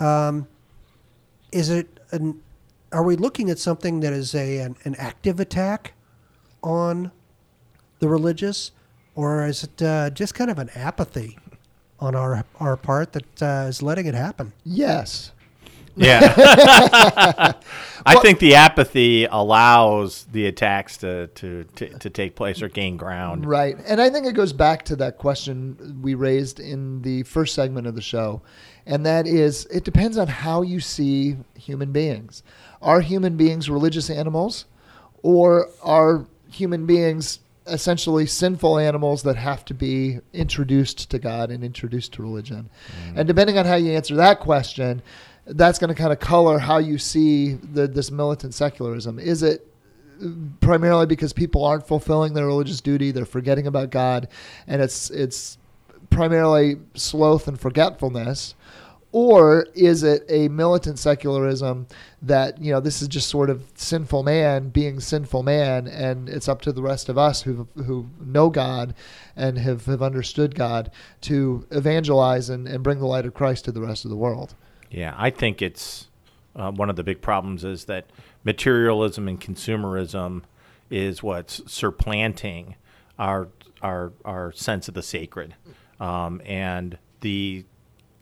Um, 0.00 0.48
is 1.52 1.68
it 1.68 2.00
an, 2.10 2.40
are 2.92 3.02
we 3.02 3.16
looking 3.16 3.50
at 3.50 3.58
something 3.58 4.00
that 4.00 4.14
is 4.14 4.34
a 4.34 4.58
an, 4.58 4.76
an 4.84 4.94
active 4.96 5.38
attack 5.38 5.92
on 6.62 7.12
the 7.98 8.08
religious, 8.08 8.72
or 9.14 9.46
is 9.46 9.64
it 9.64 9.82
uh, 9.82 10.08
just 10.10 10.34
kind 10.34 10.50
of 10.50 10.58
an 10.58 10.70
apathy 10.74 11.38
on 12.00 12.14
our 12.14 12.44
our 12.58 12.76
part 12.78 13.12
that 13.12 13.42
uh, 13.42 13.66
is 13.68 13.82
letting 13.82 14.06
it 14.06 14.14
happen? 14.14 14.54
yes 14.64 15.32
Yeah. 15.96 17.52
I 18.06 18.16
think 18.16 18.38
the 18.38 18.54
apathy 18.56 19.26
allows 19.26 20.24
the 20.32 20.46
attacks 20.46 20.96
to, 20.98 21.28
to, 21.28 21.64
to, 21.76 21.88
to 21.98 22.10
take 22.10 22.34
place 22.34 22.62
or 22.62 22.68
gain 22.68 22.96
ground. 22.96 23.46
Right. 23.46 23.76
And 23.86 24.00
I 24.00 24.10
think 24.10 24.26
it 24.26 24.32
goes 24.32 24.52
back 24.52 24.84
to 24.86 24.96
that 24.96 25.18
question 25.18 26.00
we 26.02 26.14
raised 26.14 26.58
in 26.58 27.02
the 27.02 27.22
first 27.24 27.54
segment 27.54 27.86
of 27.86 27.94
the 27.94 28.02
show. 28.02 28.42
And 28.86 29.06
that 29.06 29.26
is 29.26 29.66
it 29.66 29.84
depends 29.84 30.18
on 30.18 30.26
how 30.26 30.62
you 30.62 30.80
see 30.80 31.36
human 31.56 31.92
beings. 31.92 32.42
Are 32.80 33.00
human 33.00 33.36
beings 33.36 33.70
religious 33.70 34.10
animals 34.10 34.66
or 35.22 35.68
are 35.82 36.26
human 36.50 36.86
beings 36.86 37.38
essentially 37.68 38.26
sinful 38.26 38.78
animals 38.78 39.22
that 39.22 39.36
have 39.36 39.64
to 39.64 39.74
be 39.74 40.18
introduced 40.32 41.08
to 41.10 41.18
God 41.20 41.52
and 41.52 41.62
introduced 41.62 42.14
to 42.14 42.22
religion? 42.22 42.68
Mm. 43.06 43.18
And 43.18 43.28
depending 43.28 43.56
on 43.56 43.66
how 43.66 43.76
you 43.76 43.92
answer 43.92 44.16
that 44.16 44.40
question, 44.40 45.00
that's 45.46 45.78
going 45.78 45.88
to 45.88 45.94
kind 45.94 46.12
of 46.12 46.20
color 46.20 46.58
how 46.58 46.78
you 46.78 46.98
see 46.98 47.54
the, 47.54 47.88
this 47.88 48.10
militant 48.10 48.54
secularism. 48.54 49.18
Is 49.18 49.42
it 49.42 49.66
primarily 50.60 51.06
because 51.06 51.32
people 51.32 51.64
aren't 51.64 51.86
fulfilling 51.86 52.34
their 52.34 52.46
religious 52.46 52.80
duty. 52.80 53.10
They're 53.10 53.24
forgetting 53.24 53.66
about 53.66 53.90
God, 53.90 54.28
and 54.66 54.82
it's 54.82 55.10
it's 55.10 55.58
primarily 56.10 56.76
sloth 56.94 57.48
and 57.48 57.58
forgetfulness. 57.58 58.54
Or 59.14 59.66
is 59.74 60.02
it 60.04 60.24
a 60.30 60.48
militant 60.48 60.98
secularism 60.98 61.86
that 62.22 62.58
you 62.62 62.72
know 62.72 62.80
this 62.80 63.02
is 63.02 63.08
just 63.08 63.28
sort 63.28 63.50
of 63.50 63.62
sinful 63.74 64.22
man 64.22 64.70
being 64.70 65.00
sinful 65.00 65.42
man, 65.42 65.86
and 65.86 66.28
it's 66.28 66.48
up 66.48 66.62
to 66.62 66.72
the 66.72 66.82
rest 66.82 67.08
of 67.08 67.18
us 67.18 67.42
who 67.42 67.68
who 67.76 68.08
know 68.18 68.48
God 68.48 68.94
and 69.36 69.58
have, 69.58 69.84
have 69.86 70.02
understood 70.02 70.54
God 70.54 70.90
to 71.22 71.66
evangelize 71.70 72.48
and, 72.48 72.66
and 72.66 72.82
bring 72.82 73.00
the 73.00 73.06
light 73.06 73.26
of 73.26 73.34
Christ 73.34 73.66
to 73.66 73.72
the 73.72 73.82
rest 73.82 74.04
of 74.04 74.10
the 74.10 74.16
world. 74.16 74.54
Yeah, 74.92 75.14
I 75.16 75.30
think 75.30 75.62
it's 75.62 76.08
uh, 76.54 76.70
one 76.70 76.90
of 76.90 76.96
the 76.96 77.02
big 77.02 77.22
problems 77.22 77.64
is 77.64 77.86
that 77.86 78.06
materialism 78.44 79.26
and 79.26 79.40
consumerism 79.40 80.42
is 80.90 81.22
what's 81.22 81.62
supplanting 81.72 82.76
our 83.18 83.48
our 83.80 84.12
our 84.24 84.52
sense 84.52 84.88
of 84.88 84.94
the 84.94 85.02
sacred, 85.02 85.54
um, 85.98 86.42
and 86.44 86.98
the 87.20 87.64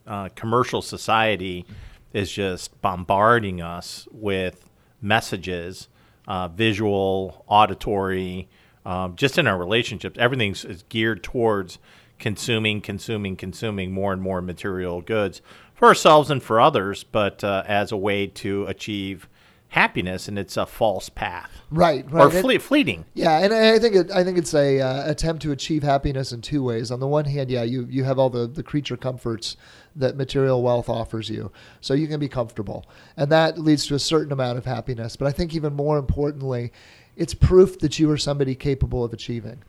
uh, 0.07 0.29
commercial 0.37 0.81
society 0.81 1.67
is 2.13 2.31
just 2.31 2.81
bombarding 2.81 3.61
us 3.61 4.07
with 4.13 4.71
messages, 5.03 5.89
uh, 6.29 6.47
visual, 6.47 7.45
auditory, 7.49 8.49
um, 8.87 9.17
just 9.17 9.39
in 9.39 9.49
our 9.49 9.59
relationships. 9.59 10.17
Everything's 10.21 10.65
is 10.65 10.85
geared 10.89 11.25
towards 11.25 11.79
consuming, 12.21 12.81
consuming, 12.81 13.35
consuming 13.35 13.91
more 13.91 14.13
and 14.13 14.23
more 14.23 14.41
material 14.41 15.01
goods 15.01 15.43
for 15.81 15.89
ourselves 15.89 16.31
and 16.31 16.43
for 16.43 16.61
others, 16.61 17.05
but 17.05 17.43
uh, 17.43 17.63
as 17.67 17.91
a 17.91 17.97
way 17.97 18.27
to 18.27 18.67
achieve 18.67 19.27
happiness, 19.69 20.29
and 20.29 20.39
it's 20.39 20.57
a 20.59 20.67
false 20.67 21.09
path, 21.09 21.51
Right, 21.71 22.05
right. 22.13 22.25
or 22.27 22.31
fle- 22.31 22.59
fleeting. 22.59 23.07
Yeah, 23.15 23.39
and 23.39 23.55
I 23.55 23.79
think 23.79 23.95
it, 23.97 24.11
I 24.11 24.23
think 24.23 24.37
it's 24.37 24.53
a 24.53 24.79
uh, 24.81 25.11
attempt 25.11 25.41
to 25.45 25.53
achieve 25.53 25.83
happiness 25.83 26.33
in 26.33 26.43
two 26.43 26.63
ways. 26.63 26.91
On 26.91 27.01
the 27.01 27.07
one 27.07 27.25
hand, 27.25 27.51
yeah, 27.51 27.63
you 27.63 27.87
you 27.89 28.05
have 28.05 28.19
all 28.19 28.29
the 28.29 28.47
the 28.47 28.63
creature 28.63 28.99
comforts 28.99 29.57
that 29.97 30.17
material 30.17 30.63
wealth 30.63 30.91
offers 30.91 31.31
you, 31.31 31.51
so 31.81 31.95
you 31.95 32.09
can 32.09 32.21
be 32.21 32.29
comfortable, 32.29 32.85
and 33.17 33.33
that 33.33 33.59
leads 33.59 33.87
to 33.87 33.95
a 33.95 33.99
certain 33.99 34.33
amount 34.33 34.59
of 34.59 34.67
happiness. 34.67 35.17
But 35.17 35.29
I 35.29 35.33
think 35.33 35.55
even 35.55 35.73
more 35.73 35.97
importantly, 35.97 36.73
it's 37.17 37.33
proof 37.33 37.79
that 37.79 37.99
you 37.99 38.11
are 38.11 38.19
somebody 38.19 38.55
capable 38.55 39.03
of 39.03 39.15
achieving. 39.15 39.63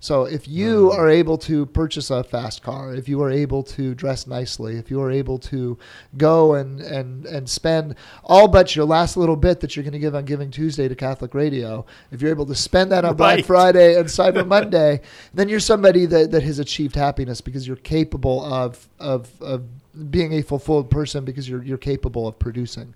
So 0.00 0.24
if 0.24 0.46
you 0.46 0.92
are 0.92 1.08
able 1.08 1.38
to 1.38 1.66
purchase 1.66 2.10
a 2.10 2.22
fast 2.22 2.62
car, 2.62 2.94
if 2.94 3.08
you 3.08 3.20
are 3.22 3.30
able 3.30 3.64
to 3.64 3.94
dress 3.94 4.26
nicely, 4.26 4.76
if 4.76 4.90
you 4.90 5.00
are 5.00 5.10
able 5.10 5.38
to 5.40 5.76
go 6.16 6.54
and 6.54 6.80
and 6.80 7.26
and 7.26 7.48
spend 7.48 7.96
all 8.22 8.46
but 8.46 8.76
your 8.76 8.84
last 8.84 9.16
little 9.16 9.36
bit 9.36 9.60
that 9.60 9.74
you're 9.74 9.82
going 9.82 9.92
to 9.92 9.98
give 9.98 10.14
on 10.14 10.24
Giving 10.24 10.50
Tuesday 10.50 10.86
to 10.86 10.94
Catholic 10.94 11.34
Radio, 11.34 11.84
if 12.12 12.22
you're 12.22 12.30
able 12.30 12.46
to 12.46 12.54
spend 12.54 12.92
that 12.92 13.04
on 13.04 13.16
Black 13.16 13.44
Friday 13.44 13.98
and 13.98 14.06
Cyber 14.06 14.46
Monday, 14.46 15.00
then 15.34 15.48
you're 15.48 15.60
somebody 15.60 16.06
that, 16.06 16.30
that 16.30 16.42
has 16.44 16.58
achieved 16.58 16.94
happiness 16.94 17.40
because 17.40 17.66
you're 17.66 17.76
capable 17.76 18.44
of 18.44 18.88
of 19.00 19.30
of 19.42 19.64
being 20.10 20.32
a 20.32 20.42
fulfilled 20.42 20.90
person 20.90 21.24
because 21.24 21.48
you're 21.48 21.62
you're 21.62 21.76
capable 21.76 22.28
of 22.28 22.38
producing. 22.38 22.94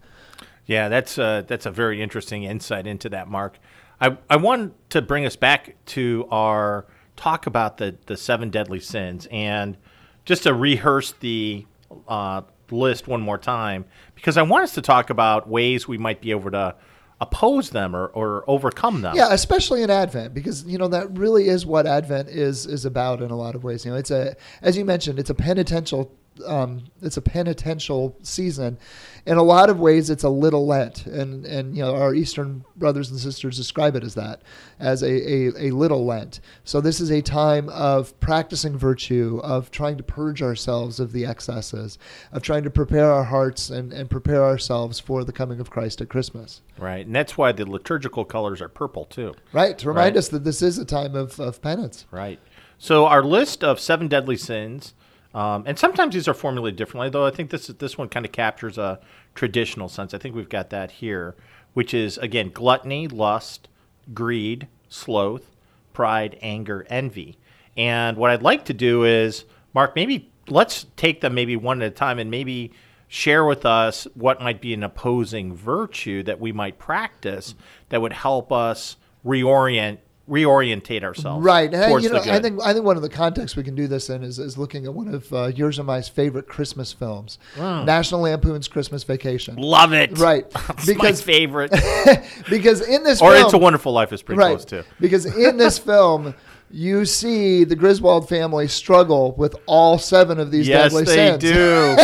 Yeah, 0.66 0.88
that's 0.88 1.18
uh, 1.18 1.42
that's 1.46 1.66
a 1.66 1.72
very 1.72 2.00
interesting 2.00 2.44
insight 2.44 2.86
into 2.86 3.08
that, 3.08 3.28
Mark. 3.28 3.58
I, 4.02 4.18
I 4.28 4.36
want 4.36 4.74
to 4.90 5.00
bring 5.00 5.24
us 5.24 5.36
back 5.36 5.76
to 5.86 6.26
our 6.30 6.86
talk 7.14 7.46
about 7.46 7.76
the, 7.78 7.96
the 8.06 8.16
seven 8.16 8.50
deadly 8.50 8.80
sins 8.80 9.28
and 9.30 9.76
just 10.24 10.42
to 10.42 10.52
rehearse 10.52 11.12
the 11.20 11.66
uh, 12.08 12.42
list 12.70 13.06
one 13.06 13.20
more 13.20 13.38
time 13.38 13.84
because 14.16 14.36
I 14.36 14.42
want 14.42 14.64
us 14.64 14.74
to 14.74 14.82
talk 14.82 15.10
about 15.10 15.48
ways 15.48 15.86
we 15.86 15.98
might 15.98 16.20
be 16.20 16.32
able 16.32 16.50
to 16.50 16.74
oppose 17.20 17.70
them 17.70 17.94
or, 17.94 18.06
or 18.08 18.42
overcome 18.48 19.02
them. 19.02 19.14
Yeah, 19.14 19.28
especially 19.30 19.84
in 19.84 19.90
Advent, 19.90 20.34
because 20.34 20.64
you 20.64 20.78
know 20.78 20.88
that 20.88 21.16
really 21.16 21.48
is 21.48 21.64
what 21.64 21.86
Advent 21.86 22.28
is 22.28 22.66
is 22.66 22.84
about 22.84 23.22
in 23.22 23.30
a 23.30 23.36
lot 23.36 23.54
of 23.54 23.62
ways. 23.62 23.84
You 23.84 23.92
know, 23.92 23.96
it's 23.96 24.10
a 24.10 24.34
as 24.62 24.76
you 24.76 24.84
mentioned, 24.84 25.20
it's 25.20 25.30
a 25.30 25.34
penitential. 25.34 26.12
Um, 26.46 26.84
it's 27.02 27.16
a 27.16 27.22
penitential 27.22 28.16
season. 28.22 28.78
In 29.26 29.36
a 29.36 29.42
lot 29.42 29.70
of 29.70 29.78
ways, 29.78 30.10
it's 30.10 30.24
a 30.24 30.28
little 30.28 30.66
Lent, 30.66 31.06
and 31.06 31.44
and 31.44 31.76
you 31.76 31.82
know 31.82 31.94
our 31.94 32.14
Eastern 32.14 32.64
brothers 32.76 33.10
and 33.10 33.20
sisters 33.20 33.56
describe 33.56 33.94
it 33.96 34.02
as 34.02 34.14
that, 34.14 34.42
as 34.80 35.02
a, 35.02 35.06
a, 35.10 35.68
a 35.68 35.70
little 35.70 36.04
Lent. 36.04 36.40
So 36.64 36.80
this 36.80 37.00
is 37.00 37.10
a 37.10 37.20
time 37.22 37.68
of 37.68 38.18
practicing 38.20 38.76
virtue, 38.76 39.40
of 39.44 39.70
trying 39.70 39.96
to 39.98 40.02
purge 40.02 40.42
ourselves 40.42 40.98
of 40.98 41.12
the 41.12 41.26
excesses, 41.26 41.98
of 42.32 42.42
trying 42.42 42.64
to 42.64 42.70
prepare 42.70 43.12
our 43.12 43.24
hearts 43.24 43.70
and, 43.70 43.92
and 43.92 44.10
prepare 44.10 44.42
ourselves 44.42 44.98
for 44.98 45.22
the 45.24 45.32
coming 45.32 45.60
of 45.60 45.70
Christ 45.70 46.00
at 46.00 46.08
Christmas. 46.08 46.62
Right. 46.78 47.04
And 47.06 47.14
that's 47.14 47.36
why 47.38 47.52
the 47.52 47.68
liturgical 47.70 48.24
colors 48.24 48.60
are 48.60 48.68
purple 48.68 49.04
too. 49.04 49.34
Right, 49.52 49.78
to 49.78 49.88
remind 49.88 50.14
Right. 50.14 50.18
us 50.18 50.28
that 50.30 50.44
this 50.44 50.62
is 50.62 50.78
a 50.78 50.84
time 50.84 51.14
of, 51.14 51.38
of 51.38 51.62
penance. 51.62 52.06
Right. 52.10 52.40
So 52.78 53.06
our 53.06 53.22
list 53.22 53.62
of 53.62 53.78
seven 53.78 54.08
deadly 54.08 54.36
sins, 54.36 54.94
um, 55.34 55.64
and 55.66 55.78
sometimes 55.78 56.14
these 56.14 56.28
are 56.28 56.34
formulated 56.34 56.76
differently, 56.76 57.08
though 57.08 57.26
I 57.26 57.30
think 57.30 57.50
this 57.50 57.66
this 57.66 57.96
one 57.96 58.08
kind 58.08 58.26
of 58.26 58.32
captures 58.32 58.78
a 58.78 59.00
traditional 59.34 59.88
sense. 59.88 60.12
I 60.14 60.18
think 60.18 60.34
we've 60.34 60.48
got 60.48 60.70
that 60.70 60.90
here, 60.90 61.34
which 61.74 61.94
is 61.94 62.18
again 62.18 62.50
gluttony, 62.50 63.08
lust, 63.08 63.68
greed, 64.12 64.68
sloth, 64.88 65.56
pride, 65.92 66.38
anger, 66.42 66.86
envy. 66.90 67.38
And 67.76 68.16
what 68.16 68.30
I'd 68.30 68.42
like 68.42 68.66
to 68.66 68.74
do 68.74 69.04
is, 69.04 69.44
Mark, 69.72 69.96
maybe 69.96 70.30
let's 70.48 70.86
take 70.96 71.22
them 71.22 71.34
maybe 71.34 71.56
one 71.56 71.80
at 71.80 71.88
a 71.88 71.94
time, 71.94 72.18
and 72.18 72.30
maybe 72.30 72.72
share 73.08 73.44
with 73.44 73.66
us 73.66 74.06
what 74.14 74.40
might 74.40 74.60
be 74.60 74.72
an 74.72 74.82
opposing 74.82 75.54
virtue 75.54 76.22
that 76.22 76.40
we 76.40 76.50
might 76.50 76.78
practice 76.78 77.54
that 77.90 78.00
would 78.00 78.12
help 78.12 78.50
us 78.50 78.96
reorient 79.24 79.98
reorientate 80.28 81.02
ourselves 81.02 81.44
Right, 81.44 81.72
and 81.72 81.82
I, 81.84 81.98
you 81.98 82.08
know. 82.08 82.18
I 82.18 82.40
think 82.40 82.60
I 82.62 82.72
think 82.72 82.84
one 82.84 82.96
of 82.96 83.02
the 83.02 83.08
contexts 83.08 83.56
we 83.56 83.62
can 83.64 83.74
do 83.74 83.86
this 83.88 84.08
in 84.08 84.22
is, 84.22 84.38
is 84.38 84.56
looking 84.56 84.84
at 84.86 84.94
one 84.94 85.08
of 85.12 85.32
uh, 85.32 85.46
yours 85.46 85.78
and 85.78 85.86
my 85.86 86.00
favorite 86.00 86.46
Christmas 86.46 86.92
films, 86.92 87.38
National 87.58 88.20
Lampoon's 88.22 88.68
Christmas 88.68 89.02
Vacation. 89.04 89.56
Love 89.56 89.92
it. 89.92 90.18
Right, 90.18 90.46
It's 90.70 90.86
because 90.86 91.20
my 91.26 91.32
favorite. 91.32 91.70
because 92.50 92.80
in 92.86 93.02
this 93.02 93.20
or 93.20 93.32
film, 93.32 93.44
It's 93.44 93.54
a 93.54 93.58
Wonderful 93.58 93.92
Life 93.92 94.12
is 94.12 94.22
pretty 94.22 94.38
right, 94.38 94.50
close 94.56 94.64
too. 94.64 94.84
because 95.00 95.26
in 95.26 95.56
this 95.56 95.78
film. 95.92 96.34
You 96.74 97.04
see 97.04 97.64
the 97.64 97.76
Griswold 97.76 98.30
family 98.30 98.66
struggle 98.66 99.32
with 99.32 99.54
all 99.66 99.98
seven 99.98 100.40
of 100.40 100.50
these 100.50 100.66
Yes, 100.66 100.90
deadly 100.92 101.04
they 101.04 101.36
do. 101.36 101.50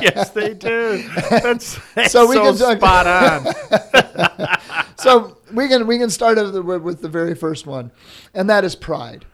yes, 0.00 0.30
they 0.30 0.54
do. 0.54 1.02
That's, 1.28 1.78
that's 1.94 2.12
So 2.12 2.24
so, 2.24 2.28
we 2.28 2.36
can 2.36 2.56
talk- 2.56 2.78
spot 2.78 3.06
on. 3.08 4.58
So 4.98 5.36
we 5.52 5.66
can 5.66 5.88
we 5.88 5.98
can 5.98 6.08
start 6.10 6.36
with 6.38 6.52
the, 6.54 6.62
with 6.62 7.00
the 7.02 7.08
very 7.08 7.34
first 7.34 7.66
one, 7.66 7.90
and 8.34 8.48
that 8.48 8.62
is 8.64 8.76
pride. 8.76 9.24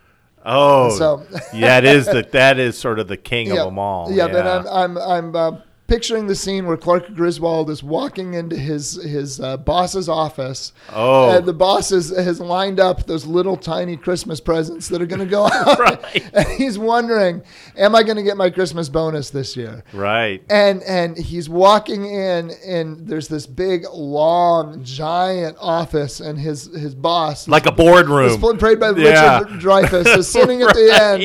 Oh, 0.46 0.88
So- 0.96 1.27
yeah, 1.53 1.77
it 1.77 1.85
is 1.85 2.07
the 2.07 2.27
that 2.33 2.59
is 2.59 2.79
sort 2.79 2.98
of 2.98 3.07
the 3.09 3.18
king 3.18 3.51
of 3.51 3.59
them 3.66 3.79
all. 3.79 4.11
Yeah, 4.11 4.29
but 4.29 4.46
I'm 4.46 4.66
I'm 4.66 4.96
I'm 4.96 5.37
uh, 5.37 5.59
picturing 5.88 6.27
the 6.27 6.35
scene 6.35 6.66
where 6.66 6.77
Clark 6.77 7.14
Griswold 7.14 7.70
is 7.70 7.83
walking 7.83 8.35
into 8.35 8.55
his 8.57 9.03
his 9.03 9.40
uh, 9.40 9.57
boss's 9.57 10.09
office. 10.09 10.72
Oh. 10.92 11.31
and 11.37 11.44
the 11.46 11.53
boss 11.55 11.90
is, 11.90 12.11
has 12.16 12.40
lined 12.40 12.79
up 12.79 13.07
those 13.07 13.27
little 13.27 13.57
tiny 13.57 13.96
Christmas 13.96 14.38
presents 14.38 14.88
that 14.88 15.03
are 15.03 15.07
going 15.07 15.20
to 15.20 15.27
go 15.27 15.46
out, 15.53 15.79
Right. 15.79 16.31
and 16.35 16.46
he's 16.48 16.79
wondering, 16.79 17.42
"Am 17.77 17.94
I 17.94 18.03
going 18.03 18.16
to 18.16 18.22
get 18.22 18.37
my 18.37 18.51
Christmas 18.51 18.88
bonus 18.88 19.31
this 19.31 19.57
year?" 19.57 19.83
right. 19.92 20.42
And 20.51 20.83
and 20.85 21.16
he's 21.16 21.48
walking 21.48 22.05
in, 22.05 22.51
and 22.66 23.09
there's 23.09 23.29
this 23.29 23.46
big, 23.46 23.85
long, 23.92 24.85
giant 24.85 25.57
office, 25.59 26.20
and 26.20 26.38
his 26.38 26.66
his 26.77 26.94
boss, 26.94 27.48
Like 27.48 27.66
a 27.66 27.72
boardroom. 27.72 28.38
played 28.59 28.79
by 28.79 28.90
Yeah. 28.90 29.40
Richard 29.40 29.61
Dreyfuss, 29.61 30.18
is 30.18 30.29
sitting 30.29 30.61
at 30.62 30.74
the 30.74 30.92
end. 31.03 31.22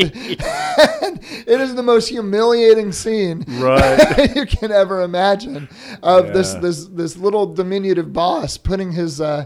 and 1.03 1.19
it 1.47 1.59
is 1.61 1.75
the 1.75 1.83
most 1.83 2.07
humiliating 2.07 2.91
scene 2.93 3.43
Right. 3.59 4.52
Can 4.59 4.71
ever 4.71 5.01
imagine 5.01 5.67
of 6.01 6.33
this 6.33 6.53
Yeah. 6.53 6.59
this 6.61 6.85
this 6.87 7.17
little 7.17 7.45
diminutive 7.53 8.11
boss 8.13 8.57
putting 8.57 8.91
his. 8.91 9.19
Uh, 9.21 9.45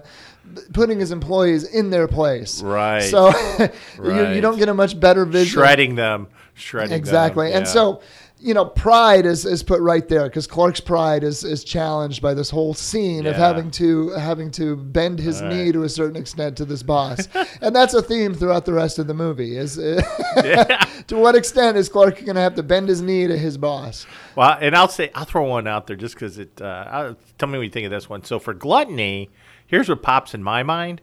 Putting 0.73 0.97
his 1.01 1.11
employees 1.11 1.65
in 1.65 1.89
their 1.89 2.07
place, 2.07 2.61
Right. 2.63 3.01
So 3.03 3.27
you, 4.01 4.27
you 4.29 4.39
don't 4.41 4.57
get 4.57 4.69
a 4.69 4.73
much 4.73 4.97
better 4.97 5.25
vision. 5.25 5.59
Shredding 5.59 5.95
them. 5.95 6.27
Shredding 6.53 6.91
them, 6.91 6.97
Exactly. 6.97 7.51
And 7.51 7.67
so, 7.67 8.01
you 8.39 8.53
know, 8.53 8.65
pride 8.65 9.25
is, 9.25 9.45
is 9.45 9.63
put 9.63 9.81
right 9.81 10.07
there 10.07 10.25
because 10.25 10.45
Clark's 10.45 10.79
pride 10.79 11.23
is, 11.23 11.43
is 11.43 11.63
challenged 11.63 12.21
by 12.21 12.33
this 12.33 12.49
whole 12.49 12.73
scene 12.73 13.25
of 13.25 13.35
having 13.35 13.71
to 13.71 14.09
having 14.11 14.51
to 14.51 14.75
bend 14.75 15.19
his 15.19 15.41
All 15.41 15.49
knee 15.49 15.65
right. 15.65 15.73
to 15.73 15.83
a 15.83 15.89
certain 15.89 16.15
extent 16.15 16.57
to 16.57 16.65
this 16.65 16.83
boss, 16.83 17.27
and 17.61 17.75
that's 17.75 17.93
a 17.93 18.01
theme 18.01 18.33
throughout 18.35 18.65
the 18.65 18.73
rest 18.73 18.99
of 18.99 19.07
the 19.07 19.13
movie. 19.13 19.57
Is 19.57 19.75
to 19.75 20.85
what 21.11 21.35
extent 21.35 21.77
is 21.77 21.89
Clark 21.89 22.23
going 22.23 22.35
to 22.35 22.41
have 22.41 22.55
to 22.55 22.63
bend 22.63 22.89
his 22.89 23.01
knee 23.01 23.25
to 23.27 23.37
his 23.37 23.57
boss? 23.57 24.05
Well, 24.35 24.57
and 24.61 24.75
I'll 24.75 24.87
say 24.87 25.09
I'll 25.15 25.25
throw 25.25 25.43
one 25.43 25.67
out 25.67 25.87
there 25.87 25.95
just 25.95 26.13
because 26.13 26.37
it. 26.37 26.61
Uh, 26.61 27.15
tell 27.37 27.49
me 27.49 27.57
what 27.57 27.63
you 27.63 27.71
think 27.71 27.85
of 27.85 27.91
this 27.91 28.07
one. 28.07 28.23
So 28.23 28.37
for 28.37 28.53
gluttony, 28.53 29.29
here's 29.65 29.89
what 29.89 30.03
pops 30.03 30.35
in 30.35 30.43
my 30.43 30.61
mind: 30.61 31.01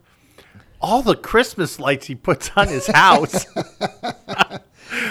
all 0.80 1.02
the 1.02 1.16
Christmas 1.16 1.80
lights 1.80 2.06
he 2.06 2.14
puts 2.14 2.50
on 2.54 2.68
his 2.68 2.86
house. 2.86 3.46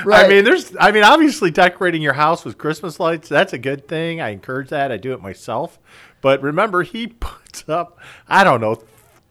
Right. 0.06 0.26
I 0.26 0.28
mean, 0.30 0.44
there's. 0.44 0.76
I 0.80 0.92
mean, 0.92 1.04
obviously, 1.04 1.52
decorating 1.52 2.02
your 2.02 2.14
house 2.14 2.44
with 2.46 2.58
Christmas 2.58 3.00
lights—that's 3.00 3.54
a 3.54 3.58
good 3.58 3.88
thing. 3.88 4.22
I 4.22 4.30
encourage 4.30 4.70
that. 4.70 4.92
I 4.92 4.98
do 4.98 5.14
it 5.14 5.22
myself. 5.22 5.80
But 6.22 6.42
remember, 6.42 6.84
he 6.84 7.08
puts 7.20 7.68
up. 7.70 8.00
I 8.28 8.44
don't 8.44 8.62
know. 8.62 8.82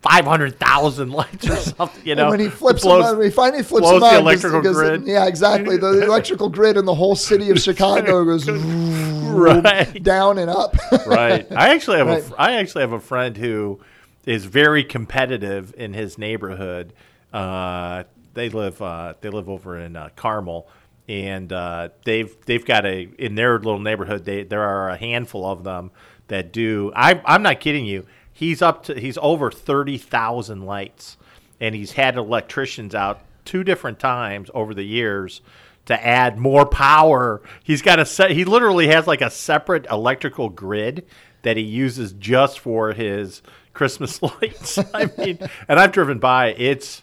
Five 0.01 0.25
hundred 0.25 0.59
thousand 0.59 1.11
lights 1.13 1.49
or 1.49 1.55
something, 1.55 2.05
you 2.05 2.17
know. 2.17 2.23
And 2.23 2.31
when 2.33 2.41
he 2.41 2.49
flips 2.49 2.83
blows- 2.83 3.05
them 3.05 3.13
on, 3.13 3.19
when 3.19 3.27
he 3.29 3.33
finally 3.33 3.63
flips 3.63 3.87
blows 3.87 4.01
them 4.01 4.15
the 4.15 4.19
electrical 4.19 4.61
because- 4.61 4.77
grid. 4.77 5.07
Yeah, 5.07 5.27
exactly. 5.27 5.77
The 5.77 6.03
electrical 6.07 6.49
grid 6.49 6.77
in 6.77 6.85
the 6.87 6.95
whole 6.95 7.15
city 7.15 7.51
of 7.51 7.61
Chicago 7.61 8.25
goes 8.27 8.49
right. 8.51 10.03
down 10.03 10.39
and 10.39 10.51
up. 10.51 10.77
right. 11.07 11.47
I 11.53 11.75
actually 11.75 11.99
have 11.99 12.07
Right. 12.09 12.31
a 12.31 12.41
I 12.41 12.53
actually 12.55 12.81
have 12.83 12.93
a 12.93 13.01
friend 13.01 13.37
who 13.37 13.81
is 14.27 14.45
very 14.45 14.83
competitive 14.85 15.73
in 15.77 15.95
his 15.95 16.19
neighborhood. 16.19 16.93
Uh, 17.33 18.03
they 18.35 18.49
live 18.49 18.81
uh, 18.81 19.15
they 19.21 19.31
live 19.31 19.49
over 19.49 19.79
in 19.79 19.97
uh, 19.97 20.11
Carmel, 20.17 20.69
and 21.09 21.53
uh, 21.53 21.91
they've 22.05 22.35
they've 22.47 22.65
got 22.65 22.87
a 22.87 23.09
in 23.19 23.35
their 23.35 23.59
little 23.59 23.81
neighborhood. 23.81 24.25
They 24.25 24.45
there 24.45 24.63
are 24.63 24.91
a 24.91 24.97
handful 24.97 25.47
of 25.47 25.65
them 25.65 25.91
that 26.29 26.53
do. 26.53 26.93
I 26.95 27.21
I'm 27.25 27.43
not 27.43 27.61
kidding 27.61 27.87
you. 27.87 28.07
He's 28.33 28.63
up 28.63 28.85
to 28.85 28.99
he's 28.99 29.19
over 29.21 29.51
thirty 29.51 29.99
thousand 29.99 30.65
lights, 30.65 31.17
and 31.61 31.75
he's 31.75 31.93
had 31.93 32.17
electricians 32.17 32.95
out 32.95 33.21
two 33.45 33.65
different 33.65 33.99
times 33.99 34.51
over 34.55 34.75
the 34.75 34.85
years 34.85 35.41
to 35.87 36.07
add 36.07 36.39
more 36.39 36.65
power. 36.65 37.43
He's 37.63 37.83
got 37.83 37.99
a 37.99 38.07
set. 38.07 38.31
He 38.31 38.45
literally 38.45 38.89
has 38.89 39.07
like 39.07 39.21
a 39.21 39.31
separate 39.31 39.87
electrical 39.91 40.49
grid 40.49 41.07
that 41.43 41.57
he 41.57 41.63
uses 41.63 42.13
just 42.13 42.61
for 42.61 42.93
his 42.93 43.43
Christmas 43.75 44.23
lights. 44.23 44.79
I 44.95 45.11
mean, 45.19 45.39
and 45.69 45.79
I've 45.79 45.93
driven 45.93 46.19
by. 46.19 46.55
It's 46.55 47.03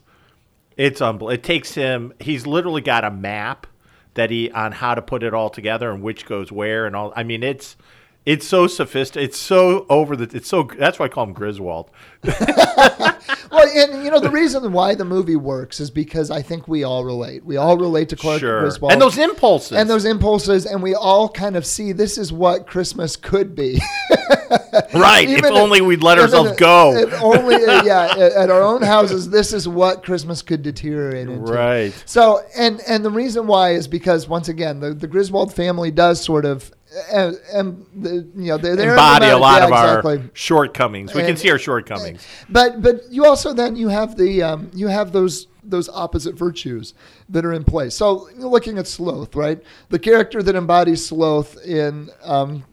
it's 0.80 1.02
unbelievable. 1.02 1.30
It 1.32 1.44
takes 1.44 1.74
him. 1.74 2.14
He's 2.22 2.48
literally 2.48 2.80
got 2.80 3.04
a 3.04 3.12
map 3.12 3.68
that 4.14 4.32
he 4.32 4.50
on 4.52 4.72
how 4.72 4.96
to 4.96 5.02
put 5.02 5.24
it 5.24 5.34
all 5.34 5.50
together 5.50 5.92
and 5.92 6.02
which 6.02 6.26
goes 6.26 6.54
where 6.54 6.86
and 6.86 6.96
all. 6.96 7.12
I 7.18 7.24
mean, 7.24 7.44
it's 7.44 7.76
it's 8.26 8.48
so 8.48 8.66
sophisticated. 8.66 9.32
It's 9.32 9.38
so 9.38 9.86
over 9.90 10.16
the. 10.16 10.34
It's 10.36 10.48
so. 10.48 10.64
That's 10.64 10.98
why 10.98 11.08
I 11.08 11.10
call 11.10 11.26
him 11.26 11.34
Griswold. 11.34 11.92
Well, 13.52 13.68
and 13.68 14.04
you 14.04 14.12
know 14.12 14.20
the 14.20 14.30
reason 14.30 14.72
why 14.72 14.96
the 14.96 15.06
movie 15.06 15.36
works 15.36 15.80
is 15.80 15.90
because 15.90 16.30
I 16.32 16.42
think 16.42 16.68
we 16.68 16.84
all 16.84 17.04
relate. 17.04 17.44
We 17.46 17.58
all 17.58 17.78
relate 17.78 18.10
to 18.10 18.16
Clark 18.16 18.40
Sure. 18.42 18.62
Griswold 18.62 18.92
And 18.92 19.02
those 19.02 19.18
impulses. 19.18 19.78
and 19.78 19.90
those 19.90 20.06
impulses, 20.06 20.66
and 20.66 20.82
we 20.84 20.94
all 20.96 21.30
kind 21.30 21.56
of 21.56 21.66
see 21.66 21.92
this 21.92 22.18
is 22.18 22.32
what 22.32 22.68
Christmas 22.68 23.16
could 23.16 23.56
be. 23.56 23.82
right. 24.94 25.28
If 25.30 25.38
Even 25.40 25.54
only 25.54 25.82
we'd 25.82 26.04
let 26.04 26.20
ourselves 26.20 26.52
if- 26.52 26.58
go. 26.58 26.96
If 27.00 27.14
only, 27.22 27.56
uh, 27.56 27.84
yeah, 27.84 28.12
at, 28.18 28.32
at 28.34 28.50
our 28.50 28.62
own 28.62 28.82
houses, 28.82 29.30
this 29.30 29.54
is 29.54 29.68
what 29.68 30.04
Christmas 30.04 30.42
could 30.42 30.62
deteriorate 30.62 31.30
into. 31.30 31.52
Right. 31.52 31.94
So, 32.06 32.42
and 32.58 32.82
and 32.88 33.04
the 33.06 33.12
reason 33.12 33.48
why 33.48 33.72
is 33.72 33.88
because 33.88 34.28
once 34.28 34.48
again, 34.50 34.80
the, 34.80 34.94
the 34.94 35.08
Griswold 35.08 35.54
family 35.54 35.92
does 35.92 36.24
sort 36.24 36.46
of, 36.46 36.72
uh, 37.14 37.34
and 37.54 37.86
the, 37.96 38.28
you 38.36 38.48
know, 38.48 38.58
they're 38.58 38.92
embody 38.92 39.28
a 39.28 39.38
lot 39.38 39.62
yeah, 39.62 39.68
of 39.68 39.74
our 39.74 40.00
exactly. 40.00 40.30
shortcomings. 40.34 41.14
We 41.14 41.22
can 41.22 41.38
see 41.38 41.50
our 41.52 41.60
shortcomings. 41.60 42.26
But 42.50 42.82
but 42.82 43.02
you 43.10 43.26
also 43.26 43.54
then 43.54 43.76
you 43.76 43.90
have 43.90 44.18
the 44.18 44.42
um, 44.44 44.72
you 44.74 44.88
have 44.88 45.12
those 45.12 45.48
those 45.64 45.90
opposite 45.90 46.36
virtues 46.36 46.94
that 47.30 47.46
are 47.46 47.54
in 47.54 47.64
place. 47.64 47.94
So 47.96 48.30
looking 48.38 48.78
at 48.78 48.88
sloth, 48.88 49.36
right? 49.36 49.62
The 49.90 50.00
character 50.00 50.42
that 50.42 50.56
embodies 50.56 51.06
sloth 51.06 51.64
in 51.64 52.10
um, 52.24 52.64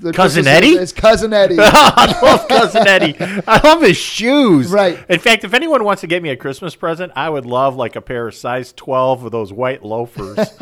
the 0.00 0.12
Cousin 0.12 0.46
Eddie? 0.46 0.74
is 0.74 0.92
cousin 0.92 1.32
Eddie. 1.32 1.56
I 1.60 2.18
love 2.22 2.48
cousin 2.48 2.86
Eddie. 2.86 3.16
I 3.18 3.60
love 3.64 3.82
his 3.82 3.96
shoes. 3.96 4.70
Right. 4.70 4.98
In 5.08 5.20
fact, 5.20 5.44
if 5.44 5.54
anyone 5.54 5.84
wants 5.84 6.00
to 6.00 6.06
get 6.06 6.22
me 6.22 6.30
a 6.30 6.36
Christmas 6.36 6.74
present, 6.74 7.12
I 7.16 7.30
would 7.30 7.46
love 7.46 7.76
like 7.76 7.96
a 7.96 8.00
pair 8.00 8.28
of 8.28 8.34
size 8.34 8.72
twelve 8.72 9.24
of 9.24 9.32
those 9.32 9.52
white 9.52 9.84
loafers. 9.84 10.38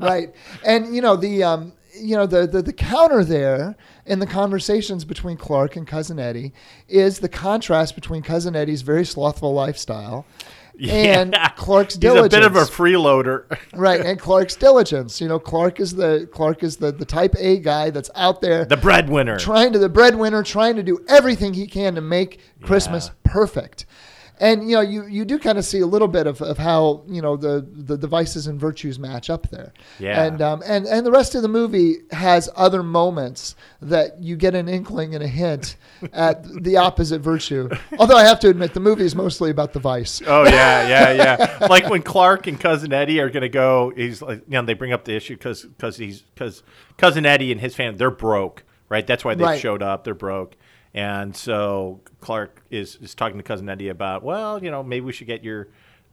right 0.00 0.34
and 0.64 0.94
you 0.94 1.00
know 1.00 1.16
the 1.16 1.42
um 1.42 1.72
you 1.96 2.16
know 2.16 2.26
the, 2.26 2.46
the 2.46 2.62
the 2.62 2.72
counter 2.72 3.24
there 3.24 3.76
in 4.06 4.18
the 4.18 4.26
conversations 4.26 5.04
between 5.04 5.36
clark 5.36 5.76
and 5.76 5.86
cousin 5.86 6.18
eddie 6.18 6.52
is 6.88 7.18
the 7.20 7.28
contrast 7.28 7.94
between 7.94 8.22
cousin 8.22 8.56
eddie's 8.56 8.82
very 8.82 9.04
slothful 9.04 9.52
lifestyle 9.54 10.26
and 10.88 11.32
Yeah. 11.32 11.48
clark's 11.56 11.94
He's 11.94 12.04
a 12.12 12.28
bit 12.28 12.42
of 12.42 12.56
a 12.56 12.62
freeloader. 12.62 13.44
right 13.74 14.00
and 14.00 14.18
clark's 14.18 14.56
diligence 14.56 15.20
you 15.20 15.28
know 15.28 15.38
clark 15.38 15.78
is 15.78 15.94
the 15.94 16.28
clark 16.32 16.62
is 16.64 16.76
the 16.78 16.90
the 16.90 17.04
type 17.04 17.34
a 17.38 17.58
guy 17.58 17.90
that's 17.90 18.10
out 18.16 18.40
there 18.40 18.64
the 18.64 18.76
breadwinner. 18.76 19.38
trying 19.38 19.72
to 19.72 19.78
the 19.78 19.88
breadwinner 19.88 20.42
trying 20.42 20.74
to 20.76 20.82
do 20.82 20.98
everything 21.08 21.54
he 21.54 21.66
can 21.66 21.94
to 21.94 22.00
make 22.00 22.40
christmas 22.62 23.10
perfect 23.22 23.86
and 24.40 24.68
you 24.68 24.74
know 24.74 24.80
you, 24.80 25.06
you 25.06 25.24
do 25.24 25.38
kind 25.38 25.58
of 25.58 25.64
see 25.64 25.80
a 25.80 25.86
little 25.86 26.08
bit 26.08 26.26
of, 26.26 26.42
of 26.42 26.58
how 26.58 27.02
you 27.08 27.22
know 27.22 27.36
the, 27.36 27.66
the 27.72 27.96
the 27.96 28.06
vices 28.08 28.46
and 28.46 28.58
virtues 28.60 28.98
match 28.98 29.30
up 29.30 29.48
there 29.50 29.72
Yeah. 29.98 30.24
and 30.24 30.42
um 30.42 30.62
and 30.66 30.86
and 30.86 31.06
the 31.06 31.10
rest 31.12 31.34
of 31.34 31.42
the 31.42 31.48
movie 31.48 31.98
has 32.10 32.48
other 32.56 32.82
moments 32.82 33.54
that 33.80 34.20
you 34.20 34.36
get 34.36 34.54
an 34.54 34.68
inkling 34.68 35.14
and 35.14 35.22
a 35.22 35.28
hint 35.28 35.76
at 36.12 36.42
the 36.64 36.76
opposite 36.76 37.20
virtue 37.20 37.68
although 37.98 38.16
i 38.16 38.24
have 38.24 38.40
to 38.40 38.48
admit 38.48 38.74
the 38.74 38.80
movie 38.80 39.04
is 39.04 39.14
mostly 39.14 39.50
about 39.50 39.72
the 39.72 39.80
vice 39.80 40.20
Oh 40.26 40.44
yeah, 40.44 40.88
yeah, 40.88 41.12
yeah. 41.12 41.66
like 41.68 41.88
when 41.88 42.02
Clark 42.02 42.46
and 42.46 42.58
cousin 42.58 42.92
Eddie 42.92 43.20
are 43.20 43.30
gonna 43.30 43.48
go, 43.48 43.92
he's 43.94 44.20
like, 44.22 44.38
you 44.48 44.52
know, 44.52 44.62
they 44.62 44.74
bring 44.74 44.92
up 44.92 45.04
the 45.04 45.14
issue 45.14 45.34
because 45.34 45.62
because 45.62 45.96
he's 45.96 46.20
because 46.22 46.62
cousin 46.96 47.24
Eddie 47.26 47.52
and 47.52 47.60
his 47.60 47.74
family 47.74 47.98
they're 47.98 48.10
broke, 48.10 48.64
right? 48.88 49.06
That's 49.06 49.24
why 49.24 49.34
they 49.34 49.44
Right. 49.44 49.60
showed 49.60 49.82
up. 49.82 50.04
They're 50.04 50.14
broke, 50.14 50.56
and 50.94 51.34
so 51.34 52.00
Clark 52.20 52.62
is 52.70 52.96
is 53.02 53.14
talking 53.14 53.36
to 53.36 53.42
cousin 53.42 53.68
Eddie 53.68 53.88
about, 53.88 54.22
well, 54.22 54.62
you 54.62 54.70
know, 54.70 54.82
maybe 54.82 55.04
we 55.04 55.12
should 55.12 55.26
get 55.26 55.42
your 55.42 55.68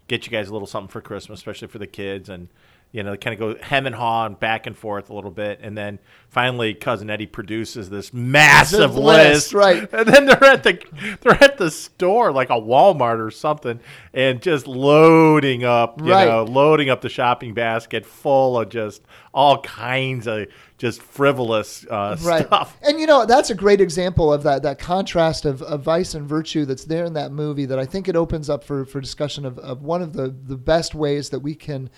get 0.08 0.26
you 0.26 0.32
guys 0.32 0.50
a 0.50 0.54
little 0.54 0.68
something 0.68 0.90
for 0.90 1.02
Christmas, 1.02 1.40
especially 1.40 1.68
for 1.68 1.80
the 1.80 1.88
kids, 1.88 2.28
and 2.28 2.50
you 2.92 3.04
know, 3.04 3.12
they 3.12 3.18
kind 3.18 3.34
of 3.34 3.39
go 3.39 3.64
hem 3.64 3.86
and 3.86 3.96
haw 3.96 4.26
and 4.26 4.39
back 4.39 4.68
and 4.68 4.78
forth 4.78 5.10
a 5.10 5.14
little 5.14 5.32
bit, 5.32 5.60
and 5.62 5.78
then 5.78 6.00
finally 6.30 6.74
cousin 6.74 7.10
Eddie 7.10 7.26
produces 7.26 7.89
this 7.89 8.14
massive 8.14 8.96
list, 8.96 9.54
list, 9.54 9.54
right. 9.54 9.89
and 9.94 10.08
then 10.08 10.26
they're 10.26 10.44
at 10.44 10.64
the 10.64 11.18
they're 11.22 11.44
at 11.44 11.58
the 11.58 11.72
store 11.72 12.32
like 12.32 12.50
a 12.50 12.54
Walmart 12.54 13.26
or 13.26 13.32
something, 13.32 13.80
and 14.14 14.42
just 14.42 14.68
loading 14.68 15.64
up, 15.64 16.02
you 16.02 16.12
Right. 16.12 16.28
know, 16.28 16.44
loading 16.44 16.89
up 16.89 17.02
the 17.02 17.10
shopping 17.10 17.54
basket 17.54 18.06
full 18.06 18.60
of 18.60 18.70
just 18.70 19.02
all 19.34 19.62
kinds 19.62 20.28
of 20.28 20.48
just 20.78 21.02
frivolous 21.02 21.86
uh, 21.89 22.18
right. 22.22 22.46
stuff. 22.48 22.78
And 22.82 23.00
you 23.00 23.06
know, 23.08 23.26
that's 23.26 23.50
a 23.50 23.56
great 23.56 23.80
example 23.80 24.34
of 24.34 24.44
that 24.44 24.64
that 24.64 24.80
contrast 24.80 25.46
of, 25.46 25.62
of 25.62 25.82
vice 25.84 26.14
and 26.14 26.28
virtue 26.28 26.66
that's 26.66 26.86
there 26.86 27.06
in 27.06 27.14
that 27.14 27.32
movie 27.32 27.66
that 27.66 27.80
I 27.80 27.86
think 27.86 28.08
it 28.10 28.16
opens 28.16 28.50
up 28.50 28.64
for, 28.64 28.84
for 28.86 29.00
discussion 29.00 29.46
of, 29.46 29.58
of 29.60 29.82
one 29.84 30.02
of 30.02 30.14
the, 30.14 30.36
the 30.44 30.58
best 30.58 30.96
ways 30.96 31.30
that 31.30 31.39
we 31.39 31.56
can 31.56 31.89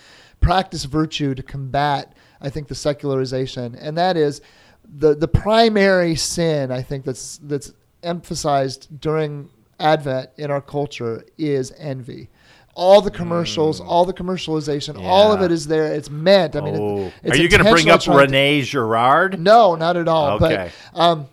practice 0.43 0.83
virtue 0.85 1.33
to 1.33 1.41
combat, 1.43 2.13
I 2.41 2.49
think, 2.49 2.67
the 2.67 2.75
secularization. 2.75 3.75
And 3.75 3.97
that 3.97 4.17
is 4.17 4.41
the 4.97 5.15
the 5.15 5.27
primary 5.27 6.15
sin 6.15 6.71
I 6.71 6.81
think 6.81 7.05
that's 7.05 7.39
that's 7.43 7.71
emphasized 8.03 8.99
during 8.99 9.49
Advent 9.79 10.29
in 10.37 10.51
our 10.51 10.61
culture 10.61 11.23
is 11.37 11.73
envy. 11.79 12.29
All 12.75 13.01
the 13.01 13.11
commercials, 13.11 13.79
all 13.79 14.03
the 14.03 14.13
commercialization, 14.13 14.99
all 15.01 15.31
of 15.31 15.39
Mm. 15.39 15.45
It 15.45 15.51
is 15.51 15.67
there. 15.67 15.93
It's 15.93 16.09
meant. 16.09 16.55
I 16.55 16.61
mean, 16.61 16.75
it- 16.75 16.81
Oh. 16.81 17.11
it's 17.23 17.37
are 17.37 17.41
you 17.41 17.47
going 17.47 17.63
to 17.63 17.71
bring 17.71 17.89
up 17.89 18.01
to- 18.01 18.11
René 18.11 18.63
Girard? 18.63 19.39
no, 19.39 19.75
not 19.75 19.95
at 19.95 20.07
all. 20.07 20.31
Okay. 20.43 20.71
But 20.93 20.99
um, 20.99 21.27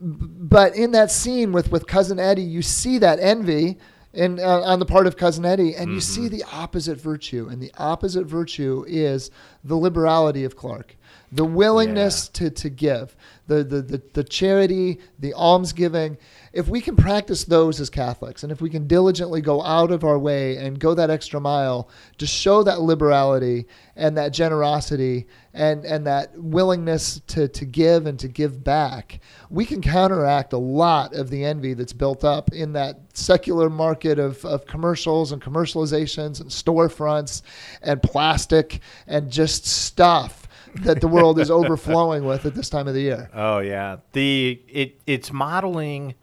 but 0.00 0.74
in 0.74 0.92
that 0.92 1.10
scene 1.10 1.52
with 1.52 1.70
with 1.70 1.86
cousin 1.86 2.18
Eddie, 2.18 2.42
you 2.42 2.62
see 2.62 2.98
that 2.98 3.18
envy 3.20 3.76
in 4.12 4.40
uh, 4.40 4.60
on 4.60 4.78
the 4.78 4.86
part 4.86 5.06
of 5.06 5.16
cousin 5.16 5.44
Eddie, 5.44 5.74
and 5.74 5.92
you 5.92 6.00
see 6.00 6.28
the 6.28 6.44
opposite 6.52 7.00
virtue, 7.00 7.48
and 7.50 7.62
the 7.62 7.72
opposite 7.78 8.24
virtue 8.24 8.84
is 8.88 9.30
the 9.62 9.76
liberality 9.76 10.44
of 10.44 10.56
Clark, 10.56 10.96
the 11.30 11.44
willingness 11.44 12.28
to 12.28 12.50
to 12.50 12.68
give, 12.68 13.16
the 13.46 13.62
the 13.62 13.82
the, 13.82 14.02
the 14.14 14.24
charity, 14.24 14.98
the 15.18 15.32
almsgiving. 15.34 16.18
If 16.52 16.66
we 16.68 16.80
can 16.80 16.96
practice 16.96 17.44
those 17.44 17.80
as 17.80 17.90
Catholics, 17.90 18.42
and 18.42 18.50
if 18.50 18.60
we 18.60 18.70
can 18.70 18.88
diligently 18.88 19.40
go 19.40 19.62
out 19.62 19.92
of 19.92 20.02
our 20.02 20.18
way 20.18 20.56
and 20.56 20.80
go 20.80 20.94
that 20.94 21.08
extra 21.08 21.40
mile 21.40 21.88
to 22.18 22.26
show 22.26 22.64
that 22.64 22.80
liberality 22.80 23.66
and 23.94 24.16
that 24.16 24.32
generosity 24.32 25.28
and, 25.54 25.84
and 25.84 26.04
that 26.08 26.36
willingness 26.36 27.20
to, 27.28 27.46
to 27.46 27.64
give 27.64 28.06
and 28.06 28.18
to 28.18 28.26
give 28.26 28.64
back, 28.64 29.20
we 29.48 29.64
can 29.64 29.80
counteract 29.80 30.52
a 30.52 30.58
lot 30.58 31.14
of 31.14 31.30
the 31.30 31.44
envy 31.44 31.72
that's 31.72 31.92
built 31.92 32.24
up 32.24 32.52
in 32.52 32.72
that 32.72 32.98
secular 33.14 33.70
market 33.70 34.18
of, 34.18 34.44
of 34.44 34.66
commercials 34.66 35.30
and 35.30 35.40
commercializations 35.40 36.40
and 36.40 36.50
storefronts 36.50 37.42
and 37.82 38.02
plastic 38.02 38.80
and 39.06 39.30
just 39.30 39.64
stuff 39.64 40.48
that 40.74 41.00
the 41.00 41.08
world 41.08 41.38
is 41.38 41.50
overflowing 41.50 42.24
with 42.24 42.44
at 42.44 42.56
this 42.56 42.68
time 42.68 42.88
of 42.88 42.94
the 42.94 43.02
year. 43.02 43.30
Oh 43.34 43.58
yeah, 43.58 43.98
the 44.12 44.60
it 44.68 45.00
it's 45.06 45.32
modeling 45.32 46.14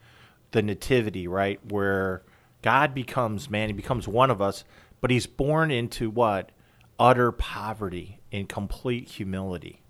the 0.52 0.62
nativity, 0.62 1.28
right? 1.28 1.60
Where 1.72 2.24
God 2.62 2.94
becomes 2.94 3.50
man, 3.50 3.70
he 3.70 3.74
becomes 3.74 4.08
one 4.08 4.32
of 4.32 4.42
us, 4.42 4.64
but 5.02 5.12
he's 5.12 5.28
born 5.28 5.72
into 5.72 6.10
what 6.10 6.52
utter 7.00 7.32
poverty 7.32 8.20
and 8.32 8.50
complete 8.50 9.10
humility. 9.10 9.82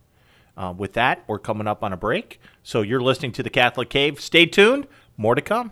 Uh, 0.56 0.74
with 0.76 0.94
that, 0.94 1.24
we're 1.28 1.40
coming 1.40 1.68
up 1.68 1.84
on 1.84 1.94
a 1.94 1.98
break, 1.98 2.40
so 2.64 2.82
you're 2.82 3.02
listening 3.02 3.32
to 3.32 3.44
the 3.44 3.50
Catholic 3.50 3.90
Cave. 3.90 4.20
Stay 4.20 4.46
tuned, 4.46 4.88
more 5.16 5.36
to 5.36 5.42
come. 5.42 5.72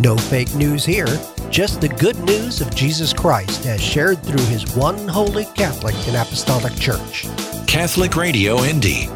No 0.00 0.16
fake 0.16 0.52
news 0.56 0.84
here, 0.84 1.06
just 1.50 1.80
the 1.80 1.88
good 1.88 2.18
news 2.24 2.60
of 2.60 2.74
Jesus 2.74 3.12
Christ 3.12 3.66
as 3.66 3.80
shared 3.80 4.20
through 4.24 4.44
his 4.46 4.74
one 4.74 5.06
holy 5.06 5.44
Catholic 5.54 5.94
and 6.08 6.16
Apostolic 6.16 6.74
Church. 6.74 7.26
Catholic 7.68 8.16
Radio 8.16 8.64
Indy. 8.64 9.08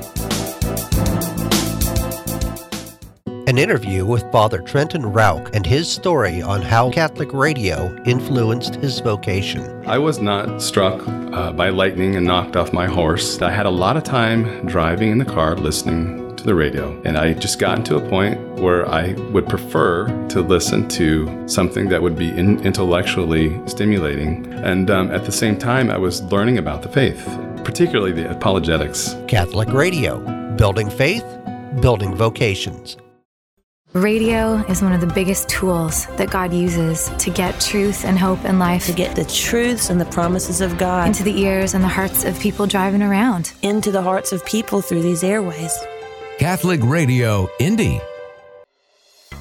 An 3.56 3.62
interview 3.62 4.04
with 4.04 4.30
Father 4.30 4.58
Trenton 4.58 5.00
Rauch 5.00 5.48
and 5.54 5.64
his 5.64 5.90
story 5.90 6.42
on 6.42 6.60
how 6.60 6.90
Catholic 6.90 7.32
radio 7.32 7.96
influenced 8.04 8.74
his 8.74 9.00
vocation. 9.00 9.82
I 9.86 9.96
was 9.96 10.18
not 10.18 10.60
struck 10.60 11.02
uh, 11.08 11.52
by 11.52 11.70
lightning 11.70 12.16
and 12.16 12.26
knocked 12.26 12.54
off 12.54 12.74
my 12.74 12.86
horse. 12.86 13.40
I 13.40 13.50
had 13.50 13.64
a 13.64 13.70
lot 13.70 13.96
of 13.96 14.04
time 14.04 14.66
driving 14.66 15.10
in 15.10 15.16
the 15.16 15.24
car 15.24 15.56
listening 15.56 16.36
to 16.36 16.44
the 16.44 16.54
radio, 16.54 17.00
and 17.06 17.16
I 17.16 17.32
just 17.32 17.58
gotten 17.58 17.82
to 17.84 17.96
a 17.96 18.08
point 18.10 18.38
where 18.60 18.86
I 18.90 19.14
would 19.32 19.48
prefer 19.48 20.06
to 20.28 20.42
listen 20.42 20.86
to 20.88 21.48
something 21.48 21.88
that 21.88 22.02
would 22.02 22.18
be 22.18 22.28
in- 22.28 22.60
intellectually 22.60 23.58
stimulating. 23.66 24.52
And 24.52 24.90
um, 24.90 25.10
at 25.12 25.24
the 25.24 25.32
same 25.32 25.56
time, 25.56 25.90
I 25.90 25.96
was 25.96 26.22
learning 26.24 26.58
about 26.58 26.82
the 26.82 26.90
faith, 26.90 27.24
particularly 27.64 28.12
the 28.12 28.30
apologetics. 28.30 29.16
Catholic 29.28 29.70
radio, 29.70 30.18
building 30.56 30.90
faith, 30.90 31.24
building 31.80 32.14
vocations. 32.14 32.98
Radio 33.96 34.56
is 34.68 34.82
one 34.82 34.92
of 34.92 35.00
the 35.00 35.06
biggest 35.06 35.48
tools 35.48 36.04
that 36.18 36.30
God 36.30 36.52
uses 36.52 37.08
to 37.16 37.30
get 37.30 37.58
truth 37.58 38.04
and 38.04 38.18
hope 38.18 38.44
and 38.44 38.58
life 38.58 38.84
to 38.84 38.92
get 38.92 39.16
the 39.16 39.24
truths 39.24 39.88
and 39.88 39.98
the 39.98 40.04
promises 40.04 40.60
of 40.60 40.76
God 40.76 41.06
into 41.06 41.22
the 41.22 41.40
ears 41.40 41.72
and 41.72 41.82
the 41.82 41.88
hearts 41.88 42.22
of 42.22 42.38
people 42.38 42.66
driving 42.66 43.00
around, 43.00 43.54
into 43.62 43.90
the 43.90 44.02
hearts 44.02 44.32
of 44.32 44.44
people 44.44 44.82
through 44.82 45.00
these 45.00 45.24
airways. 45.24 45.74
Catholic 46.38 46.80
Radio 46.82 47.48
Indy. 47.58 47.98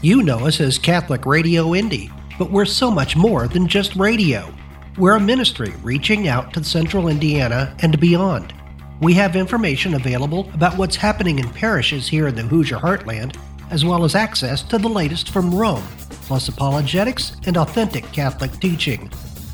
You 0.01 0.23
know 0.23 0.47
us 0.47 0.61
as 0.61 0.77
Catholic 0.77 1.25
Radio 1.25 1.75
Indy, 1.75 2.09
but 2.39 2.49
we're 2.49 2.63
so 2.63 2.89
much 2.89 3.17
more 3.17 3.49
than 3.49 3.67
just 3.67 3.97
radio. 3.97 4.53
We're 4.97 5.17
a 5.17 5.19
ministry 5.19 5.73
reaching 5.83 6.29
out 6.29 6.53
to 6.53 6.63
central 6.63 7.09
Indiana 7.09 7.75
and 7.79 7.99
beyond. 7.99 8.53
We 9.01 9.15
have 9.15 9.35
information 9.35 9.95
available 9.95 10.49
about 10.53 10.77
what's 10.77 10.95
happening 10.95 11.39
in 11.39 11.49
parishes 11.49 12.07
here 12.07 12.27
in 12.29 12.35
the 12.35 12.43
Hoosier 12.43 12.77
Heartland, 12.77 13.35
as 13.69 13.85
well 13.85 14.03
as 14.03 14.15
access 14.15 14.61
to 14.63 14.77
the 14.77 14.87
latest 14.87 15.29
from 15.29 15.53
Rome, 15.53 15.83
plus 16.27 16.47
apologetics 16.47 17.35
and 17.45 17.57
authentic 17.57 18.03
Catholic 18.11 18.51
teaching. 18.59 19.11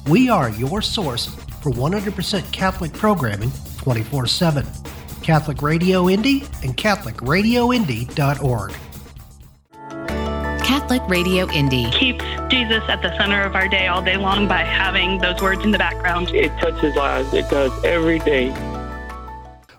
We 0.07 0.29
are 0.29 0.49
your 0.49 0.81
source 0.81 1.27
for 1.61 1.71
100% 1.71 2.51
Catholic 2.51 2.93
programming 2.93 3.51
24 3.77 4.27
7. 4.27 4.65
Catholic 5.21 5.61
Radio 5.61 6.09
Indy 6.09 6.41
and 6.63 6.75
CatholicRadioIndy.org. 6.75 8.73
Catholic 10.63 11.01
Radio 11.07 11.49
Indy 11.49 11.89
keeps 11.91 12.23
Jesus 12.49 12.83
at 12.87 13.01
the 13.01 13.15
center 13.17 13.41
of 13.43 13.55
our 13.55 13.67
day 13.67 13.87
all 13.87 14.01
day 14.01 14.17
long 14.17 14.47
by 14.47 14.63
having 14.63 15.19
those 15.19 15.41
words 15.41 15.63
in 15.63 15.71
the 15.71 15.77
background. 15.77 16.29
It 16.29 16.49
touches 16.59 16.95
lives. 16.95 17.33
It 17.33 17.49
does 17.49 17.71
every 17.83 18.19
day. 18.19 18.49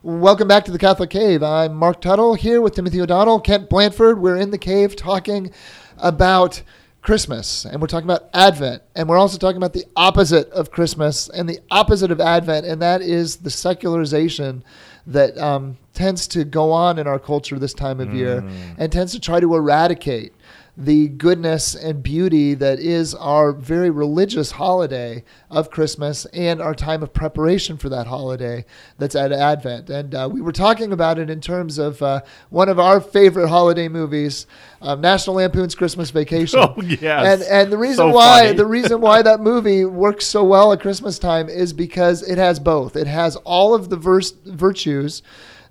Welcome 0.05 0.49
back 0.49 0.65
to 0.65 0.73
the 0.73 0.81
Catholic 0.81 1.11
Cave. 1.11 1.45
I'm 1.45 1.75
Mark 1.75 2.01
Tuttle 2.01 2.35
here 2.35 2.61
with 2.61 2.75
Timothy 2.75 3.01
O'Donnell, 3.01 3.39
Kent 3.39 3.71
Blanford. 3.71 4.19
We're 4.19 4.35
in 4.35 4.51
the 4.51 4.59
cave 4.59 4.97
talking 4.97 5.53
about 5.97 6.65
Christmas 7.03 7.65
and 7.65 7.81
we're 7.81 7.87
talking 7.87 8.11
about 8.11 8.29
Advent 8.35 8.83
and 8.97 9.09
we're 9.09 9.17
also 9.17 9.39
talking 9.39 9.59
about 9.59 9.75
the 9.75 9.85
opposite 9.95 10.51
of 10.51 10.73
Christmas 10.73 11.29
and 11.29 11.49
the 11.49 11.61
opposite 11.71 12.11
of 12.11 12.21
Advent, 12.21 12.67
and 12.67 12.83
that 12.83 13.01
is 13.01 13.37
the 13.37 13.51
secularization 13.51 14.65
that 15.07 15.39
um, 15.39 15.79
tends 15.95 16.27
to 16.27 16.43
go 16.43 16.73
on 16.73 16.99
in 16.99 17.07
our 17.07 17.21
culture 17.21 17.61
this 17.61 17.73
time 17.73 18.01
of 18.01 18.09
mm. 18.09 18.17
year 18.17 18.45
and 18.79 18.91
tends 18.91 19.13
to 19.13 19.21
try 19.21 19.39
to 19.39 19.55
eradicate 19.55 20.33
the 20.77 21.09
goodness 21.09 21.75
and 21.75 22.03
beauty 22.03 22.55
that 22.55 22.79
is 22.79 23.15
our 23.15 23.53
very 23.53 23.91
religious 23.91 24.53
holiday 24.53 25.23
of 25.51 25.71
Christmas 25.71 26.25
and 26.27 26.63
our 26.63 26.75
time 26.75 27.03
of 27.03 27.13
preparation 27.13 27.77
for 27.77 27.91
that 27.91 28.07
holiday 28.07 28.65
that's 28.97 29.15
at 29.15 29.33
Advent. 29.33 29.91
And 29.91 30.15
uh, 30.15 30.31
we 30.33 30.41
were 30.41 30.53
talking 30.53 30.91
about 30.91 31.19
it 31.19 31.29
in 31.29 31.43
terms 31.43 31.77
of 31.77 32.01
uh, 32.01 32.23
one 32.49 32.71
of 32.71 32.81
our 32.81 33.01
favorite 33.01 33.49
holiday 33.49 33.89
movies, 33.89 34.47
um, 34.83 35.01
National 35.01 35.37
Lampoon's 35.37 35.75
Christmas 35.75 36.11
Vacation. 36.11 36.43
Oh 36.63 36.81
yes. 36.83 37.43
And 37.43 37.43
and 37.43 37.73
the 37.73 37.79
reason 37.79 37.97
so 37.97 38.09
why 38.09 38.47
funny. 38.47 38.57
the 38.57 38.67
reason 38.67 39.01
why 39.01 39.23
that 39.23 39.41
movie 39.41 39.85
works 39.85 40.27
so 40.27 40.45
well 40.45 40.73
at 40.73 40.81
Christmas 40.81 41.19
time 41.19 41.49
is 41.49 41.73
because 41.73 42.23
it 42.23 42.39
has 42.39 42.59
both. 42.59 42.95
It 42.97 43.07
has 43.07 43.37
all 43.37 43.75
of 43.75 43.91
the 43.91 43.97
verse, 43.97 44.33
virtues 44.45 45.23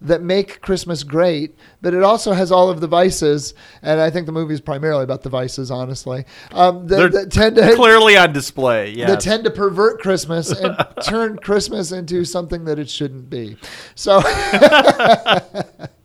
that 0.01 0.21
make 0.21 0.61
Christmas 0.61 1.03
great, 1.03 1.55
but 1.81 1.93
it 1.93 2.03
also 2.03 2.33
has 2.33 2.51
all 2.51 2.69
of 2.69 2.81
the 2.81 2.87
vices. 2.87 3.53
And 3.81 4.01
I 4.01 4.09
think 4.09 4.25
the 4.25 4.31
movie 4.31 4.53
is 4.53 4.61
primarily 4.61 5.03
about 5.03 5.21
the 5.21 5.29
vices, 5.29 5.69
honestly. 5.71 6.25
Um, 6.51 6.87
that, 6.87 7.11
that 7.11 7.31
tend 7.31 7.55
to 7.57 7.75
clearly 7.75 8.17
on 8.17 8.33
display. 8.33 8.91
Yeah, 8.91 9.07
that 9.07 9.19
tend 9.19 9.43
to 9.45 9.51
pervert 9.51 10.01
Christmas 10.01 10.51
and 10.51 10.75
turn 11.03 11.37
Christmas 11.37 11.91
into 11.91 12.25
something 12.25 12.65
that 12.65 12.79
it 12.79 12.89
shouldn't 12.89 13.29
be. 13.29 13.57
So. 13.95 14.21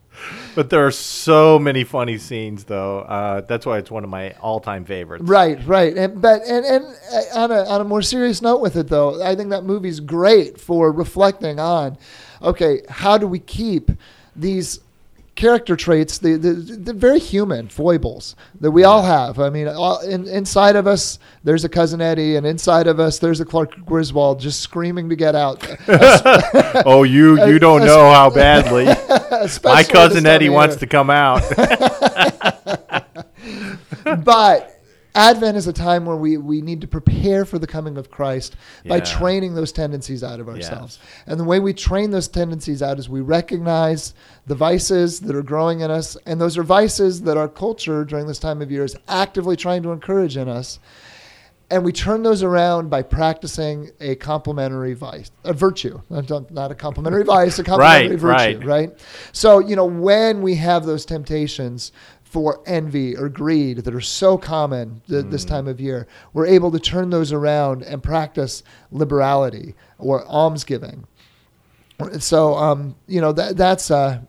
but 0.57 0.71
there 0.71 0.87
are 0.87 0.91
so 0.91 1.59
many 1.59 1.85
funny 1.85 2.17
scenes, 2.17 2.65
though. 2.65 3.01
Uh, 3.01 3.43
that's 3.43 3.67
why 3.67 3.79
it's 3.79 3.91
one 3.91 4.03
of 4.03 4.11
my 4.11 4.33
all-time 4.41 4.87
favorites. 4.87 5.23
Right, 5.25 5.65
right. 5.67 5.97
And 5.97 6.21
but 6.21 6.43
and 6.43 6.65
and 6.65 6.85
uh, 7.13 7.39
on 7.39 7.53
a 7.53 7.65
on 7.65 7.81
a 7.83 7.85
more 7.85 8.03
serious 8.03 8.41
note 8.41 8.63
with 8.63 8.75
it, 8.77 8.89
though, 8.89 9.23
I 9.23 9.37
think 9.37 9.51
that 9.51 9.65
movie's 9.65 10.01
great 10.01 10.59
for 10.59 10.91
reflecting 10.91 11.61
on 11.61 11.99
okay, 12.43 12.81
how 12.89 13.19
do 13.19 13.27
we 13.27 13.39
keep 13.39 13.91
these 14.35 14.81
character 15.37 15.77
traits, 15.77 16.19
the, 16.19 16.37
the, 16.37 16.53
the, 16.55 16.93
very 16.95 17.19
human 17.19 17.69
foibles 17.69 18.35
that 18.61 18.71
we 18.71 18.85
all 18.85 19.03
have. 19.03 19.39
I 19.39 19.51
mean, 19.51 19.69
all, 19.69 20.01
in, 20.01 20.27
inside 20.27 20.77
of 20.77 20.87
us, 20.87 21.19
there's 21.45 21.63
a 21.65 21.69
cousin 21.69 22.01
Eddie, 22.01 22.37
and 22.37 22.47
inside 22.47 22.87
of 22.87 22.99
us, 22.99 23.19
there's 23.19 23.41
a 23.41 23.45
Clark 23.45 23.85
Griswold 23.85 24.41
just 24.41 24.61
screaming 24.61 25.11
to 25.11 25.17
get 25.17 25.35
out. 25.35 25.65
oh, 26.87 27.03
you 27.03 27.47
you 27.47 27.59
don't 27.59 27.85
know 27.85 28.11
how 28.11 28.31
badly. 28.31 28.87
My 29.65 29.83
cousin 29.83 30.27
Eddie 30.27 30.49
wants 30.49 30.77
to 30.77 30.87
come 30.87 31.11
out. 31.11 31.43
but 34.25 34.77
Advent 35.17 35.57
is 35.57 35.67
a 35.67 35.73
time 35.73 36.05
where 36.05 36.17
we, 36.17 36.37
we 36.37 36.61
need 36.61 36.83
to 36.83 36.87
prepare 36.87 37.47
for 37.47 37.59
the 37.59 37.67
coming 37.67 37.97
of 37.97 38.11
Christ 38.11 38.55
yeah. 38.85 38.91
by 38.91 39.01
training 39.01 39.55
those 39.55 39.73
tendencies 39.73 40.23
out 40.23 40.41
of 40.41 40.49
ourselves. 40.49 40.99
Yes. 41.01 41.23
And 41.27 41.41
the 41.41 41.45
way 41.45 41.59
we 41.59 41.73
train 41.73 42.11
those 42.11 42.29
tendencies 42.29 42.83
out 42.83 42.99
is 42.99 43.09
we 43.09 43.23
recognize 43.23 44.13
the 44.47 44.55
vices 44.55 45.21
that 45.21 45.35
are 45.35 45.43
growing 45.43 45.81
in 45.81 45.91
us, 45.91 46.19
and 46.27 46.39
those 46.39 46.59
are 46.59 46.63
vices 46.63 47.23
that 47.23 47.39
our 47.39 47.49
culture 47.49 48.05
during 48.05 48.27
this 48.27 48.39
time 48.39 48.61
of 48.61 48.71
year 48.71 48.85
is 48.85 48.95
actively 49.09 49.57
trying 49.57 49.83
to 49.85 49.91
encourage 49.91 50.37
in 50.37 50.49
us. 50.49 50.79
And 51.69 51.85
we 51.85 51.91
turn 51.91 52.23
those 52.23 52.45
around 52.45 52.91
by 52.91 53.03
practicing 53.03 53.91
a 53.99 54.15
complementary 54.15 54.95
vice, 54.95 55.33
a 55.43 55.53
virtue, 55.53 56.01
not 56.09 56.71
a 56.71 56.77
complementary 56.77 57.25
vice, 57.25 57.59
a 57.59 57.65
complementary 57.65 58.17
right, 58.17 58.57
virtue, 58.57 58.59
right. 58.59 58.89
right? 58.91 58.99
So, 59.33 59.59
you 59.59 59.75
know, 59.75 59.85
when 59.85 60.43
we 60.43 60.55
have 60.55 60.87
those 60.87 61.05
temptations, 61.05 61.91
for 62.37 62.61
envy 62.67 63.17
or 63.17 63.31
greed 63.31 63.79
that 63.79 63.95
are 63.95 64.01
so 64.01 64.37
common 64.37 65.01
th- 65.09 65.25
mm. 65.25 65.31
this 65.31 65.45
time 65.45 65.67
of 65.67 65.81
year, 65.81 66.07
we're 66.35 66.45
able 66.45 66.71
to 66.71 66.79
turn 66.79 67.09
those 67.09 67.33
around 67.33 67.83
and 67.83 68.03
practice 68.03 68.63
liberality 68.91 69.75
or 69.99 70.27
almsgiving. 70.27 71.07
So, 72.19 72.55
um, 72.55 72.95
you 73.07 73.23
know, 73.23 73.33
that 73.33 73.57
that's, 73.57 73.91
uh, 73.91 74.21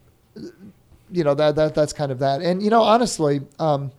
you 1.11 1.23
know, 1.23 1.33
that, 1.33 1.55
that, 1.55 1.75
that's 1.75 1.91
kind 1.91 2.11
of 2.11 2.19
that. 2.19 2.41
And, 2.41 2.63
you 2.63 2.69
know, 2.69 2.81
honestly, 2.81 3.41
um, 3.59 3.91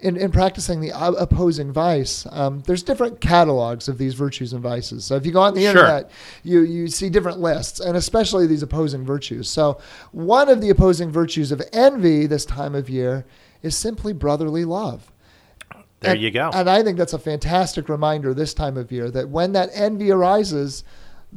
in, 0.00 0.16
in 0.16 0.30
practicing 0.30 0.80
the 0.80 0.90
opposing 0.94 1.72
vice, 1.72 2.26
um, 2.30 2.62
there's 2.66 2.82
different 2.82 3.20
catalogs 3.20 3.88
of 3.88 3.96
these 3.96 4.14
virtues 4.14 4.52
and 4.52 4.62
vices. 4.62 5.04
So 5.04 5.16
if 5.16 5.24
you 5.24 5.32
go 5.32 5.40
on 5.40 5.54
the 5.54 5.62
sure. 5.62 5.70
internet, 5.70 6.10
you, 6.42 6.60
you 6.60 6.88
see 6.88 7.08
different 7.08 7.40
lists, 7.40 7.80
and 7.80 7.96
especially 7.96 8.46
these 8.46 8.62
opposing 8.62 9.04
virtues. 9.04 9.48
So 9.48 9.80
one 10.12 10.50
of 10.50 10.60
the 10.60 10.68
opposing 10.68 11.10
virtues 11.10 11.50
of 11.50 11.62
envy 11.72 12.26
this 12.26 12.44
time 12.44 12.74
of 12.74 12.90
year 12.90 13.24
is 13.62 13.76
simply 13.76 14.12
brotherly 14.12 14.66
love. 14.66 15.10
There 16.00 16.12
and, 16.12 16.20
you 16.20 16.30
go. 16.30 16.50
And 16.52 16.68
I 16.68 16.82
think 16.82 16.98
that's 16.98 17.14
a 17.14 17.18
fantastic 17.18 17.88
reminder 17.88 18.34
this 18.34 18.52
time 18.52 18.76
of 18.76 18.92
year 18.92 19.10
that 19.12 19.30
when 19.30 19.52
that 19.52 19.70
envy 19.72 20.10
arises, 20.10 20.84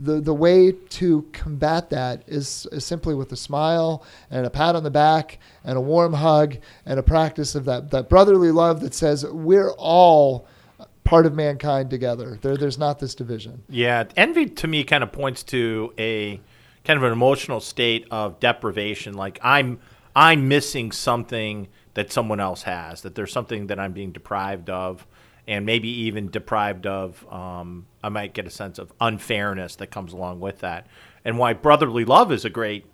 the, 0.01 0.21
the 0.21 0.33
way 0.33 0.71
to 0.71 1.23
combat 1.33 1.89
that 1.89 2.23
is, 2.27 2.67
is 2.71 2.85
simply 2.85 3.13
with 3.13 3.31
a 3.31 3.35
smile 3.35 4.03
and 4.31 4.45
a 4.45 4.49
pat 4.49 4.75
on 4.75 4.83
the 4.83 4.91
back 4.91 5.39
and 5.63 5.77
a 5.77 5.81
warm 5.81 6.13
hug 6.13 6.57
and 6.85 6.99
a 6.99 7.03
practice 7.03 7.55
of 7.55 7.65
that, 7.65 7.91
that 7.91 8.09
brotherly 8.09 8.51
love 8.51 8.79
that 8.81 8.93
says 8.93 9.25
we're 9.25 9.71
all 9.71 10.47
part 11.03 11.25
of 11.25 11.33
mankind 11.33 11.89
together. 11.89 12.39
There, 12.41 12.55
there's 12.55 12.77
not 12.77 12.99
this 12.99 13.15
division. 13.15 13.63
Yeah, 13.67 14.05
envy 14.15 14.45
to 14.45 14.67
me 14.67 14.83
kind 14.83 15.03
of 15.03 15.11
points 15.11 15.43
to 15.43 15.93
a 15.97 16.39
kind 16.85 16.97
of 16.97 17.03
an 17.03 17.11
emotional 17.11 17.59
state 17.59 18.07
of 18.09 18.39
deprivation. 18.39 19.15
Like 19.15 19.39
I'm, 19.41 19.79
I'm 20.15 20.47
missing 20.47 20.91
something 20.91 21.67
that 21.95 22.11
someone 22.11 22.39
else 22.39 22.63
has. 22.63 23.01
That 23.01 23.15
there's 23.15 23.33
something 23.33 23.67
that 23.67 23.79
I'm 23.79 23.91
being 23.91 24.11
deprived 24.11 24.69
of 24.69 25.05
and 25.49 25.65
maybe 25.65 25.89
even 25.89 26.29
deprived 26.29 26.85
of, 26.85 27.25
um, 27.33 27.87
I 28.03 28.09
might 28.09 28.35
get 28.35 28.45
a 28.45 28.51
sense 28.51 28.77
of 28.77 28.93
unfairness 29.01 29.77
that 29.77 29.87
comes 29.87 30.13
along 30.13 30.39
with 30.39 30.59
that. 30.59 30.85
And 31.25 31.39
why 31.39 31.53
brotherly 31.53 32.05
love 32.05 32.31
is 32.31 32.45
a 32.45 32.51
great 32.51 32.85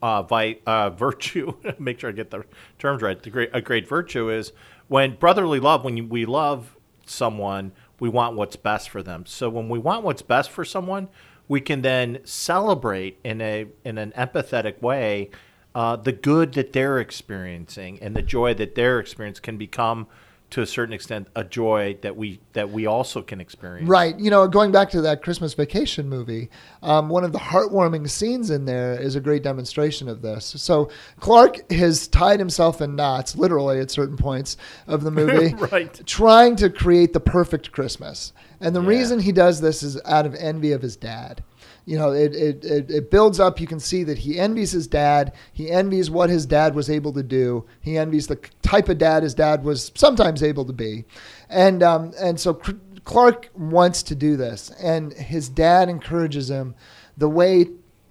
uh, 0.00 0.22
vi- 0.22 0.60
uh, 0.64 0.90
virtue. 1.06 1.54
Make 1.80 1.98
sure 1.98 2.10
I 2.10 2.12
get 2.12 2.30
the 2.30 2.44
terms 2.78 3.02
right. 3.02 3.20
The 3.20 3.30
great, 3.30 3.50
a 3.52 3.60
great 3.60 3.88
virtue 3.88 4.30
is 4.30 4.52
when 4.86 5.16
brotherly 5.16 5.58
love, 5.58 5.84
when 5.84 5.96
you, 5.96 6.06
we 6.06 6.24
love 6.24 6.76
someone, 7.04 7.72
we 7.98 8.08
want 8.08 8.36
what's 8.36 8.54
best 8.54 8.90
for 8.90 9.02
them. 9.02 9.26
So 9.26 9.50
when 9.50 9.68
we 9.68 9.80
want 9.80 10.04
what's 10.04 10.22
best 10.22 10.50
for 10.50 10.64
someone, 10.64 11.08
we 11.48 11.60
can 11.60 11.82
then 11.82 12.20
celebrate 12.22 13.18
in 13.24 13.40
a 13.40 13.66
in 13.84 13.98
an 13.98 14.12
empathetic 14.12 14.80
way 14.80 15.30
uh, 15.74 15.96
the 15.96 16.12
good 16.12 16.52
that 16.52 16.72
they're 16.72 16.98
experiencing 17.00 17.98
and 18.00 18.14
the 18.14 18.22
joy 18.22 18.54
that 18.54 18.74
they're 18.76 19.00
experiencing 19.00 19.42
can 19.42 19.56
become 19.56 20.06
to 20.50 20.62
a 20.62 20.66
certain 20.66 20.94
extent 20.94 21.28
a 21.36 21.44
joy 21.44 21.96
that 22.00 22.16
we 22.16 22.40
that 22.54 22.70
we 22.70 22.86
also 22.86 23.20
can 23.20 23.40
experience. 23.40 23.88
Right. 23.88 24.18
You 24.18 24.30
know, 24.30 24.48
going 24.48 24.72
back 24.72 24.88
to 24.90 25.02
that 25.02 25.22
Christmas 25.22 25.52
Vacation 25.52 26.08
movie, 26.08 26.48
um, 26.82 27.08
one 27.10 27.22
of 27.24 27.32
the 27.32 27.38
heartwarming 27.38 28.08
scenes 28.08 28.50
in 28.50 28.64
there 28.64 28.98
is 28.98 29.14
a 29.14 29.20
great 29.20 29.42
demonstration 29.42 30.08
of 30.08 30.22
this. 30.22 30.54
So 30.56 30.90
Clark 31.20 31.70
has 31.70 32.08
tied 32.08 32.38
himself 32.38 32.80
in 32.80 32.96
knots, 32.96 33.36
literally 33.36 33.78
at 33.78 33.90
certain 33.90 34.16
points 34.16 34.56
of 34.86 35.02
the 35.02 35.10
movie, 35.10 35.54
right. 35.72 36.06
trying 36.06 36.56
to 36.56 36.70
create 36.70 37.12
the 37.12 37.20
perfect 37.20 37.70
Christmas. 37.72 38.32
And 38.60 38.74
the 38.74 38.82
yeah. 38.82 38.88
reason 38.88 39.20
he 39.20 39.32
does 39.32 39.60
this 39.60 39.82
is 39.82 40.00
out 40.06 40.24
of 40.24 40.34
envy 40.34 40.72
of 40.72 40.80
his 40.80 40.96
dad 40.96 41.42
you 41.88 41.96
know, 41.96 42.10
it, 42.10 42.34
it, 42.34 42.64
it, 42.66 42.90
it 42.90 43.10
builds 43.10 43.40
up. 43.40 43.58
You 43.58 43.66
can 43.66 43.80
see 43.80 44.04
that 44.04 44.18
he 44.18 44.38
envies 44.38 44.72
his 44.72 44.86
dad. 44.86 45.32
He 45.54 45.70
envies 45.70 46.10
what 46.10 46.28
his 46.28 46.44
dad 46.44 46.74
was 46.74 46.90
able 46.90 47.14
to 47.14 47.22
do. 47.22 47.64
He 47.80 47.96
envies 47.96 48.26
the 48.26 48.36
type 48.60 48.90
of 48.90 48.98
dad 48.98 49.22
his 49.22 49.32
dad 49.32 49.64
was 49.64 49.90
sometimes 49.94 50.42
able 50.42 50.66
to 50.66 50.72
be. 50.74 51.06
And, 51.48 51.82
um, 51.82 52.12
and 52.20 52.38
so 52.38 52.60
Clark 53.04 53.48
wants 53.54 54.02
to 54.02 54.14
do 54.14 54.36
this. 54.36 54.70
And 54.82 55.14
his 55.14 55.48
dad 55.48 55.88
encourages 55.88 56.50
him. 56.50 56.74
The 57.16 57.30
way 57.30 57.68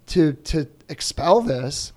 to, 0.08 0.34
to 0.34 0.68
expel 0.90 1.42
this 1.42 1.94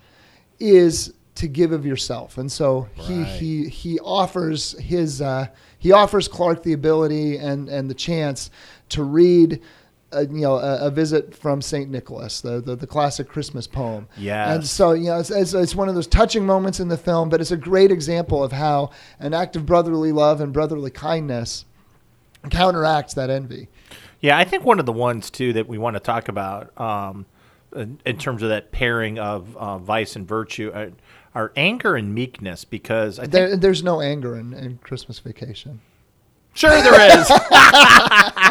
is 0.59 1.15
to 1.37 1.49
give 1.49 1.73
of 1.73 1.87
yourself. 1.87 2.37
And 2.37 2.53
so 2.53 2.91
he, 2.93 3.25
he, 3.25 3.69
he 3.71 3.99
offers 4.01 4.79
his, 4.79 5.23
uh, 5.23 5.47
he 5.79 5.93
offers 5.93 6.29
Clark 6.29 6.63
the 6.63 6.75
ability 6.75 7.39
and, 7.39 7.71
and 7.71 7.89
the 7.89 7.95
chance 7.95 8.51
to 8.91 9.03
read 9.03 9.63
a, 10.13 10.23
you 10.23 10.41
know 10.41 10.57
a, 10.57 10.87
a, 10.87 10.91
visit 10.91 11.35
from 11.35 11.63
Saint 11.63 11.91
Nicholas, 11.91 12.41
the, 12.41 12.61
the, 12.61 12.77
the 12.77 12.87
classic 12.87 13.29
Christmas 13.29 13.67
poem. 13.67 14.09
Yeah. 14.17 14.55
And 14.55 14.67
so 14.67 14.93
you 14.93 15.07
know 15.07 15.19
it's, 15.19 15.31
it's, 15.31 15.55
it's, 15.55 15.75
one 15.75 15.89
of 15.89 15.95
those 15.95 16.07
touching 16.07 16.45
moments 16.45 16.81
in 16.81 16.89
the 16.89 16.97
film, 16.97 17.29
but 17.29 17.41
it's 17.41 17.51
a 17.51 17.57
great 17.57 17.91
example 17.91 18.43
of 18.43 18.53
how 18.53 18.91
an 19.19 19.35
act 19.35 19.57
of 19.57 19.67
brotherly 19.67 20.13
love 20.13 20.41
and 20.41 20.53
brotherly 20.53 20.91
kindness 20.91 21.65
counteracts 22.51 23.15
that 23.15 23.31
envy. 23.31 23.69
Yeah, 24.21 24.37
I 24.37 24.45
think 24.45 24.65
one 24.65 24.79
of 24.81 24.87
the 24.87 24.93
ones 24.93 25.31
too 25.31 25.53
that 25.55 25.69
we 25.69 25.79
want 25.79 25.95
to 25.95 26.01
talk 26.01 26.29
about 26.29 26.79
um, 26.81 27.27
in, 27.75 28.01
in, 28.05 28.19
terms 28.19 28.43
of 28.43 28.51
that 28.51 28.73
pairing 28.73 29.19
of 29.19 29.57
uh, 29.57 29.79
vice 29.79 30.17
and 30.17 30.27
virtue. 30.27 30.71
Uh, 30.75 30.91
are 31.35 31.53
anger 31.57 31.95
and 31.95 32.15
meekness 32.15 32.65
because 32.65 33.19
I 33.19 33.27
there, 33.27 33.57
there's 33.57 33.85
no 33.85 34.01
anger 34.01 34.37
in, 34.37 34.53
in 34.53 34.79
Christmas 34.79 35.21
Vacation. 35.21 35.81
Sure, 36.55 36.71
there 36.83 37.21
is. 37.21 37.31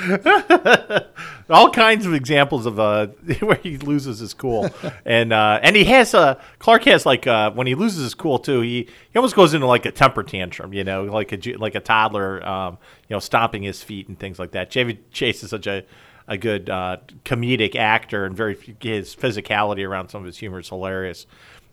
All 1.50 1.70
kinds 1.70 2.06
of 2.06 2.14
examples 2.14 2.66
of 2.66 2.78
uh, 2.78 3.06
where 3.40 3.56
he 3.56 3.76
loses 3.78 4.20
his 4.20 4.34
cool, 4.34 4.70
and 5.04 5.32
uh, 5.32 5.58
and 5.62 5.74
he 5.74 5.84
has 5.84 6.14
uh, 6.14 6.40
Clark 6.58 6.84
has 6.84 7.04
like 7.04 7.26
uh, 7.26 7.50
when 7.50 7.66
he 7.66 7.74
loses 7.74 8.02
his 8.02 8.14
cool 8.14 8.38
too. 8.38 8.60
He 8.60 8.88
he 9.10 9.16
almost 9.16 9.34
goes 9.34 9.52
into 9.54 9.66
like 9.66 9.86
a 9.86 9.90
temper 9.90 10.22
tantrum, 10.22 10.72
you 10.72 10.84
know, 10.84 11.04
like 11.04 11.32
a 11.32 11.56
like 11.56 11.74
a 11.74 11.80
toddler, 11.80 12.46
um, 12.46 12.78
you 13.08 13.14
know, 13.16 13.20
stomping 13.20 13.62
his 13.62 13.82
feet 13.82 14.08
and 14.08 14.18
things 14.18 14.38
like 14.38 14.52
that. 14.52 14.70
Chevy 14.70 15.00
Chase 15.12 15.42
is 15.42 15.50
such 15.50 15.66
a 15.66 15.84
a 16.28 16.38
good 16.38 16.70
uh, 16.70 16.98
comedic 17.24 17.74
actor, 17.74 18.24
and 18.24 18.36
very 18.36 18.56
his 18.80 19.14
physicality 19.16 19.86
around 19.86 20.08
some 20.08 20.22
of 20.22 20.26
his 20.26 20.38
humor 20.38 20.60
is 20.60 20.68
hilarious. 20.68 21.26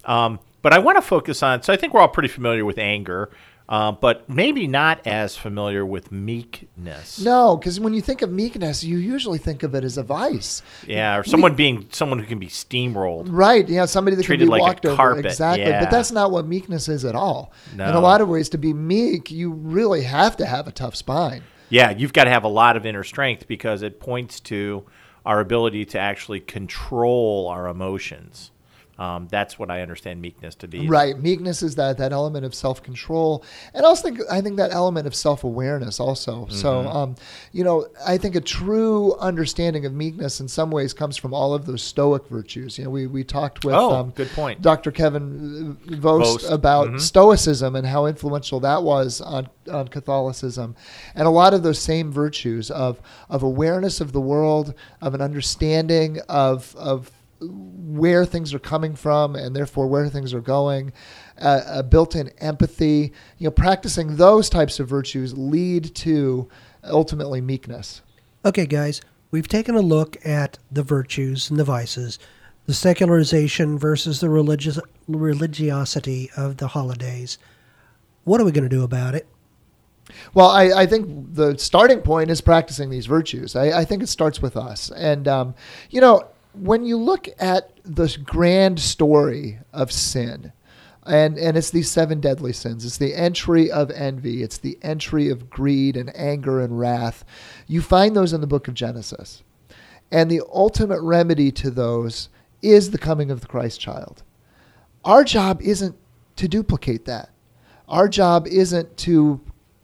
Um, 0.06 0.40
but 0.62 0.74
I 0.74 0.80
want 0.80 0.98
to 0.98 1.02
focus 1.02 1.44
on. 1.44 1.62
So 1.62 1.72
I 1.72 1.78
think 1.78 1.94
we're 1.94 2.02
all 2.02 2.08
pretty 2.08 2.30
familiar 2.30 2.66
with 2.66 2.80
anger. 2.80 3.30
Uh, 3.70 3.92
but 3.92 4.30
maybe 4.30 4.66
not 4.66 5.06
as 5.06 5.36
familiar 5.36 5.86
with 5.86 6.10
meekness. 6.10 7.20
No, 7.20 7.58
because 7.58 7.82
when 7.82 7.94
you 7.94 8.02
think 8.02 8.22
of 8.22 8.32
meekness, 8.32 8.82
you 8.82 8.98
usually 8.98 9.40
think 9.40 9.62
of 9.62 9.76
it 9.76 9.84
as 9.84 9.98
a 9.98 10.04
vice. 10.04 10.62
Yeah, 10.86 11.18
or 11.18 11.26
someone 11.26 11.56
being 11.56 11.88
someone 11.92 12.20
who 12.20 12.26
can 12.26 12.40
be 12.40 12.48
steamrolled. 12.48 13.26
Right. 13.28 13.68
Yeah, 13.68 13.84
somebody 13.84 14.16
that 14.16 14.24
Treated 14.24 14.46
can 14.46 14.48
be 14.48 14.52
like 14.52 14.62
walked 14.62 14.86
a 14.86 14.96
carpet. 14.96 15.20
over. 15.20 15.28
Exactly. 15.28 15.66
Yeah. 15.66 15.82
But 15.82 15.92
that's 15.92 16.12
not 16.12 16.32
what 16.32 16.48
meekness 16.48 16.88
is 16.88 17.04
at 17.04 17.16
all. 17.16 17.52
No. 17.76 17.90
In 17.90 17.96
a 17.96 18.00
lot 18.00 18.22
of 18.22 18.30
ways, 18.30 18.48
to 18.50 18.58
be 18.58 18.72
meek, 18.74 19.32
you 19.32 19.52
really 19.52 20.04
have 20.04 20.38
to 20.38 20.46
have 20.46 20.68
a 20.68 20.72
tough 20.72 20.96
spine. 20.96 21.44
Yeah, 21.70 21.92
you've 21.92 22.14
got 22.14 22.24
to 22.24 22.30
have 22.30 22.46
a 22.46 22.50
lot 22.50 22.78
of 22.78 22.86
inner 22.86 23.04
strength 23.04 23.48
because 23.50 23.82
it 23.82 24.00
points 24.00 24.40
to 24.42 24.86
our 25.26 25.42
ability 25.42 25.84
to 25.84 26.00
actually 26.00 26.40
control 26.40 27.50
our 27.50 27.68
emotions. 27.68 28.52
Um, 29.00 29.28
that's 29.30 29.60
what 29.60 29.70
I 29.70 29.82
understand 29.82 30.22
meekness 30.22 30.56
to 30.56 30.68
be. 30.68 30.88
Right, 30.88 31.18
meekness 31.18 31.62
is 31.62 31.76
that 31.76 31.98
that 32.00 32.12
element 32.12 32.46
of 32.46 32.56
self 32.56 32.82
control, 32.82 33.44
and 33.74 33.86
also 33.86 34.10
think 34.10 34.22
I 34.32 34.42
think 34.42 34.58
that 34.58 34.72
element 34.72 35.08
of 35.08 35.16
self 35.16 35.44
awareness 35.44 36.00
also. 36.00 36.46
Mm-hmm. 36.46 36.54
So, 36.54 36.80
um, 36.88 37.16
you 37.52 37.64
know, 37.64 37.88
I 38.06 38.18
think 38.18 38.36
a 38.36 38.42
true 38.42 39.16
understanding 39.20 39.86
of 39.86 39.94
meekness 39.94 40.40
in 40.40 40.48
some 40.48 40.72
ways 40.72 40.94
comes 40.94 41.18
from 41.18 41.34
all 41.34 41.54
of 41.54 41.66
those 41.66 41.82
Stoic 41.82 42.28
virtues. 42.28 42.78
You 42.78 42.86
know, 42.86 42.90
we 42.90 43.08
we 43.08 43.24
talked 43.24 43.64
with 43.64 43.76
oh, 43.76 43.94
um, 43.94 44.10
good 44.12 44.30
point, 44.32 44.62
Dr. 44.62 44.92
Kevin 44.92 45.78
Vost, 45.86 46.42
Vost. 46.42 46.52
about 46.52 46.88
mm-hmm. 46.88 46.98
Stoicism 46.98 47.76
and 47.76 47.86
how 47.86 48.06
influential 48.06 48.60
that 48.62 48.84
was 48.84 49.22
on 49.22 49.48
on 49.72 49.88
Catholicism, 49.88 50.76
and 51.16 51.28
a 51.28 51.32
lot 51.32 51.54
of 51.54 51.64
those 51.64 51.80
same 51.80 52.12
virtues 52.12 52.72
of 52.72 53.02
of 53.30 53.44
awareness 53.44 54.02
of 54.02 54.12
the 54.12 54.22
world, 54.22 54.74
of 55.02 55.14
an 55.14 55.22
understanding 55.22 56.20
of 56.30 56.76
of 56.78 57.12
where 57.40 58.26
things 58.26 58.54
are 58.54 58.60
coming 58.60 58.96
from 58.96 59.36
and 59.36 59.56
therefore 59.56 59.88
where 59.88 60.10
things 60.10 60.34
are 60.34 60.42
going, 60.42 60.94
uh, 61.40 61.62
a 61.68 61.84
built-in 61.84 62.30
empathy. 62.40 63.14
You 63.38 63.46
know, 63.46 63.52
practicing 63.52 64.16
those 64.16 64.50
types 64.50 64.80
of 64.80 64.88
virtues 64.88 65.38
lead 65.38 65.94
to 65.96 66.50
ultimately 66.84 67.42
meekness. 67.42 68.02
Okay, 68.46 68.66
guys, 68.66 69.02
we've 69.32 69.48
taken 69.48 69.76
a 69.76 69.82
look 69.82 70.18
at 70.26 70.58
the 70.72 70.84
virtues 70.84 71.50
and 71.50 71.60
the 71.60 71.64
vices, 71.64 72.20
the 72.66 72.74
secularization 72.74 73.78
versus 73.78 74.20
the 74.20 74.30
religious 74.30 74.80
religiosity 75.08 76.30
of 76.36 76.58
the 76.58 76.70
holidays. 76.70 77.38
What 78.24 78.42
are 78.42 78.46
we 78.46 78.52
going 78.52 78.64
to 78.64 78.70
do 78.70 78.84
about 78.84 79.16
it? 79.16 79.28
Well, 80.34 80.50
I, 80.50 80.72
I, 80.72 80.86
think 80.86 81.34
the 81.36 81.58
starting 81.58 82.00
point 82.00 82.30
is 82.30 82.40
practicing 82.40 82.90
these 82.90 83.06
virtues. 83.06 83.56
I, 83.56 83.80
I 83.80 83.86
think 83.86 84.02
it 84.02 84.08
starts 84.08 84.42
with 84.42 84.56
us. 84.56 84.90
And, 84.92 85.28
um, 85.28 85.56
you 85.90 86.00
know, 86.00 86.28
when 86.60 86.86
you 86.86 86.98
look 86.98 87.28
at 87.40 87.72
the 87.84 88.16
grand 88.24 88.80
story 88.80 89.60
of 89.74 89.92
sin, 89.92 90.52
and 91.06 91.38
and 91.38 91.58
it's 91.58 91.70
these 91.70 91.90
seven 91.90 92.20
deadly 92.20 92.54
sins. 92.54 92.86
It's 92.86 92.98
the 92.98 93.16
entry 93.16 93.72
of 93.72 93.92
envy. 93.92 94.44
It's 94.44 94.58
the 94.58 94.78
entry 94.82 95.30
of 95.30 95.50
greed 95.50 95.96
and 95.96 96.16
anger 96.16 96.60
and 96.60 96.78
wrath. 96.78 97.24
You 97.68 97.82
find 97.82 98.16
those 98.16 98.34
in 98.34 98.42
the 98.42 98.48
book 98.48 98.68
of 98.68 98.74
Genesis, 98.74 99.44
and 100.12 100.30
the 100.30 100.42
ultimate 100.54 101.02
remedy 101.02 101.52
to 101.54 101.72
those 101.72 102.30
is 102.62 102.92
the 102.92 102.98
coming 102.98 103.32
of 103.32 103.42
the 103.42 103.48
Christ 103.48 103.80
child. 103.80 104.24
Our 105.06 105.24
job 105.24 105.62
isn't 105.62 105.96
to 106.38 106.48
duplicate 106.48 107.06
that. 107.06 107.30
Our 107.88 108.10
job 108.10 108.48
isn't 108.48 108.98
to 108.98 109.40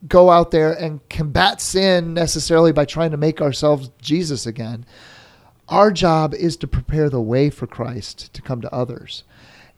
go 0.08 0.30
out 0.30 0.52
there 0.52 0.74
and 0.74 1.08
combat 1.10 1.62
sin 1.62 2.14
necessarily 2.14 2.74
by 2.74 2.86
trying 2.86 3.12
to 3.12 3.18
make 3.18 3.42
ourselves 3.42 3.90
Jesus 4.02 4.46
again. 4.46 4.86
Our 5.70 5.92
job 5.92 6.34
is 6.34 6.58
to 6.58 6.68
prepare 6.68 7.10
the 7.10 7.22
way 7.22 7.50
for 7.50 7.68
Christ 7.68 8.34
to 8.34 8.42
come 8.42 8.62
to 8.62 8.74
others. 8.74 9.24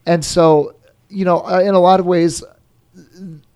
And 0.05 0.23
so, 0.23 0.75
you 1.09 1.25
know, 1.25 1.45
uh, 1.45 1.59
in 1.59 1.73
a 1.73 1.79
lot 1.79 1.99
of 1.99 2.05
ways, 2.05 2.43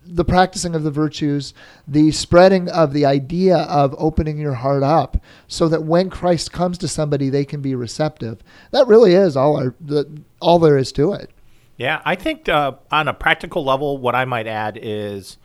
the 0.05 0.25
practicing 0.25 0.75
of 0.75 0.83
the 0.83 0.91
virtues, 0.91 1.53
the 1.87 2.11
spreading 2.11 2.69
of 2.69 2.93
the 2.93 3.05
idea 3.05 3.57
of 3.57 3.95
opening 3.97 4.37
your 4.37 4.55
heart 4.55 4.83
up 4.83 5.17
so 5.47 5.67
that 5.67 5.83
when 5.83 6.09
Christ 6.09 6.51
comes 6.51 6.77
to 6.79 6.87
somebody, 6.87 7.29
they 7.29 7.45
can 7.45 7.61
be 7.61 7.75
receptive. 7.75 8.39
That 8.71 8.87
really 8.87 9.13
is 9.13 9.37
all, 9.37 9.57
our, 9.57 9.75
the, 9.79 10.21
all 10.39 10.59
there 10.59 10.77
is 10.77 10.91
to 10.93 11.13
it. 11.13 11.29
Yeah, 11.77 12.01
I 12.03 12.15
think 12.15 12.49
uh, 12.49 12.73
on 12.91 13.07
a 13.07 13.13
practical 13.13 13.63
level, 13.63 13.97
what 13.97 14.13
I 14.13 14.25
might 14.25 14.47
add 14.47 14.77
is 14.81 15.37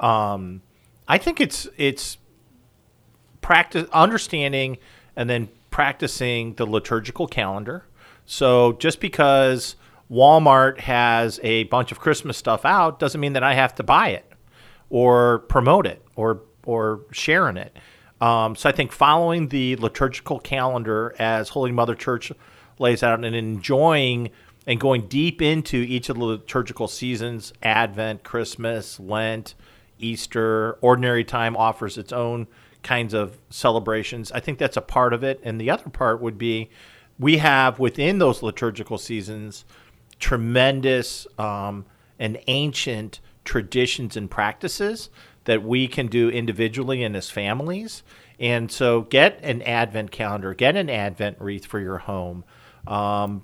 um, 0.00 0.62
I 1.06 1.18
think 1.18 1.38
it's 1.40 1.68
it's 1.76 2.16
practice 3.42 3.88
understanding 3.92 4.78
and 5.16 5.28
then 5.28 5.50
practicing 5.72 6.54
the 6.54 6.66
liturgical 6.66 7.26
calendar. 7.26 7.84
So 8.24 8.74
just 8.74 9.00
because 9.00 9.74
Walmart 10.10 10.78
has 10.80 11.40
a 11.42 11.64
bunch 11.64 11.90
of 11.90 11.98
Christmas 11.98 12.36
stuff 12.36 12.64
out 12.64 13.00
doesn't 13.00 13.20
mean 13.20 13.32
that 13.32 13.42
I 13.42 13.54
have 13.54 13.74
to 13.76 13.82
buy 13.82 14.10
it 14.10 14.30
or 14.90 15.40
promote 15.40 15.86
it 15.86 16.02
or 16.14 16.42
or 16.64 17.00
share 17.10 17.48
in 17.48 17.56
it. 17.56 17.76
Um, 18.20 18.54
so 18.54 18.68
I 18.68 18.72
think 18.72 18.92
following 18.92 19.48
the 19.48 19.74
liturgical 19.76 20.38
calendar 20.38 21.12
as 21.18 21.48
Holy 21.48 21.72
Mother 21.72 21.96
Church 21.96 22.30
lays 22.78 23.02
out 23.02 23.24
and 23.24 23.34
enjoying 23.34 24.30
and 24.64 24.78
going 24.78 25.08
deep 25.08 25.42
into 25.42 25.78
each 25.78 26.08
of 26.08 26.16
the 26.18 26.24
liturgical 26.24 26.86
seasons 26.86 27.52
Advent, 27.62 28.22
Christmas, 28.22 29.00
Lent, 29.00 29.54
Easter, 29.98 30.74
Ordinary 30.80 31.24
Time 31.24 31.56
offers 31.56 31.98
its 31.98 32.12
own 32.12 32.46
kinds 32.82 33.14
of 33.14 33.38
celebrations. 33.50 34.32
I 34.32 34.40
think 34.40 34.58
that's 34.58 34.76
a 34.76 34.82
part 34.82 35.12
of 35.12 35.22
it. 35.22 35.40
And 35.42 35.60
the 35.60 35.70
other 35.70 35.90
part 35.90 36.20
would 36.20 36.38
be 36.38 36.70
we 37.18 37.38
have 37.38 37.78
within 37.78 38.18
those 38.18 38.42
liturgical 38.42 38.98
seasons 38.98 39.64
tremendous 40.18 41.26
um, 41.36 41.84
and 42.18 42.38
ancient 42.46 43.18
traditions 43.44 44.16
and 44.16 44.30
practices 44.30 45.10
that 45.44 45.64
we 45.64 45.88
can 45.88 46.06
do 46.06 46.28
individually 46.30 47.02
and 47.02 47.16
as 47.16 47.28
families. 47.28 48.04
And 48.38 48.70
so 48.70 49.02
get 49.02 49.40
an 49.42 49.62
Advent 49.62 50.12
calendar, 50.12 50.54
get 50.54 50.76
an 50.76 50.88
Advent 50.88 51.38
wreath 51.40 51.66
for 51.66 51.80
your 51.80 51.98
home. 51.98 52.44
Um, 52.86 53.42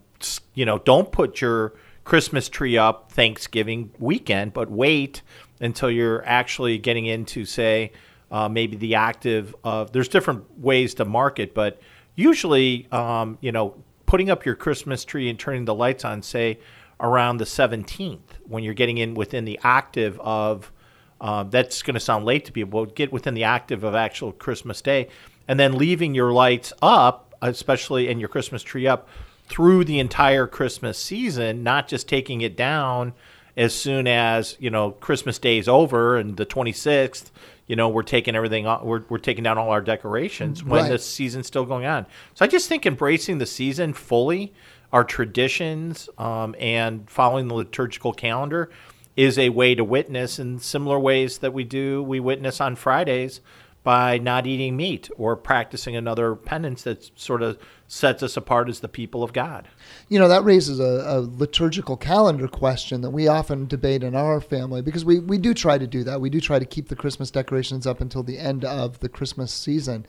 you 0.54 0.64
know, 0.64 0.78
don't 0.78 1.10
put 1.10 1.40
your 1.40 1.74
Christmas 2.04 2.48
tree 2.48 2.78
up 2.78 3.12
Thanksgiving 3.12 3.90
weekend, 3.98 4.52
but 4.52 4.70
wait 4.70 5.22
until 5.60 5.90
you're 5.90 6.24
actually 6.24 6.78
getting 6.78 7.06
into, 7.06 7.44
say, 7.44 7.92
uh, 8.30 8.48
maybe 8.48 8.76
the 8.76 8.96
octave 8.96 9.54
of 9.64 9.92
there's 9.92 10.08
different 10.08 10.58
ways 10.58 10.94
to 10.94 11.04
market, 11.04 11.54
but 11.54 11.80
usually, 12.14 12.86
um, 12.92 13.38
you 13.40 13.52
know, 13.52 13.74
putting 14.06 14.30
up 14.30 14.44
your 14.44 14.54
Christmas 14.54 15.04
tree 15.04 15.28
and 15.28 15.38
turning 15.38 15.64
the 15.64 15.74
lights 15.74 16.04
on, 16.04 16.22
say, 16.22 16.58
around 17.00 17.36
the 17.36 17.44
17th, 17.44 18.18
when 18.46 18.64
you're 18.64 18.74
getting 18.74 18.98
in 18.98 19.14
within 19.14 19.44
the 19.44 19.58
octave 19.62 20.18
of 20.20 20.72
uh, 21.20 21.42
that's 21.44 21.82
going 21.82 21.94
to 21.94 22.00
sound 22.00 22.24
late 22.24 22.44
to 22.44 22.52
people, 22.52 22.84
but 22.84 22.94
get 22.94 23.12
within 23.12 23.34
the 23.34 23.44
octave 23.44 23.84
of 23.84 23.94
actual 23.94 24.32
Christmas 24.32 24.80
Day, 24.80 25.08
and 25.46 25.58
then 25.58 25.76
leaving 25.76 26.14
your 26.14 26.32
lights 26.32 26.72
up 26.82 27.28
especially 27.42 28.08
and 28.08 28.20
your 28.20 28.28
Christmas 28.28 28.62
tree 28.62 28.86
up 28.86 29.08
through 29.48 29.84
the 29.84 29.98
entire 29.98 30.46
Christmas 30.46 30.98
season, 30.98 31.62
not 31.62 31.88
just 31.88 32.08
taking 32.08 32.40
it 32.40 32.56
down 32.56 33.14
as 33.56 33.74
soon 33.74 34.06
as 34.06 34.56
you 34.60 34.70
know 34.70 34.92
Christmas 34.92 35.38
Day 35.38 35.58
is 35.58 35.68
over 35.68 36.16
and 36.16 36.36
the 36.36 36.46
26th. 36.46 37.30
You 37.68 37.76
know, 37.76 37.88
we're 37.88 38.02
taking 38.02 38.34
everything. 38.34 38.66
off- 38.66 38.82
We're 38.82 39.02
we're 39.08 39.18
taking 39.18 39.44
down 39.44 39.58
all 39.58 39.70
our 39.70 39.80
decorations 39.82 40.64
when 40.64 40.82
Right. 40.82 40.90
the 40.90 40.98
season's 40.98 41.46
still 41.46 41.64
going 41.66 41.86
on. 41.86 42.06
So 42.34 42.44
I 42.44 42.48
just 42.48 42.68
think 42.68 42.84
embracing 42.86 43.38
the 43.38 43.46
season 43.46 43.92
fully, 43.92 44.52
our 44.92 45.04
traditions, 45.04 46.08
um, 46.18 46.56
and 46.58 47.08
following 47.08 47.48
the 47.48 47.54
liturgical 47.54 48.12
calendar 48.12 48.70
is 49.16 49.38
a 49.38 49.50
way 49.50 49.74
to 49.74 49.84
witness 49.84 50.38
in 50.38 50.58
similar 50.58 50.98
ways 50.98 51.38
that 51.38 51.52
we 51.52 51.62
do. 51.64 52.02
We 52.02 52.20
witness 52.20 52.60
on 52.60 52.74
Fridays 52.74 53.40
by 53.88 54.18
not 54.18 54.46
eating 54.46 54.76
meat 54.76 55.08
or 55.16 55.34
practicing 55.34 55.96
another 55.96 56.34
penance 56.34 56.82
that 56.82 57.10
sort 57.18 57.40
of 57.40 57.58
sets 57.86 58.22
us 58.22 58.36
apart 58.36 58.68
as 58.68 58.80
the 58.80 58.88
people 58.88 59.22
of 59.22 59.32
God. 59.32 59.66
You 60.10 60.18
know, 60.18 60.28
that 60.28 60.44
raises 60.44 60.78
a, 60.78 61.04
a 61.06 61.20
liturgical 61.20 61.96
calendar 61.96 62.48
question 62.48 63.00
that 63.00 63.12
we 63.12 63.28
often 63.28 63.66
debate 63.66 64.02
in 64.04 64.14
our 64.14 64.42
family 64.42 64.82
because 64.82 65.06
we, 65.06 65.20
we 65.20 65.38
do 65.38 65.54
try 65.54 65.78
to 65.78 65.86
do 65.86 66.04
that. 66.04 66.20
We 66.20 66.28
do 66.28 66.38
try 66.38 66.58
to 66.58 66.66
keep 66.66 66.88
the 66.88 66.96
Christmas 66.96 67.30
decorations 67.30 67.86
up 67.86 68.02
until 68.02 68.22
the 68.22 68.38
end 68.38 68.62
of 68.62 69.00
the 69.00 69.08
Christmas 69.08 69.54
season. 69.54 70.04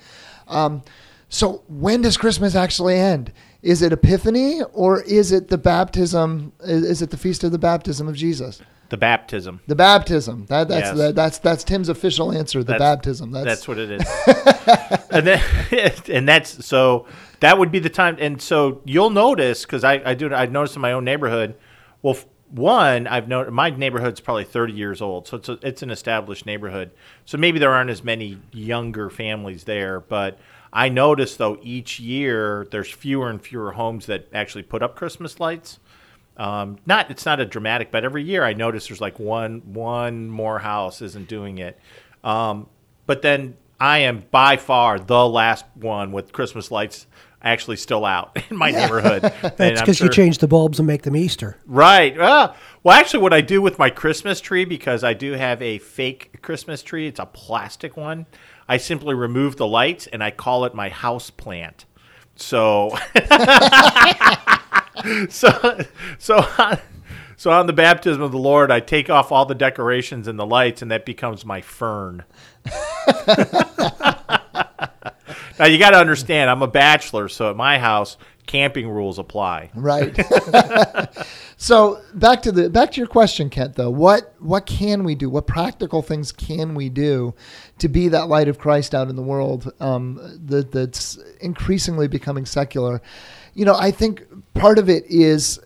Um, 0.49 0.83
so, 1.29 1.63
when 1.69 2.01
does 2.01 2.17
Christmas 2.17 2.55
actually 2.55 2.97
end? 2.97 3.31
Is 3.61 3.81
it 3.81 3.93
Epiphany 3.93 4.61
or 4.73 5.03
is 5.03 5.31
it 5.31 5.47
the 5.47 5.57
baptism? 5.57 6.51
Is, 6.65 6.83
is 6.83 7.01
it 7.01 7.11
the 7.11 7.17
feast 7.17 7.45
of 7.45 7.53
the 7.53 7.57
baptism 7.57 8.09
of 8.09 8.15
Jesus? 8.17 8.61
The 8.89 8.97
baptism. 8.97 9.61
The 9.67 9.75
baptism. 9.75 10.45
That, 10.47 10.67
that's 10.67 10.87
Yes. 10.87 10.97
that, 10.97 11.15
that's 11.15 11.37
that's 11.39 11.63
Tim's 11.63 11.89
official 11.89 12.31
answer. 12.31 12.59
The 12.63 12.73
That's- 12.73 12.95
baptism. 12.95 13.31
That's, 13.31 13.45
That's 13.45 13.67
what 13.67 13.77
it 13.77 13.91
is. 13.91 14.07
and 15.11 15.27
then, 15.27 15.41
and 16.09 16.27
that's 16.27 16.65
so 16.65 17.05
that 17.39 17.57
would 17.59 17.71
be 17.71 17.79
the 17.79 17.89
time. 17.89 18.17
And 18.19 18.41
so 18.41 18.81
you'll 18.85 19.11
notice 19.11 19.63
because 19.65 19.83
I, 19.83 20.01
I 20.03 20.13
do 20.15 20.33
I 20.33 20.47
noticed 20.47 20.75
in 20.75 20.81
my 20.81 20.91
own 20.93 21.05
neighborhood. 21.05 21.55
Well, 22.01 22.17
one 22.49 23.05
I've 23.05 23.27
noticed 23.27 23.53
my 23.53 23.69
neighborhood's 23.69 24.19
probably 24.19 24.43
thirty 24.43 24.73
years 24.73 25.01
old, 25.03 25.27
so 25.27 25.37
it's 25.37 25.49
a, 25.49 25.59
it's 25.61 25.83
an 25.83 25.91
established 25.91 26.47
neighborhood. 26.47 26.89
So 27.25 27.37
maybe 27.37 27.59
there 27.59 27.71
aren't 27.71 27.91
as 27.91 28.03
many 28.03 28.39
younger 28.51 29.09
families 29.09 29.63
there, 29.65 29.99
but. 29.99 30.39
I 30.71 30.87
notice 30.89 31.35
though 31.35 31.57
each 31.63 31.99
year 31.99 32.67
there's 32.69 32.91
fewer 32.91 33.27
and 33.27 33.41
fewer 33.41 33.71
homes 33.71 34.05
that 34.05 34.27
actually 34.31 34.61
put 34.61 34.83
up 34.83 34.95
Christmas 34.95 35.39
lights. 35.39 35.79
Um, 36.39 36.77
not 36.85 37.11
it's 37.11 37.25
not 37.25 37.39
a 37.39 37.45
dramatic, 37.45 37.91
but 37.91 38.03
every 38.05 38.23
year 38.23 38.43
I 38.43 38.53
notice 38.53 38.87
there's 38.87 39.01
like 39.01 39.19
one 39.19 39.61
one 39.73 40.29
more 40.29 40.57
house 40.57 41.01
isn't 41.01 41.27
doing 41.27 41.57
it. 41.57 41.77
Um, 42.23 42.67
but 43.05 43.21
then 43.21 43.57
I 43.79 43.99
am 43.99 44.23
by 44.31 44.55
far 44.57 44.99
the 44.99 45.27
last 45.27 45.65
one 45.75 46.13
with 46.13 46.31
Christmas 46.31 46.71
lights 46.71 47.07
actually 47.41 47.77
still 47.77 48.05
out 48.05 48.37
in 48.49 48.57
my 48.57 48.71
neighborhood. 48.71 49.21
That's 49.57 49.81
because 49.81 49.97
sure- 49.97 50.07
you 50.07 50.11
change 50.11 50.37
the 50.37 50.47
bulbs 50.47 50.79
and 50.79 50.87
make 50.87 51.03
them 51.03 51.15
Easter. 51.15 51.57
Right. 51.65 52.15
Ah, 52.17 52.55
well, 52.83 52.97
actually, 52.97 53.21
what 53.23 53.33
I 53.33 53.41
do 53.41 53.61
with 53.61 53.77
my 53.77 53.89
Christmas 53.89 54.39
tree, 54.39 54.63
because 54.63 55.03
I 55.03 55.13
do 55.13 55.33
have 55.33 55.61
a 55.61 55.77
fake 55.79 56.41
Christmas 56.41 56.81
tree, 56.81 57.07
it's 57.07 57.19
a 57.19 57.25
plastic 57.25 57.97
one. 57.97 58.25
I 58.67 58.77
simply 58.77 59.13
remove 59.13 59.57
the 59.57 59.67
lights 59.67 60.07
and 60.07 60.23
I 60.23 60.31
call 60.31 60.63
it 60.65 60.73
my 60.73 60.89
house 60.89 61.29
plant. 61.29 61.85
So, 62.35 62.95
so, 65.29 65.79
so, 66.17 66.45
so 67.37 67.51
on 67.51 67.67
the 67.67 67.73
baptism 67.73 68.21
of 68.21 68.31
the 68.31 68.37
Lord, 68.37 68.71
I 68.71 68.79
take 68.79 69.09
off 69.09 69.31
all 69.31 69.45
the 69.45 69.55
decorations 69.55 70.27
and 70.27 70.37
the 70.37 70.45
lights, 70.45 70.81
and 70.81 70.91
that 70.91 71.05
becomes 71.05 71.45
my 71.45 71.61
fern. 71.61 72.23
now 75.57 75.65
you 75.65 75.77
got 75.77 75.91
to 75.91 75.97
understand, 75.97 76.49
I'm 76.49 76.61
a 76.61 76.67
bachelor, 76.67 77.29
so 77.29 77.49
at 77.49 77.55
my 77.55 77.79
house, 77.79 78.17
camping 78.49 78.89
rules 78.89 79.19
apply. 79.19 79.69
Right. 79.75 80.15
so 81.57 82.01
back 82.15 82.41
to 82.41 82.51
the 82.51 82.67
back 82.67 82.91
to 82.93 82.97
your 82.99 83.07
question, 83.07 83.49
Kent. 83.51 83.75
Though, 83.75 83.91
what 83.91 84.33
what 84.39 84.65
can 84.65 85.03
we 85.03 85.13
do? 85.13 85.29
What 85.29 85.45
practical 85.45 86.01
things 86.01 86.31
can 86.31 86.73
we 86.73 86.89
do 86.89 87.35
to 87.77 87.87
be 87.87 88.07
that 88.07 88.27
light 88.27 88.47
of 88.47 88.57
Christ 88.57 88.95
out 88.95 89.07
in 89.07 89.15
the 89.15 89.21
world 89.21 89.71
um, 89.79 90.19
that 90.47 90.71
that's 90.71 91.19
increasingly 91.39 92.07
becoming 92.07 92.47
secular? 92.47 93.03
You 93.53 93.65
know, 93.65 93.75
I 93.77 93.91
think 93.91 94.23
part 94.53 94.77
of 94.79 94.89
it 94.89 95.05
is 95.07 95.59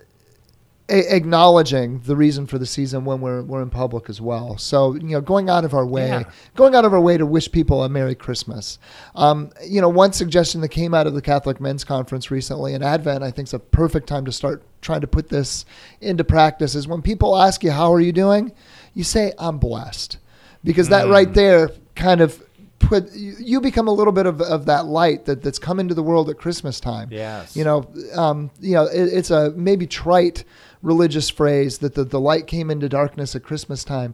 a- 0.90 1.16
acknowledging 1.16 2.00
the 2.06 2.16
reason 2.16 2.46
for 2.46 2.58
the 2.58 2.66
season 2.66 3.06
when 3.06 3.22
we're 3.22 3.42
we're 3.42 3.62
in 3.62 3.70
public 3.70 4.10
as 4.10 4.20
well. 4.20 4.58
So 4.58 4.96
you 4.96 5.02
know, 5.10 5.22
going 5.22 5.50
out 5.50 5.64
of 5.64 5.74
our 5.74 5.86
way, 5.86 6.08
Yeah. 6.08 6.24
going 6.56 6.76
out 6.76 6.84
of 6.84 6.94
our 6.94 7.00
way 7.00 7.18
to 7.18 7.26
wish 7.26 7.50
people 7.52 7.84
a 7.84 7.90
Merry 7.90 8.16
Christmas. 8.16 8.80
Um, 9.16 9.52
you 9.66 9.80
know, 9.80 9.88
one 9.90 10.12
suggestion 10.12 10.60
that 10.62 10.70
came 10.70 10.94
out 10.94 11.08
of 11.08 11.14
the 11.14 11.22
Catholic 11.22 11.62
Men's 11.62 11.84
Conference 11.86 12.30
recently, 12.30 12.74
and 12.74 12.84
Advent, 12.84 13.24
I 13.24 13.32
think, 13.32 13.48
is 13.48 13.54
a 13.54 13.60
perfect 13.60 14.08
time 14.08 14.26
to 14.26 14.32
start 14.32 14.62
trying 14.82 15.02
to 15.02 15.08
put 15.08 15.30
this 15.30 15.66
into 16.02 16.24
practice. 16.26 16.76
Is 16.76 16.88
when 16.88 17.02
people 17.02 17.38
ask 17.38 17.64
you, 17.64 17.72
"How 17.72 17.94
are 17.94 18.02
you 18.02 18.12
doing?" 18.12 18.52
You 18.94 19.06
say, 19.06 19.32
"I'm 19.40 19.60
blessed," 19.60 20.18
because 20.66 20.90
that 20.90 21.08
right 21.08 21.34
there 21.34 21.72
kind 21.96 22.20
of 22.20 22.44
put 22.88 23.12
you, 23.14 23.36
you 23.40 23.62
become 23.62 23.88
a 23.88 23.92
little 23.92 24.14
bit 24.14 24.26
of, 24.26 24.42
of 24.42 24.66
that 24.66 24.86
light 24.86 25.26
that, 25.26 25.42
that's 25.42 25.60
come 25.60 25.80
into 25.80 25.94
the 25.94 26.04
world 26.04 26.30
at 26.30 26.38
Christmas 26.38 26.80
time. 26.80 27.10
Yes. 27.12 27.56
You 27.56 27.64
know, 27.64 27.90
um, 28.16 28.52
you 28.60 28.74
know, 28.74 28.86
it, 28.86 29.14
it's 29.14 29.32
a 29.32 29.52
maybe 29.52 29.88
trite 29.88 30.44
religious 30.82 31.30
phrase 31.30 31.80
that 31.80 31.96
the, 31.96 32.04
the 32.04 32.20
light 32.20 32.46
came 32.46 32.70
into 32.70 32.90
darkness 32.90 33.36
at 33.36 33.44
Christmas 33.44 33.84
time. 33.84 34.14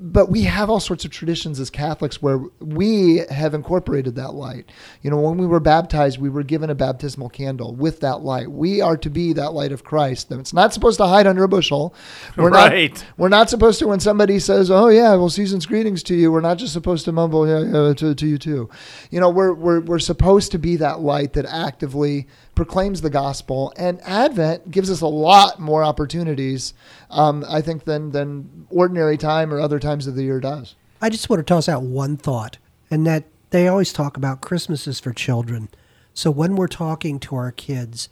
But 0.00 0.30
we 0.30 0.42
have 0.42 0.70
all 0.70 0.78
sorts 0.78 1.04
of 1.04 1.10
traditions 1.10 1.58
as 1.58 1.70
Catholics 1.70 2.22
where 2.22 2.38
we 2.60 3.22
have 3.30 3.52
incorporated 3.52 4.14
that 4.14 4.32
light. 4.32 4.70
You 5.02 5.10
know, 5.10 5.20
when 5.20 5.38
we 5.38 5.46
were 5.46 5.58
baptized, 5.58 6.20
we 6.20 6.28
were 6.28 6.44
given 6.44 6.70
a 6.70 6.74
baptismal 6.76 7.30
candle 7.30 7.74
with 7.74 7.98
that 8.00 8.20
light. 8.20 8.48
We 8.50 8.80
are 8.80 8.96
to 8.96 9.10
be 9.10 9.32
that 9.32 9.54
light 9.54 9.72
of 9.72 9.82
Christ. 9.82 10.30
It's 10.30 10.52
not 10.52 10.72
supposed 10.72 10.98
to 10.98 11.06
hide 11.06 11.26
under 11.26 11.42
a 11.42 11.48
bushel. 11.48 11.94
We're 12.36 12.50
Right. 12.50 12.92
not 12.94 13.04
we're 13.16 13.28
not 13.28 13.50
supposed 13.50 13.80
to 13.80 13.88
when 13.88 13.98
somebody 13.98 14.38
says, 14.38 14.70
"Oh 14.70 14.86
yeah, 14.88 15.16
well 15.16 15.30
season's 15.30 15.66
greetings 15.66 16.04
to 16.04 16.14
you." 16.14 16.30
We're 16.30 16.42
not 16.42 16.58
just 16.58 16.72
supposed 16.72 17.04
to 17.06 17.12
mumble, 17.12 17.48
"Yeah, 17.48 17.60
yeah 17.88 17.92
to, 17.94 18.14
to 18.14 18.26
you 18.26 18.38
too." 18.38 18.68
You 19.10 19.18
know, 19.18 19.30
we're 19.30 19.52
we're 19.52 19.80
we're 19.80 19.98
supposed 19.98 20.52
to 20.52 20.58
be 20.58 20.76
that 20.76 21.00
light 21.00 21.32
that 21.32 21.44
actively 21.46 22.28
proclaims 22.58 23.00
the 23.00 23.08
gospel. 23.08 23.72
And 23.76 24.00
Advent 24.02 24.70
gives 24.72 24.90
us 24.90 25.00
a 25.00 25.06
lot 25.06 25.60
more 25.60 25.84
opportunities, 25.84 26.74
um, 27.08 27.44
I 27.48 27.60
think, 27.60 27.84
than 27.84 28.10
than 28.10 28.66
ordinary 28.68 29.16
time 29.16 29.54
or 29.54 29.60
other 29.60 29.78
times 29.78 30.08
of 30.08 30.16
the 30.16 30.24
year 30.24 30.40
does. 30.40 30.74
I 31.00 31.08
just 31.08 31.30
want 31.30 31.38
to 31.38 31.44
toss 31.44 31.68
out 31.68 31.84
one 31.84 32.16
thought, 32.16 32.58
and 32.90 33.06
that 33.06 33.24
they 33.50 33.68
always 33.68 33.92
talk 33.92 34.16
about 34.16 34.40
Christmas 34.40 34.88
is 34.88 34.98
for 34.98 35.12
children. 35.12 35.68
So 36.14 36.32
when 36.32 36.56
we're 36.56 36.66
talking 36.66 37.20
to 37.20 37.36
our 37.36 37.52
kids, 37.52 38.08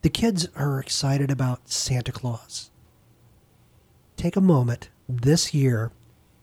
the 0.00 0.08
kids 0.08 0.48
are 0.56 0.80
excited 0.80 1.30
about 1.30 1.68
Santa 1.68 2.10
Claus. 2.10 2.70
Take 4.16 4.34
a 4.34 4.40
moment 4.40 4.88
this 5.06 5.52
year 5.52 5.92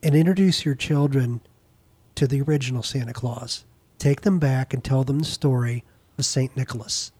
and 0.03 0.13
introduce 0.13 0.63
your 0.63 0.75
children 0.75 1.41
to 2.13 2.27
the 2.27 2.43
original 2.43 2.83
Santa 2.83 3.13
Claus. 3.13 3.65
Take 3.97 4.21
them 4.21 4.37
back 4.37 4.75
and 4.75 4.83
tell 4.83 5.03
them 5.03 5.17
the 5.17 5.25
story 5.25 5.83
of 6.19 6.25
St. 6.25 6.55
Nicholas, 6.55 7.11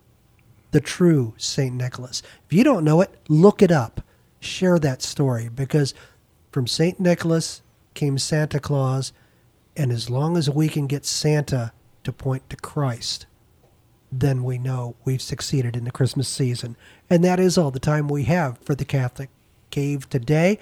the 0.75 0.81
true 0.81 1.33
St. 1.37 1.73
Nicholas. 1.73 2.21
If 2.45 2.51
you 2.51 2.65
don't 2.65 2.83
know 2.83 2.99
it, 2.99 3.09
look 3.29 3.61
it 3.61 3.71
up. 3.71 4.01
Share 4.41 4.77
that 4.79 5.01
story 5.01 5.47
because 5.47 5.93
from 6.51 6.67
St. 6.67 6.99
Nicholas 6.99 7.61
came 7.93 8.17
Santa 8.17 8.59
Claus, 8.59 9.13
and 9.77 9.89
as 9.89 10.09
long 10.09 10.35
as 10.35 10.49
we 10.49 10.67
can 10.67 10.85
get 10.85 11.05
Santa 11.05 11.71
to 12.03 12.11
point 12.11 12.49
to 12.49 12.57
Christ, 12.57 13.25
then 14.11 14.43
we 14.43 14.57
know 14.57 14.97
we've 15.05 15.21
succeeded 15.21 15.77
in 15.77 15.85
the 15.85 15.91
Christmas 15.91 16.27
season. 16.27 16.75
And 17.09 17.23
that 17.23 17.39
is 17.39 17.57
all 17.57 17.71
the 17.71 17.79
time 17.79 18.09
we 18.09 18.25
have 18.25 18.57
for 18.57 18.75
the 18.75 18.83
Catholic 18.83 19.29
Cave 19.69 20.09
today. 20.09 20.59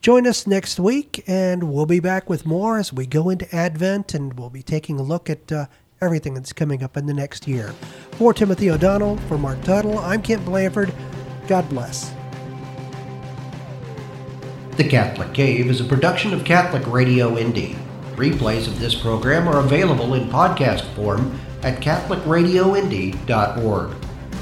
Join 0.00 0.24
us 0.24 0.46
next 0.46 0.78
week, 0.78 1.24
and 1.26 1.64
we'll 1.64 1.86
be 1.86 1.98
back 1.98 2.30
with 2.30 2.46
more 2.46 2.78
as 2.78 2.92
we 2.92 3.06
go 3.06 3.28
into 3.28 3.52
Advent, 3.52 4.14
and 4.14 4.38
we'll 4.38 4.50
be 4.50 4.62
taking 4.62 5.00
a 5.00 5.02
look 5.02 5.28
at 5.28 5.50
uh, 5.50 5.66
everything 6.02 6.34
that's 6.34 6.52
coming 6.52 6.82
up 6.82 6.96
in 6.96 7.06
the 7.06 7.14
next 7.14 7.46
year. 7.48 7.68
For 8.12 8.32
Timothy 8.34 8.70
O'Donnell, 8.70 9.16
for 9.28 9.38
Mark 9.38 9.62
Tuttle, 9.62 10.00
I'm 10.00 10.20
Kent 10.20 10.44
Blanford. 10.44 10.92
God 11.46 11.68
bless. 11.68 12.12
The 14.76 14.88
Catholic 14.88 15.32
Cave 15.32 15.70
is 15.70 15.80
a 15.80 15.84
production 15.84 16.34
of 16.34 16.44
Catholic 16.44 16.84
Radio 16.86 17.36
Indy. 17.36 17.76
Replays 18.16 18.66
of 18.66 18.80
this 18.80 18.94
program 18.94 19.48
are 19.48 19.60
available 19.60 20.12
in 20.14 20.28
podcast 20.28 20.82
form 20.94 21.38
at 21.62 21.80
CatholicRadioIndy.org. 21.80 23.94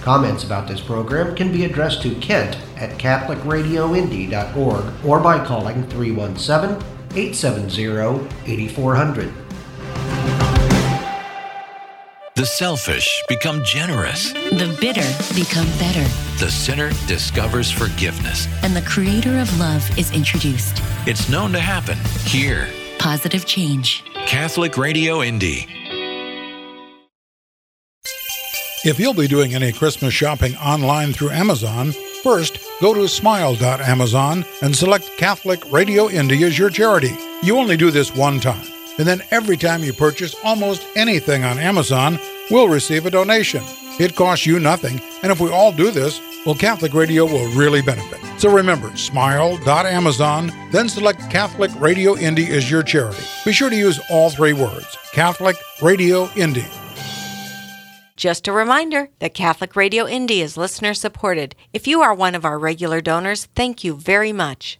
Comments 0.02 0.44
about 0.44 0.66
this 0.66 0.80
program 0.80 1.36
can 1.36 1.52
be 1.52 1.66
addressed 1.66 2.00
to 2.02 2.14
Kent 2.16 2.58
at 2.76 2.98
CatholicRadioIndy.org 2.98 5.04
or 5.04 5.20
by 5.20 5.44
calling 5.44 5.86
317 5.88 6.82
870 7.14 8.26
8400. 8.46 9.32
The 12.40 12.46
selfish 12.46 13.22
become 13.28 13.62
generous. 13.64 14.32
The 14.32 14.74
bitter 14.80 15.04
become 15.34 15.66
better, 15.78 16.06
The 16.42 16.50
sinner 16.50 16.88
discovers 17.06 17.70
forgiveness. 17.70 18.48
and 18.62 18.74
the 18.74 18.80
creator 18.80 19.38
of 19.38 19.60
love 19.60 19.84
is 19.98 20.10
introduced. 20.12 20.80
It's 21.06 21.28
known 21.28 21.52
to 21.52 21.60
happen 21.60 21.98
here. 22.24 22.66
Positive 22.98 23.44
change. 23.44 24.02
Catholic 24.24 24.78
Radio 24.78 25.20
Indy. 25.22 25.66
If 28.86 28.98
you'll 28.98 29.12
be 29.12 29.28
doing 29.28 29.54
any 29.54 29.70
Christmas 29.70 30.14
shopping 30.14 30.56
online 30.56 31.12
through 31.12 31.32
Amazon, 31.32 31.92
first 32.22 32.58
go 32.80 32.94
to 32.94 33.06
smile.amazon 33.06 34.46
and 34.62 34.74
select 34.74 35.04
Catholic 35.18 35.60
Radio 35.70 36.08
Indy 36.08 36.42
as 36.44 36.58
your 36.58 36.70
charity. 36.70 37.14
You 37.42 37.58
only 37.58 37.76
do 37.76 37.90
this 37.90 38.16
one 38.16 38.40
time, 38.40 38.64
and 39.00 39.08
then 39.08 39.22
every 39.30 39.56
time 39.56 39.82
you 39.82 39.94
purchase 39.94 40.36
almost 40.44 40.86
anything 40.94 41.42
on 41.42 41.58
Amazon, 41.58 42.20
we'll 42.50 42.68
receive 42.68 43.06
a 43.06 43.10
donation. 43.10 43.62
It 43.98 44.14
costs 44.14 44.44
you 44.44 44.60
nothing, 44.60 45.00
and 45.22 45.32
if 45.32 45.40
we 45.40 45.50
all 45.50 45.72
do 45.72 45.90
this, 45.90 46.20
well, 46.44 46.54
Catholic 46.54 46.92
Radio 46.92 47.24
will 47.24 47.50
really 47.52 47.80
benefit. 47.80 48.20
So 48.38 48.54
remember, 48.54 48.94
smile.amazon, 48.96 50.52
then 50.70 50.88
select 50.88 51.30
Catholic 51.30 51.70
Radio 51.80 52.16
Indy 52.16 52.46
as 52.48 52.70
your 52.70 52.82
charity. 52.82 53.22
Be 53.44 53.52
sure 53.52 53.70
to 53.70 53.76
use 53.76 54.00
all 54.10 54.28
three 54.28 54.52
words 54.52 54.96
Catholic 55.12 55.56
Radio 55.82 56.28
Indy. 56.36 56.66
Just 58.16 58.48
a 58.48 58.52
reminder 58.52 59.08
that 59.20 59.32
Catholic 59.32 59.76
Radio 59.76 60.06
Indy 60.06 60.42
is 60.42 60.58
listener 60.58 60.92
supported. 60.92 61.54
If 61.72 61.86
you 61.86 62.02
are 62.02 62.12
one 62.12 62.34
of 62.34 62.44
our 62.44 62.58
regular 62.58 63.00
donors, 63.00 63.46
thank 63.54 63.82
you 63.82 63.94
very 63.94 64.32
much. 64.32 64.79